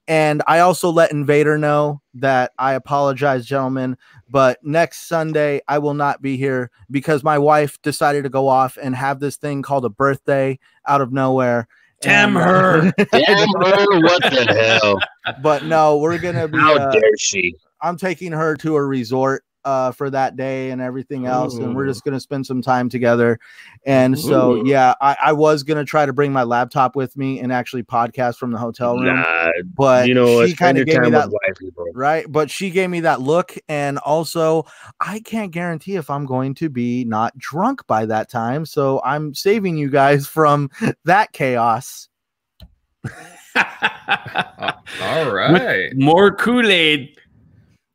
[0.08, 3.98] And I also let Invader know that I apologize, gentlemen,
[4.30, 8.78] but next Sunday I will not be here because my wife decided to go off
[8.82, 11.68] and have this thing called a birthday out of nowhere.
[12.02, 12.94] Damn and, her!
[13.12, 14.00] Damn her!
[14.02, 15.00] What the hell?
[15.42, 16.58] But no, we're gonna be.
[16.58, 17.56] How uh, dare she?
[17.82, 21.64] I'm taking her to a resort uh, for that day and everything else, Ooh.
[21.64, 23.40] and we're just gonna spend some time together.
[23.86, 24.64] And so, Ooh.
[24.68, 28.38] yeah, I, I, was gonna try to bring my laptop with me and actually podcast
[28.38, 31.72] from the hotel room, nah, but you know, she kind of gave me that wifey,
[31.94, 32.32] right.
[32.32, 34.66] But she gave me that look, and also,
[35.02, 38.66] I can't guarantee if I'm going to be not drunk by that time.
[38.66, 40.70] So I'm saving you guys from
[41.06, 42.08] that chaos.
[45.02, 47.18] All right, With more Kool Aid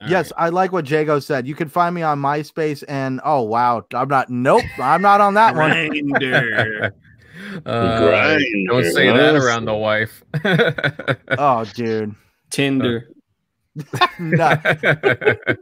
[0.07, 0.47] yes, right.
[0.47, 1.47] I like what Jago said.
[1.47, 4.31] You can find me on MySpace and oh wow, I'm not.
[4.31, 5.71] Nope, I'm not on that one.
[7.67, 8.67] uh, Grindr.
[8.69, 10.23] Don't say that around the wife.
[11.39, 12.15] oh, dude.
[12.51, 13.11] Tinder.
[14.19, 14.61] no.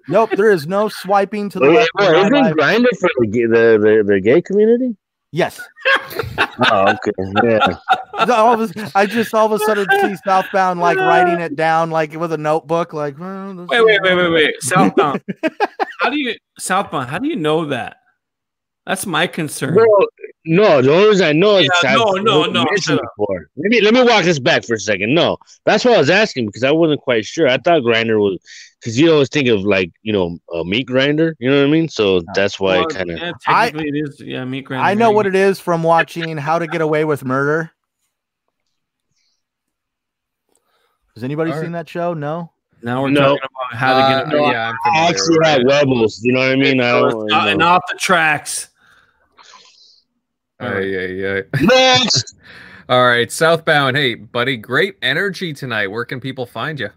[0.08, 1.90] nope, there is no swiping to the left.
[2.00, 4.96] Isn't Grindr for the, the the the gay community?
[5.30, 5.60] Yes.
[6.70, 7.12] oh, okay.
[7.44, 7.76] Yeah.
[8.18, 11.90] All of a, I just all of a sudden see Southbound like writing it down
[11.90, 12.92] like it with a notebook.
[12.92, 14.62] Like, well, wait, wait, wait, wait, wait.
[14.62, 15.22] Southbound.
[16.00, 17.08] how do you Southbound?
[17.08, 17.96] How do you know that?
[18.86, 19.74] That's my concern.
[19.74, 20.06] Well,
[20.46, 22.64] no, the only reason I know is yeah, no, no, no.
[22.64, 23.50] Before.
[23.56, 25.14] Let me let me walk this back for a second.
[25.14, 25.36] No,
[25.66, 27.46] that's what I was asking because I wasn't quite sure.
[27.46, 28.38] I thought grinder was
[28.80, 31.36] because you always think of like you know a meat grinder.
[31.38, 31.90] You know what I mean?
[31.90, 33.18] So that's why well, kind of.
[33.18, 34.20] Yeah, technically I, it is.
[34.20, 34.86] Yeah, meat grinder.
[34.86, 37.70] I know what it is from watching How to Get Away with Murder.
[41.18, 42.14] Has anybody seen that show?
[42.14, 42.52] No.
[42.80, 43.36] Now we're no.
[43.36, 44.40] talking about how to get.
[44.40, 46.20] Uh, yeah, I actually had rebels.
[46.22, 46.80] You know what I mean?
[46.80, 48.68] I don't, and off the tracks.
[50.60, 51.40] All right, yeah, yeah.
[51.60, 52.36] Next.
[52.88, 53.96] All right, Southbound.
[53.96, 55.88] Hey, buddy, great energy tonight.
[55.88, 56.90] Where can people find you?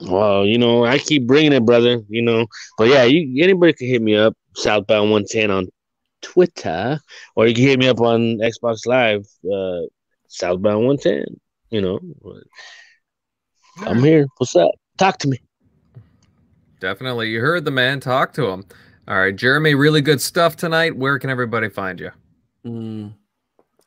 [0.00, 2.00] Well, you know, I keep bringing it, brother.
[2.08, 2.46] You know,
[2.78, 4.34] but yeah, you anybody can hit me up.
[4.54, 5.68] Southbound one ten on
[6.22, 6.98] Twitter,
[7.36, 9.26] or you can hit me up on Xbox Live.
[9.44, 9.86] Uh,
[10.28, 11.26] Southbound one ten.
[11.68, 12.00] You know,
[13.86, 14.26] I'm here.
[14.38, 14.70] What's up?
[14.96, 15.38] Talk to me.
[16.80, 18.00] Definitely, you heard the man.
[18.00, 18.64] Talk to him.
[19.06, 19.74] All right, Jeremy.
[19.74, 20.96] Really good stuff tonight.
[20.96, 22.10] Where can everybody find you?
[22.64, 23.14] Mm,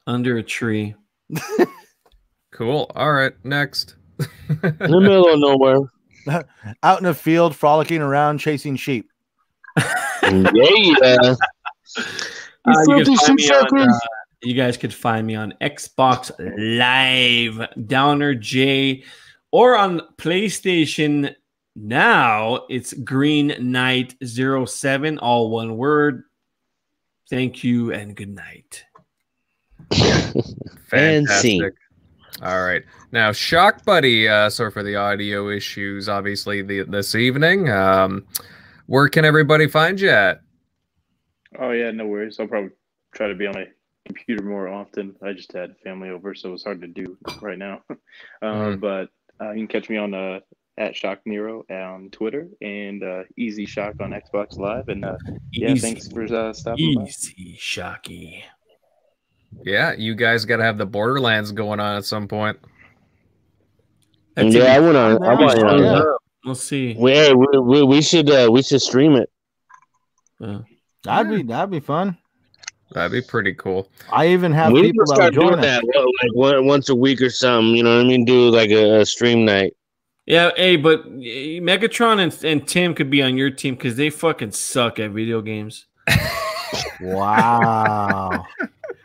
[0.08, 0.96] under a tree.
[2.52, 2.92] cool.
[2.96, 3.96] All right, next.
[4.20, 5.80] in the middle of nowhere.
[6.84, 9.10] out in the field, frolicking around, chasing sheep.
[9.78, 9.90] yeah.
[10.24, 11.36] yeah.
[12.64, 14.00] Uh, you, on, uh,
[14.44, 19.04] you, guys could find me on Xbox Live, Downer J,
[19.52, 21.36] or on PlayStation
[21.76, 22.66] now.
[22.70, 26.24] It's Green Knight 07, all one word.
[27.30, 28.86] Thank you and good night.
[30.88, 31.74] Fantastic.
[32.42, 32.84] All right.
[33.12, 37.70] Now, Shock Buddy, uh, sorry for the audio issues, obviously, the, this evening.
[37.70, 38.26] Um,
[38.88, 40.42] where can everybody find you at?
[41.60, 42.40] Oh, yeah, no worries.
[42.40, 42.72] I'll probably
[43.14, 43.68] try to be on my
[44.06, 45.16] computer more often.
[45.22, 47.82] I just had family over, so it's hard to do right now.
[47.90, 47.98] um,
[48.44, 48.80] mm.
[48.80, 49.10] But
[49.42, 50.40] uh, you can catch me on uh,
[50.78, 54.88] at Shock Nero on Twitter and uh, Easy Shock on Xbox Live.
[54.90, 55.18] And uh,
[55.52, 57.58] yeah, easy, thanks for uh, stopping Easy by.
[57.58, 58.44] Shocky.
[59.64, 62.58] Yeah, you guys got to have the Borderlands going on at some point.
[64.36, 65.26] That's yeah, I want to.
[65.26, 66.18] I want to.
[66.46, 66.96] We'll see.
[66.98, 69.30] We, we, we, we should uh, we should stream it.
[70.40, 70.60] Yeah.
[71.04, 72.18] That'd be that'd be fun.
[72.92, 73.90] That'd be pretty cool.
[74.12, 76.32] I even have we people start doing that like
[76.64, 77.76] once a week or something.
[77.76, 78.26] You know what I mean?
[78.26, 79.76] Do like a, a stream night.
[80.26, 84.52] Yeah, hey, but Megatron and, and Tim could be on your team because they fucking
[84.52, 85.88] suck at video games.
[87.02, 88.46] wow.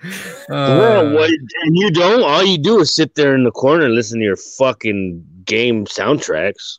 [0.04, 0.08] Uh,
[0.48, 2.22] well, what, and you don't.
[2.22, 5.86] All you do is sit there in the corner and listen to your fucking game
[5.86, 6.78] soundtracks.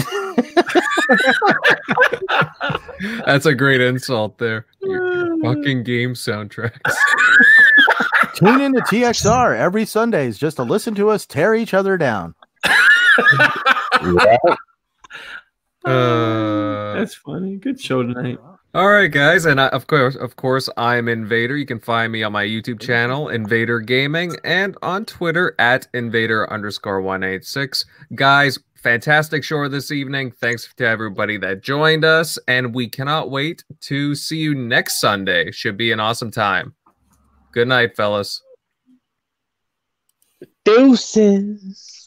[3.26, 4.66] That's a great insult there.
[4.82, 6.78] Your fucking game soundtracks.
[8.34, 12.34] Tune in to TXR every Sundays just to listen to us tear each other down.
[12.64, 14.36] yeah.
[15.84, 17.56] Uh, That's funny.
[17.56, 18.38] Good show tonight.
[18.72, 21.56] All right, guys, and I, of course, of course, I'm Invader.
[21.56, 26.48] You can find me on my YouTube channel, Invader Gaming, and on Twitter at Invader
[26.52, 27.84] underscore one eight six.
[28.14, 30.30] Guys, fantastic show this evening.
[30.30, 35.50] Thanks to everybody that joined us, and we cannot wait to see you next Sunday.
[35.50, 36.74] Should be an awesome time.
[37.52, 38.42] Good night, fellas.
[40.64, 41.99] Deuces.